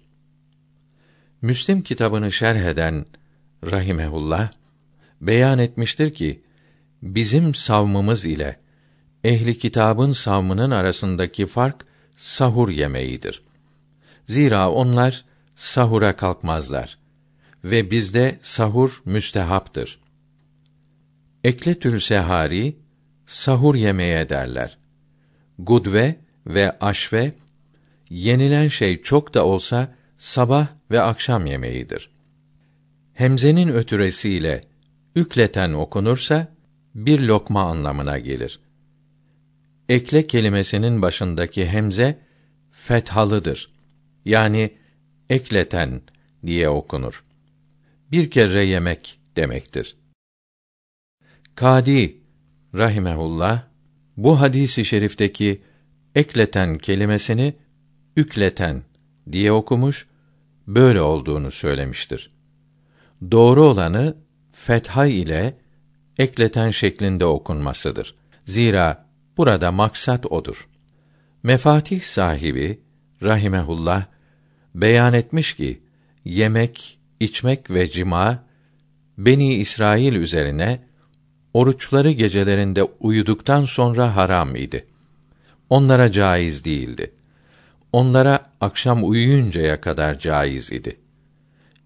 [1.41, 3.06] Müslim kitabını şerh eden
[3.72, 4.52] rahimehullah
[5.22, 6.44] beyan etmiştir ki
[7.02, 8.60] bizim savmımız ile
[9.24, 11.86] ehli kitabın savmının arasındaki fark
[12.16, 13.44] sahur yemeğidir.
[14.28, 15.26] Zira onlar
[15.56, 16.98] sahura kalkmazlar
[17.64, 19.99] ve bizde sahur müstehaptır.
[21.44, 22.78] Ekletül sehari
[23.26, 24.78] sahur yemeye derler.
[25.60, 26.15] Gudve
[26.48, 27.34] ve aşve
[28.10, 32.10] yenilen şey çok da olsa sabah ve akşam yemeğidir.
[33.14, 34.61] Hemzenin ötüresiyle
[35.15, 36.56] ükleten okunursa
[36.95, 38.60] bir lokma anlamına gelir.
[39.90, 42.19] Ekle kelimesinin başındaki hemze
[42.72, 43.72] fethalıdır.
[44.26, 44.77] Yani
[45.30, 46.02] ekleten
[46.45, 47.23] diye okunur.
[48.11, 49.98] Bir kere yemek demektir.
[51.56, 52.18] Kadi
[52.73, 53.75] rahimehullah
[54.18, 55.62] bu hadisi şerifteki
[56.16, 57.54] ekleten kelimesini
[58.18, 58.84] ükleten
[59.32, 60.08] diye okumuş,
[60.68, 62.32] böyle olduğunu söylemiştir.
[63.32, 64.16] Doğru olanı
[64.52, 65.58] fetha ile
[66.18, 68.16] ekleten şeklinde okunmasıdır.
[68.46, 69.06] Zira
[69.38, 70.68] burada maksat odur.
[71.44, 72.80] Mefatih sahibi
[73.24, 74.06] rahimehullah
[74.76, 75.82] beyan etmiş ki
[76.26, 78.46] yemek, içmek ve cima
[79.18, 80.80] Beni İsrail üzerine
[81.56, 84.86] oruçları gecelerinde uyuduktan sonra haram idi.
[85.69, 87.11] Onlara caiz değildi.
[87.91, 90.98] Onlara akşam uyuyuncaya kadar caiz idi.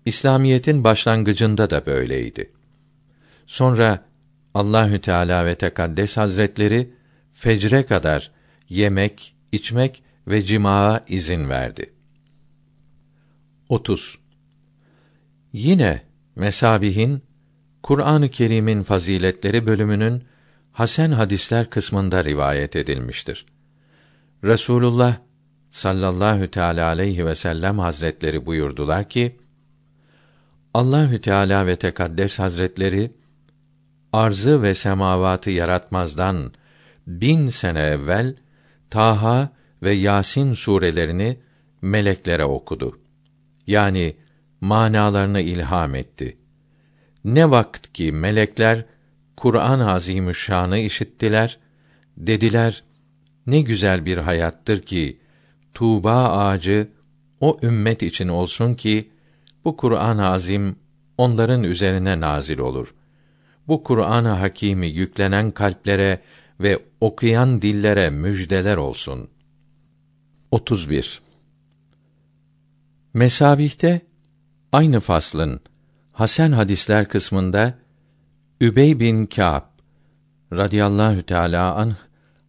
[0.06, 2.52] İslamiyetin başlangıcında da böyleydi.
[3.48, 4.06] Sonra
[4.54, 6.94] Allahü Teala ve Tekaddes Hazretleri
[7.34, 8.32] fecre kadar
[8.70, 11.94] yemek, içmek ve cimaa izin verdi.
[13.70, 14.18] 30.
[15.54, 16.02] Yine
[16.36, 17.29] Mesabihin
[17.84, 20.24] Kur'an-ı Kerim'in faziletleri bölümünün
[20.72, 23.46] Hasen hadisler kısmında rivayet edilmiştir.
[24.44, 25.18] Resulullah
[25.72, 29.38] sallallahu teala aleyhi ve sellem hazretleri buyurdular ki:
[30.74, 33.12] Allahü Teala ve Tekaddes Hazretleri
[34.14, 36.54] arzı ve semavatı yaratmazdan
[37.08, 38.36] bin sene evvel
[38.90, 39.50] Taha
[39.84, 41.40] ve Yasin surelerini
[41.82, 43.00] meleklere okudu.
[43.68, 44.16] Yani
[44.62, 46.38] manalarını ilham etti.
[47.24, 48.86] Ne vakt ki melekler
[49.38, 51.60] Kur'an-ı Azimüşşan'ı işittiler,
[52.18, 52.84] dediler:
[53.48, 55.20] Ne güzel bir hayattır ki
[55.74, 56.88] Tuğba ağacı
[57.40, 59.10] o ümmet için olsun ki
[59.66, 60.76] bu Kur'an-ı Azim
[61.18, 62.94] onların üzerine nazil olur.
[63.68, 66.20] Bu Kur'an-ı Hakîm'i yüklenen kalplere
[66.60, 69.30] ve okuyan dillere müjdeler olsun.
[70.52, 71.22] 31.
[73.14, 74.02] Mesabihte
[74.72, 75.62] aynı faslın
[76.20, 77.78] Hasan hadisler kısmında
[78.62, 79.64] Übey bin Kâb
[80.54, 81.96] radıyallahu teala anh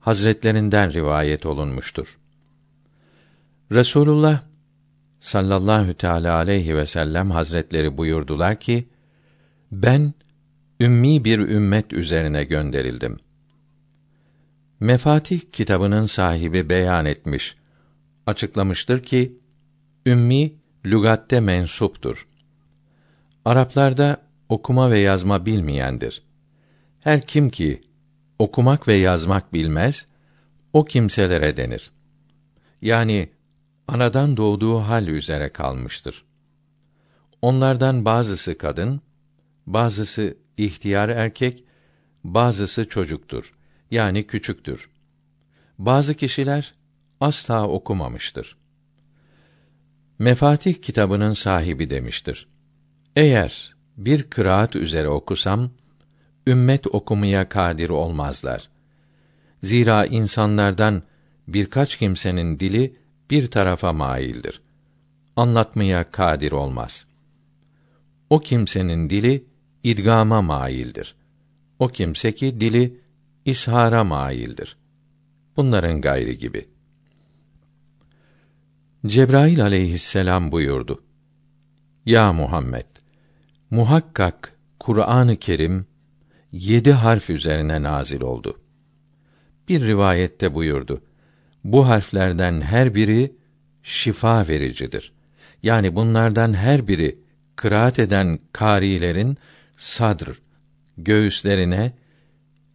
[0.00, 2.18] hazretlerinden rivayet olunmuştur.
[3.72, 4.42] Resulullah
[5.20, 8.88] sallallahu teala aleyhi ve sellem hazretleri buyurdular ki
[9.72, 10.14] ben
[10.80, 13.18] ümmi bir ümmet üzerine gönderildim.
[14.80, 17.56] Mefatih kitabının sahibi beyan etmiş,
[18.26, 19.38] açıklamıştır ki
[20.06, 20.52] ümmi
[20.84, 22.29] lügatte mensuptur.
[23.44, 26.22] Araplarda okuma ve yazma bilmeyendir.
[27.00, 27.82] Her kim ki
[28.38, 30.06] okumak ve yazmak bilmez,
[30.72, 31.90] o kimselere denir.
[32.82, 33.30] Yani
[33.88, 36.24] anadan doğduğu hal üzere kalmıştır.
[37.42, 39.00] Onlardan bazısı kadın,
[39.66, 41.64] bazısı ihtiyar erkek,
[42.24, 43.54] bazısı çocuktur.
[43.90, 44.90] Yani küçüktür.
[45.78, 46.72] Bazı kişiler
[47.20, 48.56] asla okumamıştır.
[50.18, 52.48] Mefatih kitabının sahibi demiştir.
[53.16, 55.70] Eğer bir kıraat üzere okusam,
[56.46, 58.68] ümmet okumaya kadir olmazlar.
[59.62, 61.02] Zira insanlardan
[61.48, 62.96] birkaç kimsenin dili
[63.30, 64.60] bir tarafa maildir.
[65.36, 67.06] Anlatmaya kadir olmaz.
[68.30, 69.44] O kimsenin dili
[69.84, 71.14] idgama maildir.
[71.78, 73.00] O kimse ki dili
[73.44, 74.76] ishara maildir.
[75.56, 76.68] Bunların gayri gibi.
[79.06, 81.02] Cebrail aleyhisselam buyurdu.
[82.06, 82.86] Ya Muhammed,
[83.70, 85.86] muhakkak Kur'an-ı Kerim
[86.52, 88.60] yedi harf üzerine nazil oldu.
[89.68, 91.02] Bir rivayette buyurdu.
[91.64, 93.32] Bu harflerden her biri
[93.82, 95.12] şifa vericidir.
[95.62, 97.18] Yani bunlardan her biri
[97.56, 99.38] kıraat eden kârilerin
[99.78, 100.40] sadr,
[100.98, 101.92] göğüslerine,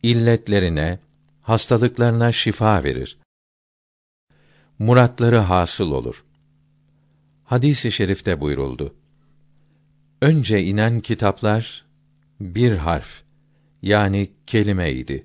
[0.04, 1.00] illetlerine,
[1.42, 3.18] hastalıklarına şifa verir.
[4.80, 6.24] Muratları hasıl olur.
[7.44, 8.96] Hadisi i şerifte buyuruldu.
[10.22, 11.86] Önce inen kitaplar
[12.40, 13.24] bir harf
[13.82, 15.24] yani kelimeydi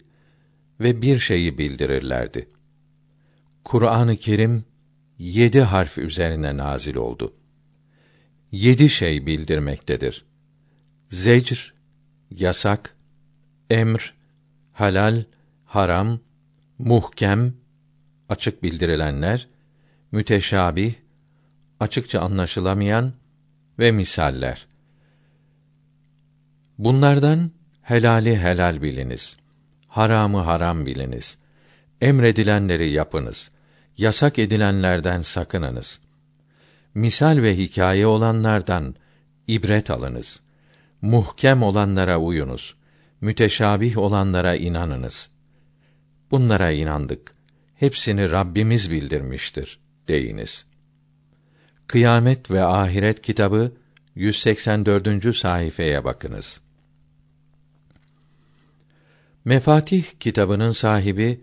[0.80, 2.48] ve bir şeyi bildirirlerdi.
[3.64, 4.64] Kur'an-ı Kerim
[5.18, 7.34] yedi harf üzerine nazil oldu.
[8.52, 10.24] Yedi şey bildirmektedir.
[11.10, 11.74] Zecr,
[12.30, 12.96] yasak,
[13.70, 14.14] emr,
[14.72, 15.24] halal,
[15.64, 16.20] haram,
[16.78, 17.54] muhkem,
[18.28, 19.48] açık bildirilenler,
[20.12, 20.94] müteşabih,
[21.80, 23.12] açıkça anlaşılamayan
[23.78, 24.69] ve misaller.
[26.80, 27.50] Bunlardan
[27.82, 29.36] helali helal biliniz.
[29.88, 31.38] Haramı haram biliniz.
[32.00, 33.52] Emredilenleri yapınız.
[33.96, 36.00] Yasak edilenlerden sakınınız.
[36.94, 38.94] Misal ve hikaye olanlardan
[39.46, 40.40] ibret alınız.
[41.02, 42.74] muhkem olanlara uyunuz.
[43.20, 45.30] Müteşabih olanlara inanınız.
[46.30, 47.32] Bunlara inandık.
[47.74, 50.66] Hepsini Rabbimiz bildirmiştir deyiniz.
[51.86, 53.72] Kıyamet ve Ahiret kitabı
[54.14, 55.36] 184.
[55.36, 56.60] sayfaya bakınız.
[59.50, 61.40] Mefatih kitabının sahibi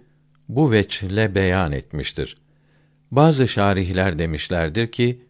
[0.50, 2.38] bu veçle beyan etmiştir.
[3.12, 5.26] Bazı şarihler demişlerdir ki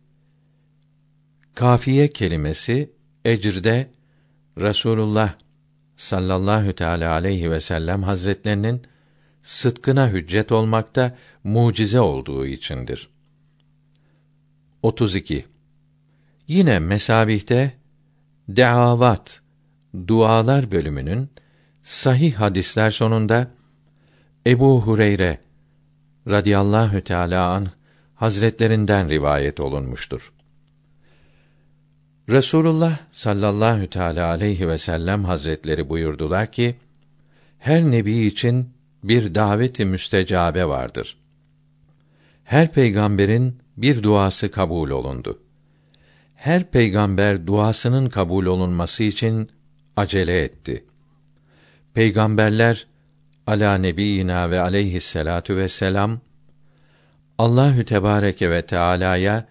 [1.55, 2.91] kafiye kelimesi
[3.25, 3.89] ecrde
[4.59, 5.33] Rasulullah
[5.95, 8.81] sallallahu teala aleyhi ve sellem hazretlerinin
[9.43, 13.09] sıdkına hüccet olmakta mucize olduğu içindir.
[14.83, 15.45] 32.
[16.47, 17.73] Yine mesabihte
[18.49, 19.41] deavat
[20.07, 21.29] dualar bölümünün
[21.87, 23.47] sahih hadisler sonunda
[24.47, 25.37] Ebu Hureyre
[26.29, 27.67] radıyallahu teala an
[28.15, 30.33] hazretlerinden rivayet olunmuştur.
[32.29, 36.75] Resulullah sallallahu teala aleyhi ve sellem hazretleri buyurdular ki:
[37.59, 38.69] Her nebi için
[39.03, 41.17] bir daveti müstecabe vardır.
[42.43, 45.39] Her peygamberin bir duası kabul olundu.
[46.35, 49.49] Her peygamber duasının kabul olunması için
[49.95, 50.83] acele etti.
[51.97, 52.87] Peygamberler
[53.47, 56.19] ala nebiyina ve aleyhisselatu vesselam
[57.37, 59.47] Allahü Tebareke ve Teala'ya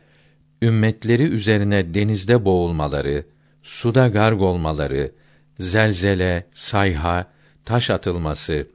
[0.62, 3.24] ümmetleri üzerine denizde boğulmaları,
[3.62, 5.12] suda garg olmaları,
[5.58, 7.26] zelzele, sayha,
[7.64, 8.66] taş atılması,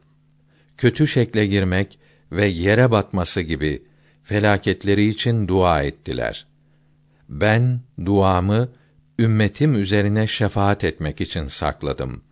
[0.78, 2.00] kötü şekle girmek
[2.32, 3.84] ve yere batması gibi
[4.24, 6.46] felaketleri için dua ettiler.
[7.30, 8.70] Ben duamı
[9.20, 12.24] ümmetim üzerine şefaat etmek için sakladım.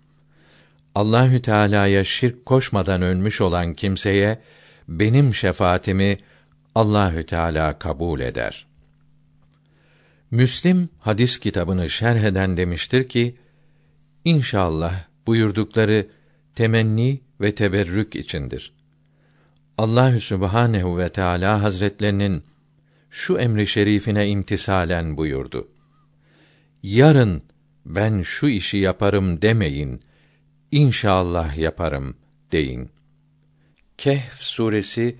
[0.99, 4.39] Allahü Teala'ya şirk koşmadan ölmüş olan kimseye
[4.87, 6.17] benim şefaatimi
[6.75, 8.67] Allahü Teala kabul eder.
[10.31, 13.37] Müslim hadis kitabını şerh eden demiştir ki:
[14.25, 16.07] İnşallah buyurdukları
[16.55, 18.73] temenni ve teberrük içindir.
[19.77, 22.43] Allahü Sübhanehu ve Teala Hazretlerinin
[23.09, 25.67] şu emri şerifine imtisalen buyurdu.
[26.83, 27.43] Yarın
[27.85, 30.01] ben şu işi yaparım demeyin.
[30.71, 32.15] İnşallah yaparım
[32.51, 32.89] deyin.
[33.97, 35.15] Kehf suresi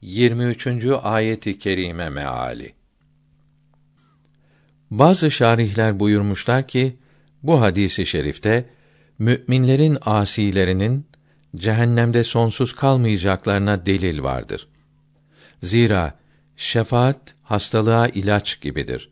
[0.00, 0.66] 23.
[1.02, 2.74] ayeti kerime meali.
[4.90, 6.96] Bazı şarihler buyurmuşlar ki
[7.42, 8.70] bu hadisi şerifte
[9.18, 11.06] müminlerin asilerinin
[11.56, 14.68] cehennemde sonsuz kalmayacaklarına delil vardır.
[15.62, 16.18] Zira
[16.56, 19.10] şefaat hastalığa ilaç gibidir.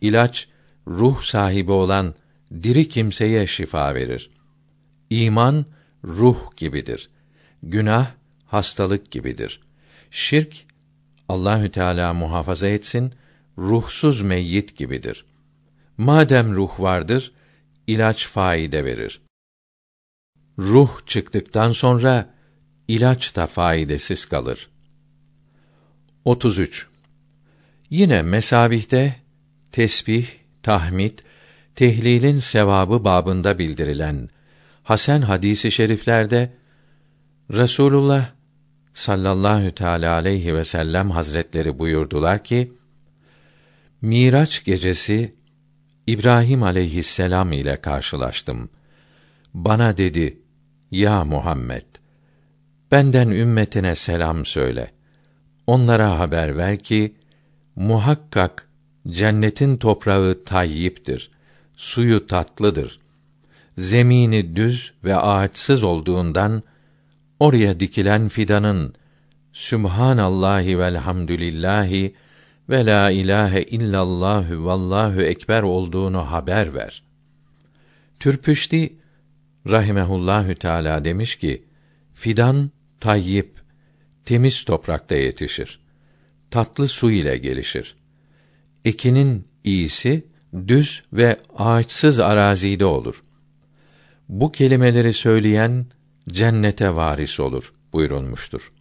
[0.00, 0.48] İlaç
[0.86, 2.14] ruh sahibi olan
[2.62, 4.30] diri kimseye şifa verir.
[5.12, 5.66] İman
[6.04, 7.10] ruh gibidir.
[7.62, 8.10] Günah
[8.46, 9.60] hastalık gibidir.
[10.10, 10.64] Şirk
[11.28, 13.14] Allahü Teala muhafaza etsin
[13.58, 15.24] ruhsuz meyyit gibidir.
[15.98, 17.32] Madem ruh vardır,
[17.86, 19.22] ilaç faide verir.
[20.58, 22.34] Ruh çıktıktan sonra
[22.88, 24.70] ilaç da faydasız kalır.
[26.24, 26.88] 33.
[27.90, 29.16] Yine mesabihte
[29.72, 30.26] tesbih,
[30.62, 31.18] tahmid,
[31.74, 34.28] tehlilin sevabı babında bildirilen
[34.82, 36.52] Hasan hadisi şeriflerde
[37.50, 38.30] Resulullah
[38.94, 42.72] sallallahu teala aleyhi ve sellem hazretleri buyurdular ki
[44.02, 45.34] Miraç gecesi
[46.06, 48.70] İbrahim aleyhisselam ile karşılaştım.
[49.54, 50.38] Bana dedi:
[50.90, 51.86] Ya Muhammed,
[52.90, 54.92] benden ümmetine selam söyle.
[55.66, 57.14] Onlara haber ver ki
[57.76, 58.68] muhakkak
[59.08, 61.30] cennetin toprağı tayyiptir.
[61.76, 63.01] Suyu tatlıdır.
[63.78, 66.62] Zemini düz ve ağaçsız olduğundan
[67.40, 68.94] oraya dikilen fidanın
[69.52, 72.14] Sübhanallahi velhamdülillahi
[72.68, 77.02] ve la ilahe illallahü vallahu ekber olduğunu haber ver.
[78.20, 78.96] Türpüşti
[79.70, 81.64] rahimehullahü teala demiş ki
[82.14, 82.70] fidan
[83.00, 83.60] tayyip
[84.24, 85.80] temiz toprakta yetişir.
[86.50, 87.96] Tatlı su ile gelişir.
[88.84, 90.26] Ekinin iyisi
[90.68, 93.22] düz ve ağaçsız arazide olur.
[94.32, 95.86] Bu kelimeleri söyleyen
[96.28, 98.72] cennete varis olur buyurulmuştur.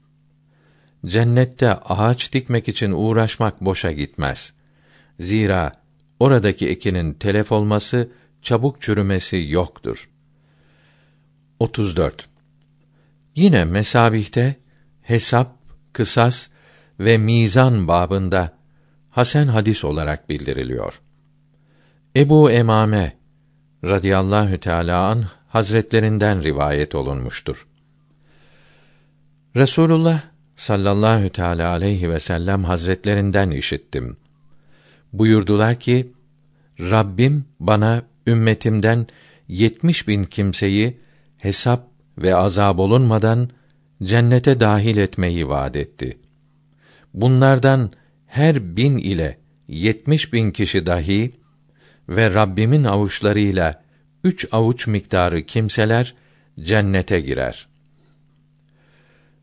[1.06, 4.54] Cennette ağaç dikmek için uğraşmak boşa gitmez.
[5.20, 5.72] Zira
[6.20, 8.12] oradaki ekinin telef olması,
[8.42, 10.10] çabuk çürümesi yoktur.
[11.60, 12.30] 34.
[13.36, 14.56] Yine mesabihte
[15.02, 15.56] hesap,
[15.94, 16.48] kısas
[17.00, 18.58] ve mizan babında
[19.10, 21.02] hasen hadis olarak bildiriliyor.
[22.16, 23.14] Ebu Emame
[23.84, 27.68] radıyallahu teala an hazretlerinden rivayet olunmuştur.
[29.56, 30.22] Resulullah
[30.56, 34.18] sallallahu teala aleyhi ve sellem hazretlerinden işittim.
[35.14, 36.12] Buyurdular ki
[36.80, 39.08] Rabbim bana ümmetimden
[39.48, 41.00] yetmiş bin kimseyi
[41.38, 41.88] hesap
[42.18, 43.50] ve azab olunmadan
[44.04, 46.18] cennete dahil etmeyi vaad etti.
[47.14, 47.92] Bunlardan
[48.28, 49.38] her bin ile
[49.68, 51.32] yetmiş bin kişi dahi
[52.10, 53.81] ve Rabbimin avuçlarıyla
[54.24, 56.16] üç avuç miktarı kimseler
[56.60, 57.68] cennete girer.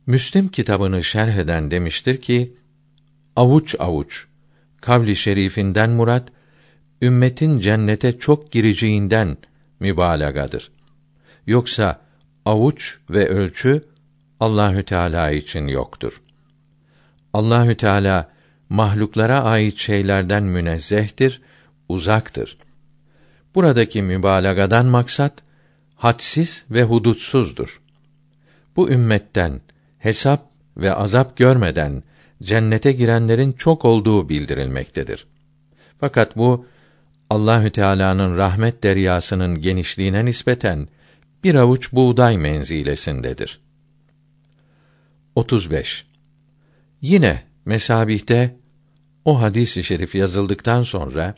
[0.07, 2.57] Müslim kitabını şerh eden demiştir ki,
[3.37, 4.27] avuç avuç,
[4.81, 6.29] kavli şerifinden murat,
[7.03, 9.37] ümmetin cennete çok gireceğinden
[9.81, 10.71] mübalağadır.
[11.47, 12.01] Yoksa
[12.45, 13.85] avuç ve ölçü
[14.41, 16.23] Allahü Teala için yoktur.
[17.33, 18.33] Allahü Teala
[18.69, 21.43] mahluklara ait şeylerden münezzehtir,
[21.89, 22.59] uzaktır.
[23.55, 25.33] Buradaki mübalağadan maksat
[25.97, 27.81] hadsiz ve hudutsuzdur.
[28.77, 29.61] Bu ümmetten
[29.99, 32.03] hesap ve azap görmeden
[32.43, 35.27] cennete girenlerin çok olduğu bildirilmektedir.
[36.01, 36.67] Fakat bu
[37.31, 40.89] Allahü Teala'nın rahmet deryasının genişliğine nispeten
[41.45, 43.61] bir avuç buğday menzilesindedir.
[45.35, 46.07] 35.
[47.01, 48.57] Yine mesabihte
[49.25, 51.35] o hadisi şerif yazıldıktan sonra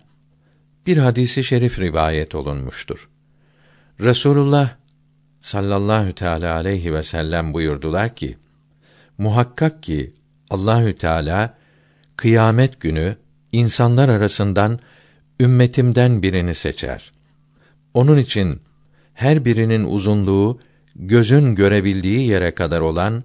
[0.86, 3.08] bir hadisi şerif rivayet olunmuştur.
[4.00, 4.76] Resulullah
[5.40, 8.38] sallallahu teala aleyhi ve sellem buyurdular ki:
[9.18, 10.12] Muhakkak ki
[10.50, 11.54] Allahü Teala
[12.16, 13.16] kıyamet günü
[13.52, 14.78] insanlar arasından
[15.40, 17.12] ümmetimden birini seçer.
[17.94, 18.60] Onun için
[19.14, 20.60] her birinin uzunluğu
[20.96, 23.24] gözün görebildiği yere kadar olan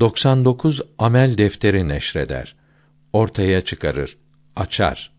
[0.00, 2.54] 99 amel defteri neşreder.
[3.12, 4.16] Ortaya çıkarır,
[4.56, 5.11] açar.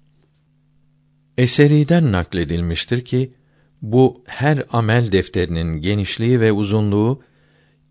[1.38, 3.34] Eseriden nakledilmiştir ki
[3.82, 7.22] bu her amel defterinin genişliği ve uzunluğu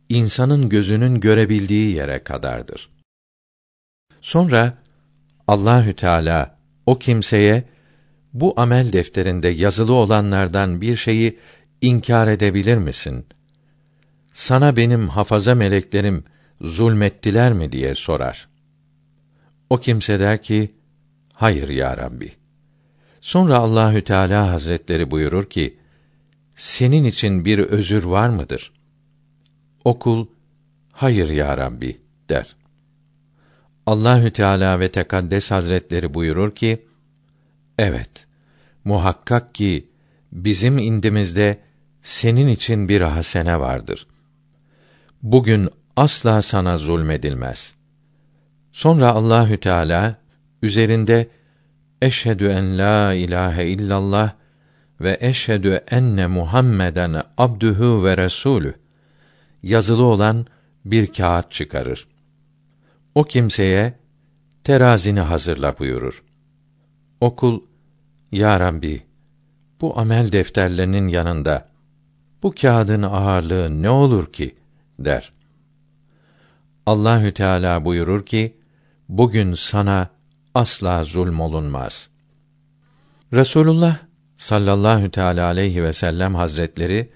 [0.08, 2.90] insanın gözünün görebildiği yere kadardır.
[4.20, 4.78] Sonra
[5.48, 7.64] Allahü Teala o kimseye
[8.32, 11.38] bu amel defterinde yazılı olanlardan bir şeyi
[11.80, 13.26] inkar edebilir misin?
[14.32, 16.24] Sana benim hafaza meleklerim
[16.60, 18.48] zulmettiler mi diye sorar.
[19.70, 20.74] O kimse der ki,
[21.34, 22.41] hayır ya Rabbi.
[23.22, 25.76] Sonra Allahü Teala Hazretleri buyurur ki,
[26.56, 28.72] senin için bir özür var mıdır?
[29.84, 30.26] Okul,
[30.92, 32.56] hayır ya Rabbi der.
[33.86, 36.86] Allahü Teala ve Tekaddes Hazretleri buyurur ki:
[37.78, 38.26] Evet,
[38.84, 39.88] muhakkak ki
[40.32, 41.60] bizim indimizde
[42.02, 44.06] senin için bir hasene vardır.
[45.22, 47.74] Bugün asla sana zulmedilmez.
[48.72, 50.16] Sonra Allahü Teala
[50.62, 51.28] üzerinde
[52.02, 54.32] eşhedü en la ilahe illallah
[55.00, 58.74] ve eşhedü enne Muhammeden abdühü ve resulü
[59.62, 60.46] yazılı olan
[60.84, 62.08] bir kağıt çıkarır.
[63.14, 63.94] O kimseye
[64.64, 66.22] terazini hazırla buyurur.
[67.20, 67.60] Okul,
[68.32, 69.02] Ya Rabbi,
[69.80, 71.68] bu amel defterlerinin yanında
[72.42, 74.54] bu kağıdın ağırlığı ne olur ki?
[74.98, 75.32] der.
[76.86, 78.56] Allahü Teala buyurur ki,
[79.08, 80.08] bugün sana
[80.54, 82.08] asla zulm olunmaz.
[83.32, 83.96] Resulullah
[84.36, 87.10] sallallahu teala aleyhi ve sellem hazretleri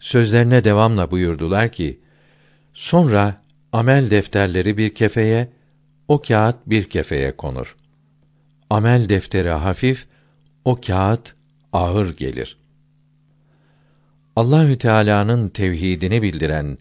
[0.00, 2.00] sözlerine devamla buyurdular ki:
[2.74, 3.42] Sonra
[3.72, 5.48] amel defterleri bir kefeye,
[6.08, 7.76] o kağıt bir kefeye konur.
[8.70, 10.06] Amel defteri hafif,
[10.64, 11.34] o kağıt
[11.72, 12.56] ağır gelir.
[14.36, 16.78] Allahü Teala'nın tevhidini bildiren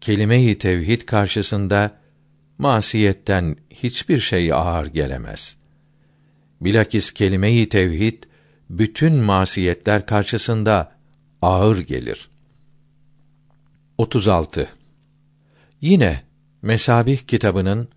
[0.00, 2.01] kelime-i tevhid karşısında
[2.62, 5.56] masiyetten hiçbir şey ağır gelemez.
[6.60, 8.22] Bilakis kelime-i tevhid
[8.70, 10.92] bütün masiyetler karşısında
[11.42, 12.28] ağır gelir.
[13.98, 14.68] 36
[15.80, 16.22] Yine
[16.62, 17.88] Mesabih kitabının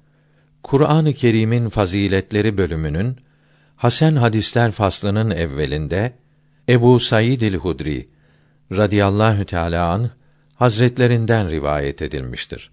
[0.64, 3.18] Kur'an-ı Kerim'in faziletleri bölümünün
[3.76, 6.14] Hasan hadisler faslının evvelinde
[6.70, 8.08] Ebu Said el-Hudri
[8.72, 10.12] radıyallahu teala an
[10.56, 12.72] hazretlerinden rivayet edilmiştir.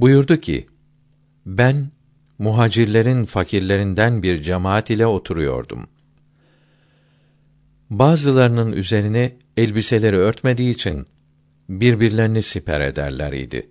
[0.00, 0.66] Buyurdu ki:
[1.46, 1.90] Ben
[2.38, 5.86] muhacirlerin fakirlerinden bir cemaat ile oturuyordum.
[7.90, 11.06] Bazılarının üzerine elbiseleri örtmediği için
[11.68, 13.70] birbirlerini siper ederler idi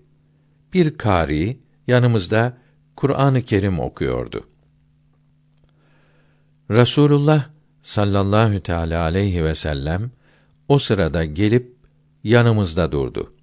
[0.74, 2.58] bir kari yanımızda
[2.96, 4.48] Kur'an-ı Kerim okuyordu.
[6.72, 7.50] Rasulullah
[7.82, 10.12] sallallahu teala aleyhi ve sellem
[10.68, 11.76] o sırada gelip
[12.24, 13.34] yanımızda durdu.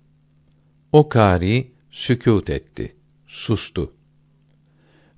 [0.92, 2.96] O kari sükût etti,
[3.26, 3.92] sustu.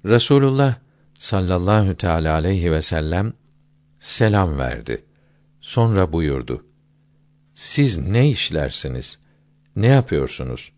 [0.05, 0.75] Rasulullah
[1.19, 3.33] sallallahu teala aleyhi ve sellem
[3.99, 5.05] selam verdi.
[5.61, 6.67] Sonra buyurdu:
[7.55, 9.19] Siz ne işlersiniz?
[9.77, 10.73] Ne yapıyorsunuz?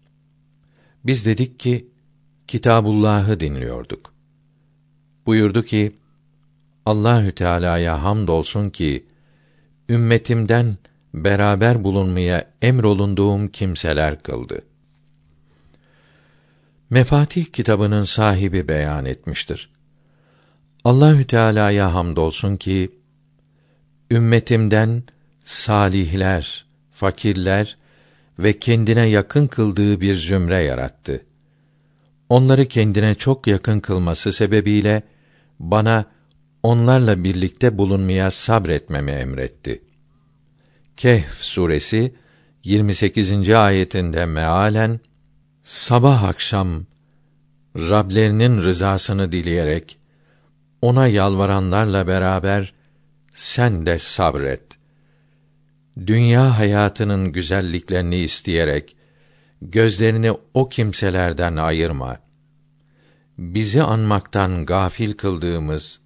[1.04, 1.88] Biz dedik ki
[2.48, 4.14] Kitabullah'ı dinliyorduk.
[5.26, 5.96] Buyurdu ki
[6.86, 9.06] Allahü Teala'ya hamdolsun ki
[9.88, 10.76] ümmetimden
[11.14, 14.69] beraber bulunmaya emrolunduğum kimseler kıldı.
[16.90, 19.70] Mefatih kitabının sahibi beyan etmiştir.
[20.84, 22.90] Allahü Teala'ya hamdolsun ki
[24.10, 25.02] ümmetimden
[25.44, 27.76] salihler, fakirler
[28.38, 31.26] ve kendine yakın kıldığı bir zümre yarattı.
[32.28, 35.02] Onları kendine çok yakın kılması sebebiyle
[35.58, 36.04] bana
[36.62, 39.82] onlarla birlikte bulunmaya sabretmemi emretti.
[40.96, 42.14] Kehf suresi
[42.64, 43.50] 28.
[43.50, 45.00] ayetinde mealen
[45.62, 46.86] sabah akşam
[47.76, 49.98] Rablerinin rızasını dileyerek
[50.82, 52.74] ona yalvaranlarla beraber
[53.32, 54.62] sen de sabret.
[56.06, 58.96] Dünya hayatının güzelliklerini isteyerek
[59.62, 62.18] gözlerini o kimselerden ayırma.
[63.38, 66.00] Bizi anmaktan gafil kıldığımız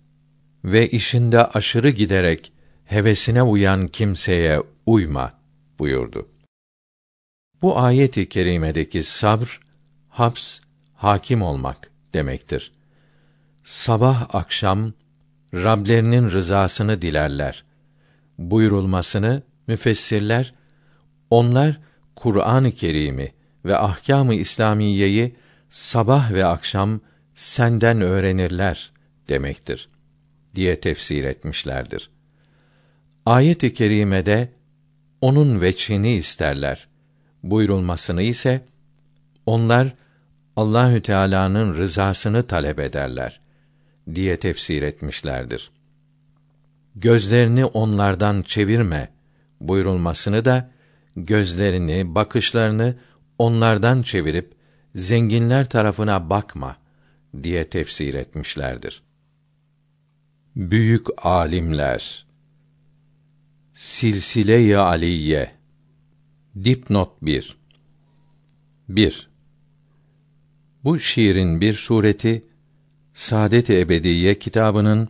[0.64, 2.52] ve işinde aşırı giderek
[2.84, 5.32] hevesine uyan kimseye uyma
[5.78, 6.33] buyurdu.
[7.64, 9.60] Bu ayet-i kerimedeki sabr,
[10.08, 10.58] haps,
[10.94, 12.72] hakim olmak demektir.
[13.62, 14.92] Sabah akşam
[15.54, 17.64] Rablerinin rızasını dilerler.
[18.38, 20.54] Buyurulmasını müfessirler
[21.30, 21.80] onlar
[22.16, 23.32] Kur'an-ı Kerim'i
[23.64, 25.36] ve ahkâm-ı İslamiyeyi
[25.70, 27.00] sabah ve akşam
[27.34, 28.92] senden öğrenirler
[29.28, 29.88] demektir
[30.54, 32.10] diye tefsir etmişlerdir.
[33.26, 34.52] Ayet-i kerimede
[35.20, 36.93] onun veçhini isterler.
[37.44, 38.64] Buyurulmasını ise
[39.46, 39.94] onlar
[40.56, 43.40] Allahü Teala'nın rızasını talep ederler
[44.14, 45.70] diye tefsir etmişlerdir.
[46.96, 49.08] Gözlerini onlardan çevirme
[49.60, 50.70] buyurulmasını da
[51.16, 52.96] gözlerini, bakışlarını
[53.38, 54.52] onlardan çevirip
[54.94, 56.76] zenginler tarafına bakma
[57.42, 59.02] diye tefsir etmişlerdir.
[60.56, 62.26] Büyük alimler
[63.72, 65.63] Silsile-i Aliye
[66.62, 67.56] Dipnot 1
[68.88, 69.28] 1
[70.84, 72.44] Bu şiirin bir sureti
[73.12, 75.08] Saadet-i Ebediye kitabının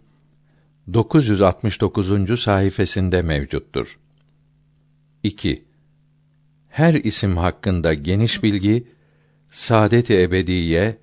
[0.92, 2.40] 969.
[2.40, 3.98] sayfasında mevcuttur.
[5.22, 5.64] 2.
[6.68, 8.88] Her isim hakkında geniş bilgi
[9.52, 10.98] Saadet-i Ebediye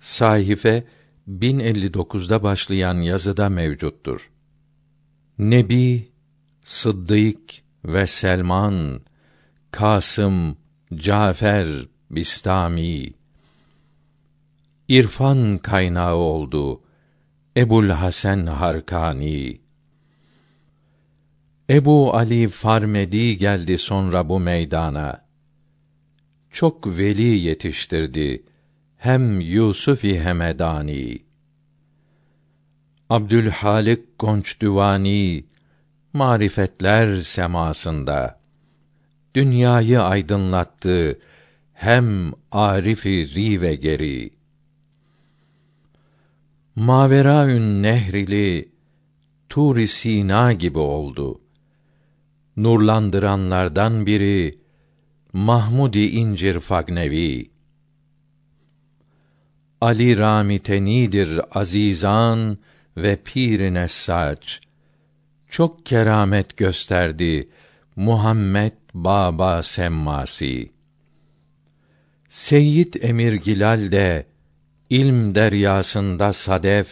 [0.00, 0.82] sayfa
[1.28, 4.30] 1059'da başlayan yazıda mevcuttur.
[5.38, 6.08] Nebi,
[6.64, 7.40] Sıddık
[7.84, 9.00] ve Selman,
[9.72, 10.56] Kasım,
[10.94, 11.66] Cafer,
[12.10, 13.12] Bistami,
[14.88, 16.82] irfan kaynağı oldu
[17.56, 19.60] Ebul Hasan Harkani.
[21.70, 25.24] Ebu Ali Farmedi geldi sonra bu meydana.
[26.50, 28.42] Çok veli yetiştirdi
[28.96, 31.18] hem Yusuf-i Hemedani.
[33.10, 35.44] Abdülhalik Gonçdüvani
[36.12, 38.41] marifetler semasında
[39.34, 41.18] dünyayı aydınlattı
[41.72, 44.30] hem Arif-i Rive geri.
[46.76, 48.68] Maveraün nehrili
[49.48, 51.40] Tur-i Sina gibi oldu.
[52.56, 54.58] Nurlandıranlardan biri
[55.32, 57.50] Mahmudi İncir Fagnevi.
[59.80, 62.58] Ali Ramitenidir azizan
[62.96, 64.60] ve pirine saç.
[65.48, 67.48] Çok keramet gösterdi
[67.96, 70.70] Muhammed Baba Semmasi.
[72.28, 74.26] Seyyid Emir Gilal de
[74.90, 76.88] ilm deryasında sadef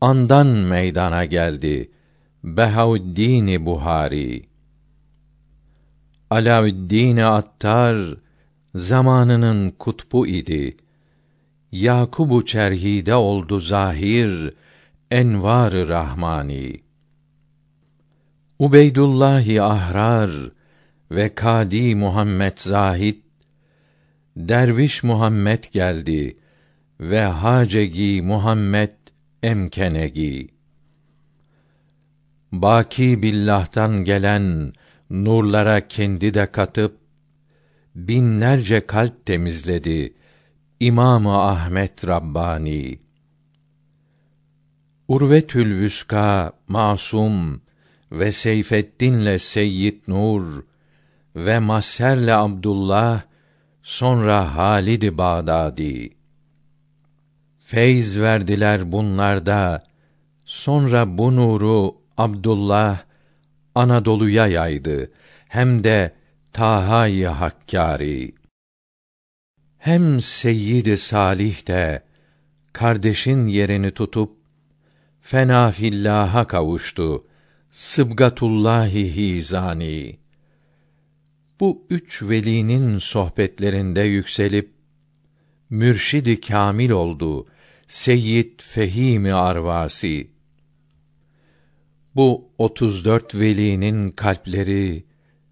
[0.00, 1.90] andan meydana geldi
[2.44, 4.42] Behaüddin Buhari.
[6.30, 8.16] Alaüddin Attar
[8.74, 10.76] zamanının kutbu idi.
[11.72, 14.54] Yakubu Çerhi'de oldu zahir
[15.10, 16.80] envar rahmani.
[18.58, 20.59] Ubeydullahi Ahrar
[21.10, 23.16] ve Kadi Muhammed Zahid
[24.36, 26.36] Derviş Muhammed geldi
[27.00, 28.92] ve Hacegi Muhammed
[29.42, 30.48] Emkenegi.
[32.52, 34.72] Baki billah'tan gelen
[35.10, 36.96] nurlara kendi de katıp
[37.94, 40.14] binlerce kalp temizledi
[40.80, 43.00] İmamı Ahmet Rabbani.
[45.08, 47.62] Urvetül Vüska Masum
[48.12, 50.69] ve Seyfeddin'le Seyyid Nur
[51.36, 53.22] ve Maser'le Abdullah
[53.82, 56.10] sonra Halid Bağdadi
[57.64, 59.82] feyz verdiler bunlarda
[60.44, 62.98] sonra bu nuru Abdullah
[63.74, 65.10] Anadolu'ya yaydı
[65.48, 66.14] hem de
[66.52, 68.34] Taha-i Hakkari
[69.78, 72.02] hem Seyyid Salih de
[72.72, 74.36] kardeşin yerini tutup
[75.20, 77.24] fena fillaha kavuştu
[77.70, 80.19] Sıbgatullahi hizani.
[81.60, 84.72] Bu üç velinin sohbetlerinde yükselip
[85.70, 87.44] mürşidi kamil oldu
[87.86, 90.30] Seyyid Fehimi Arvasi.
[92.14, 95.04] Bu otuz dört velinin kalpleri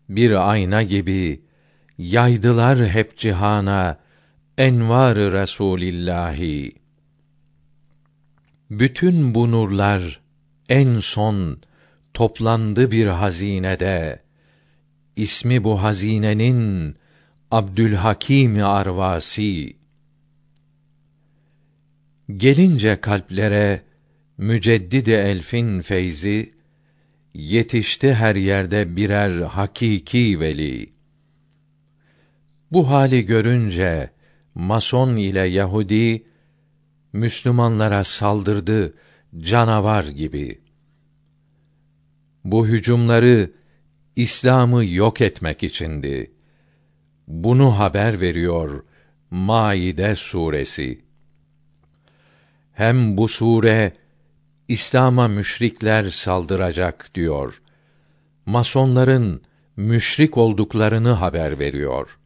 [0.08, 1.42] bir ayna gibi
[1.98, 3.98] yaydılar hep cihana
[4.58, 6.72] envar-ı Resulillahi.
[8.70, 10.20] Bütün bu nurlar
[10.68, 11.60] en son
[12.14, 14.27] toplandı bir hazinede.
[15.18, 16.94] İsmi bu hazinenin
[17.50, 19.76] Abdülhakim Arvasi.
[22.36, 23.82] Gelince kalplere
[24.38, 26.54] müceddidi elfin feyzi
[27.34, 30.92] yetişti her yerde birer hakiki veli.
[32.72, 34.10] Bu hali görünce
[34.54, 36.24] Mason ile Yahudi
[37.12, 38.94] Müslümanlara saldırdı
[39.40, 40.60] canavar gibi.
[42.44, 43.57] Bu hücumları
[44.18, 46.32] İslam'ı yok etmek içindi.
[47.28, 48.84] Bunu haber veriyor
[49.30, 51.04] Maide suresi.
[52.72, 53.92] Hem bu sure
[54.68, 57.62] İslam'a müşrikler saldıracak diyor.
[58.46, 59.42] Masonların
[59.76, 62.18] müşrik olduklarını haber veriyor.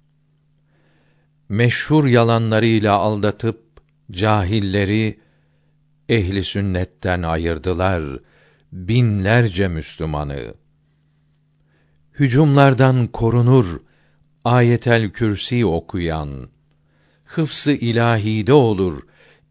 [1.48, 3.62] Meşhur yalanlarıyla aldatıp
[4.10, 5.20] cahilleri
[6.08, 8.02] ehli sünnetten ayırdılar
[8.72, 10.61] binlerce Müslümanı.
[12.18, 13.80] Hücumlardan korunur
[14.44, 16.48] ayetel kürsi okuyan,
[17.24, 19.02] hıfsı ilahide olur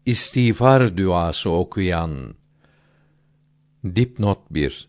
[0.06, 2.34] istiğfar duası okuyan.
[3.84, 4.88] Dipnot 1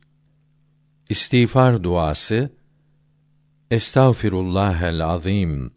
[1.10, 2.50] İstiğfar duası
[3.72, 5.72] Estağfirullahel azim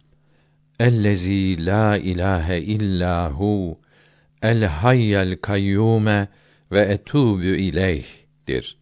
[0.81, 3.81] ellezî la ilahe illa hu
[4.43, 6.29] el hayyel kayyume
[6.73, 8.79] ve etûbü ileyh'dir.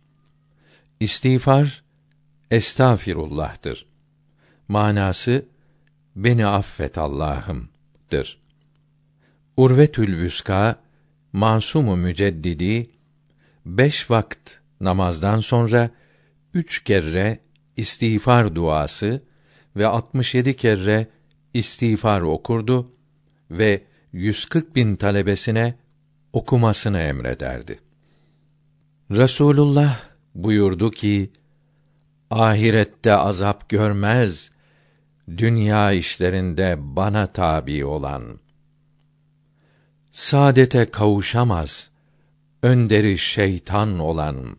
[1.01, 1.84] İstiğfar
[2.55, 3.87] estağfirullah'tır.
[4.69, 5.47] Manası
[6.17, 8.39] beni affet Allah'ım'dır.
[9.57, 10.77] Urvetül Vüska
[11.33, 12.91] Masumu Müceddidi
[13.67, 15.91] beş vakit namazdan sonra
[16.55, 17.39] üç kere
[17.77, 19.23] istiğfar duası
[19.77, 21.07] ve 67 kere
[21.55, 22.93] istiğfar okurdu
[23.51, 23.83] ve
[24.13, 25.75] 140 bin talebesine
[26.33, 27.79] okumasını emrederdi.
[29.11, 30.01] Resulullah
[30.35, 31.31] buyurdu ki,
[32.31, 34.51] ahirette azap görmez,
[35.29, 38.41] dünya işlerinde bana tabi olan.
[40.13, 41.91] Saadete kavuşamaz,
[42.63, 44.57] önderi şeytan olan.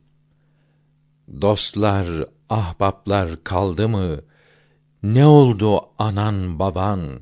[1.42, 2.08] Dostlar,
[2.50, 4.22] ahbaplar kaldı mı,
[5.04, 7.20] ne oldu anan baban?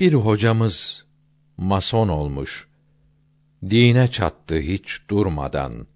[0.00, 1.04] Bir hocamız
[1.56, 2.68] mason olmuş.
[3.70, 5.86] Dine çattı hiç durmadan.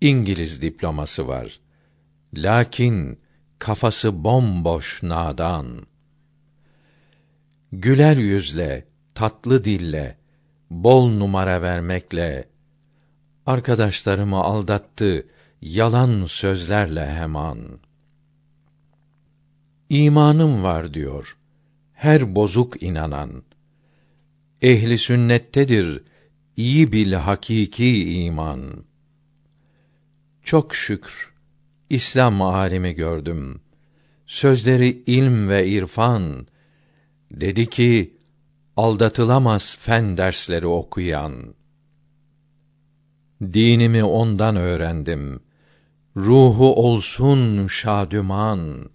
[0.00, 1.60] İngiliz diploması var.
[2.34, 3.18] Lakin
[3.58, 5.86] kafası bomboş nadan.
[7.72, 10.16] Güler yüzle, tatlı dille,
[10.70, 12.48] bol numara vermekle
[13.46, 15.26] arkadaşlarımı aldattı
[15.62, 17.58] yalan sözlerle hemen.
[19.88, 21.36] İmanım var diyor
[21.92, 23.42] her bozuk inanan.
[24.62, 26.02] Ehli sünnettedir
[26.56, 28.89] iyi bil hakiki iman.
[30.50, 31.32] Çok şükür
[31.90, 33.60] İslam alimi gördüm.
[34.26, 36.46] Sözleri ilm ve irfan.
[37.30, 38.16] Dedi ki
[38.76, 41.54] aldatılamaz fen dersleri okuyan.
[43.42, 45.40] Dinimi ondan öğrendim.
[46.16, 48.90] Ruhu olsun şadüman.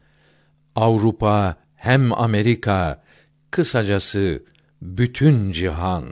[0.75, 3.03] Avrupa hem Amerika,
[3.51, 4.43] kısacası
[4.81, 6.05] bütün cihan.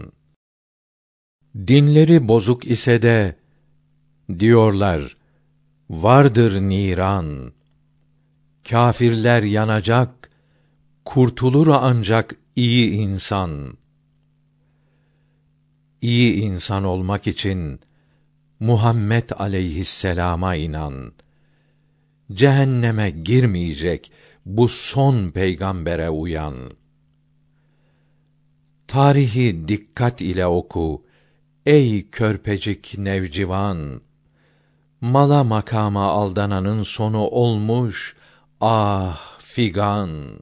[1.56, 3.36] Dinleri bozuk ise de
[4.40, 5.22] diyorlar
[5.89, 7.53] vardır niran.
[8.69, 10.30] Kâfirler yanacak,
[11.05, 13.77] kurtulur ancak iyi insan.
[16.01, 17.80] İyi insan olmak için
[18.60, 21.14] Muhammed aleyhisselama inan.
[22.34, 24.11] Cehenneme girmeyecek
[24.45, 26.55] bu son peygambere uyan.
[28.88, 31.05] Tarihi dikkat ile oku
[31.65, 34.01] ey körpecik nevcivan.
[35.03, 38.15] Mala makama aldananın sonu olmuş
[38.61, 40.39] ah figan.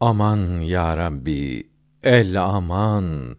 [0.00, 1.68] Aman ya Rabbi
[2.02, 3.36] el aman.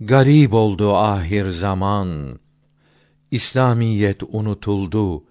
[0.00, 2.38] Garip oldu ahir zaman.
[3.30, 5.24] İslamiyet unutuldu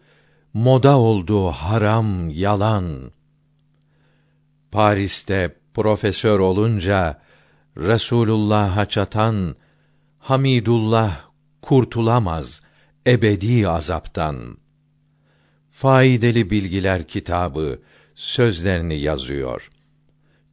[0.54, 3.12] moda oldu haram yalan.
[4.72, 7.22] Paris'te profesör olunca
[7.78, 9.56] Resulullah'a çatan
[10.20, 11.22] Hamidullah
[11.62, 12.63] kurtulamaz
[13.08, 14.58] ebedi azaptan.
[15.72, 17.82] Faydalı bilgiler kitabı
[18.16, 19.70] sözlerini yazıyor.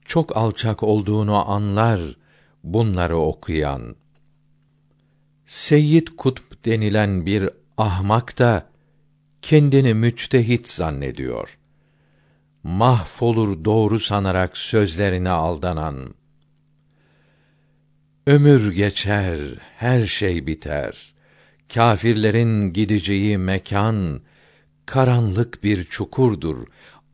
[0.05, 2.01] Çok alçak olduğunu anlar
[2.65, 3.97] bunları okuyan.
[5.45, 8.71] Seyyid Kutb denilen bir ahmak da
[9.43, 11.59] kendini müçtehit zannediyor.
[12.63, 16.15] Mahvolur doğru sanarak sözlerine aldanan.
[18.27, 19.41] Ömür geçer,
[19.77, 21.15] her şey biter.
[21.75, 24.21] Kâfirlerin gideceği mekan
[24.87, 26.67] karanlık bir çukurdur.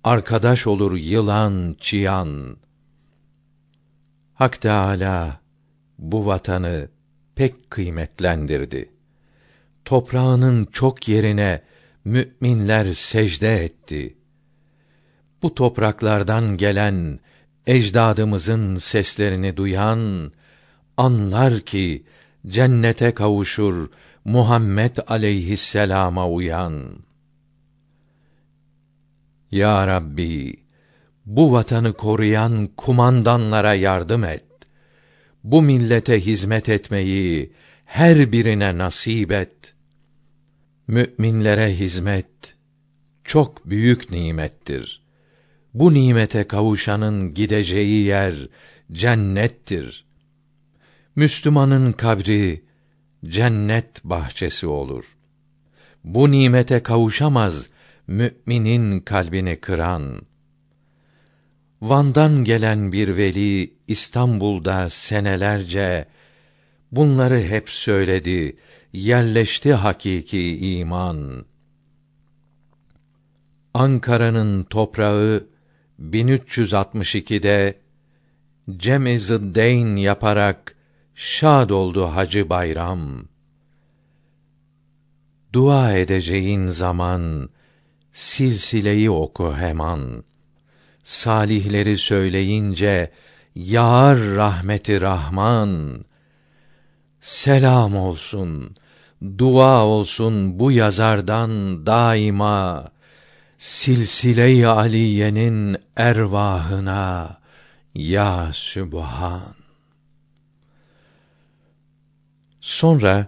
[0.05, 2.57] Arkadaş olur yılan, çıyan.
[4.35, 5.41] Hak Teâlâ
[5.99, 6.89] bu vatanı
[7.35, 8.91] pek kıymetlendirdi.
[9.85, 11.63] Toprağının çok yerine
[12.05, 14.17] müminler secde etti.
[15.43, 17.21] Bu topraklardan gelen
[17.67, 20.33] ecdadımızın seslerini duyan
[20.97, 22.05] anlar ki
[22.47, 23.89] cennete kavuşur
[24.27, 26.99] Muhammed aleyhisselama uyan.
[29.51, 30.57] Ya Rabbi,
[31.27, 34.45] bu vatanı koruyan kumandanlara yardım et.
[35.45, 37.53] Bu millete hizmet etmeyi
[37.85, 39.75] her birine nasip et.
[40.89, 42.57] Müminlere hizmet
[43.25, 45.03] çok büyük nimettir.
[45.75, 48.35] Bu nimete kavuşanın gideceği yer
[48.93, 50.07] cennettir.
[51.17, 52.66] Müslümanın kabri
[53.31, 55.17] cennet bahçesi olur.
[56.05, 57.69] Bu nimete kavuşamaz
[58.07, 60.23] müminin kalbini kıran.
[61.83, 66.07] Van'dan gelen bir veli İstanbul'da senelerce
[66.93, 68.57] bunları hep söyledi.
[68.93, 71.47] Yerleşti hakiki iman.
[73.75, 75.47] Ankara'nın toprağı
[76.01, 77.79] 1362'de
[78.77, 80.76] Cem-i yaparak
[81.17, 83.25] şad oldu Hacı Bayram.
[85.53, 87.49] Dua edeceğin zaman
[88.13, 90.25] silsileyi oku hemen.
[91.05, 93.11] Salihleri söyleyince
[93.55, 96.05] yağar rahmeti Rahman.
[97.21, 98.75] Selam olsun,
[99.39, 102.91] dua olsun bu yazardan daima
[103.59, 107.39] silsile-i aliyenin ervahına
[107.95, 109.66] ya Sübhan.
[112.67, 113.27] Sonra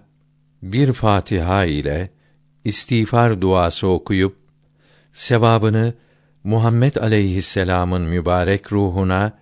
[0.63, 2.11] bir Fatiha ile
[2.65, 4.37] istiğfar duası okuyup
[5.13, 5.95] sevabını
[6.45, 9.39] Muhammed aleyhisselam'ın mübarek ruhuna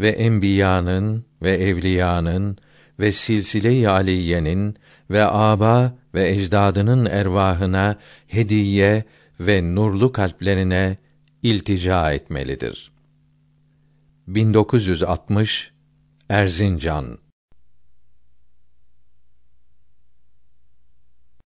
[0.00, 2.58] ve enbiyanın ve evliyanın
[3.00, 4.76] ve silsile-i aliyenin
[5.10, 7.96] ve aba ve ecdadının ervahına
[8.26, 9.04] hediye
[9.40, 10.96] ve nurlu kalplerine
[11.42, 12.92] iltica etmelidir.
[14.26, 15.72] 1960
[16.28, 17.25] Erzincan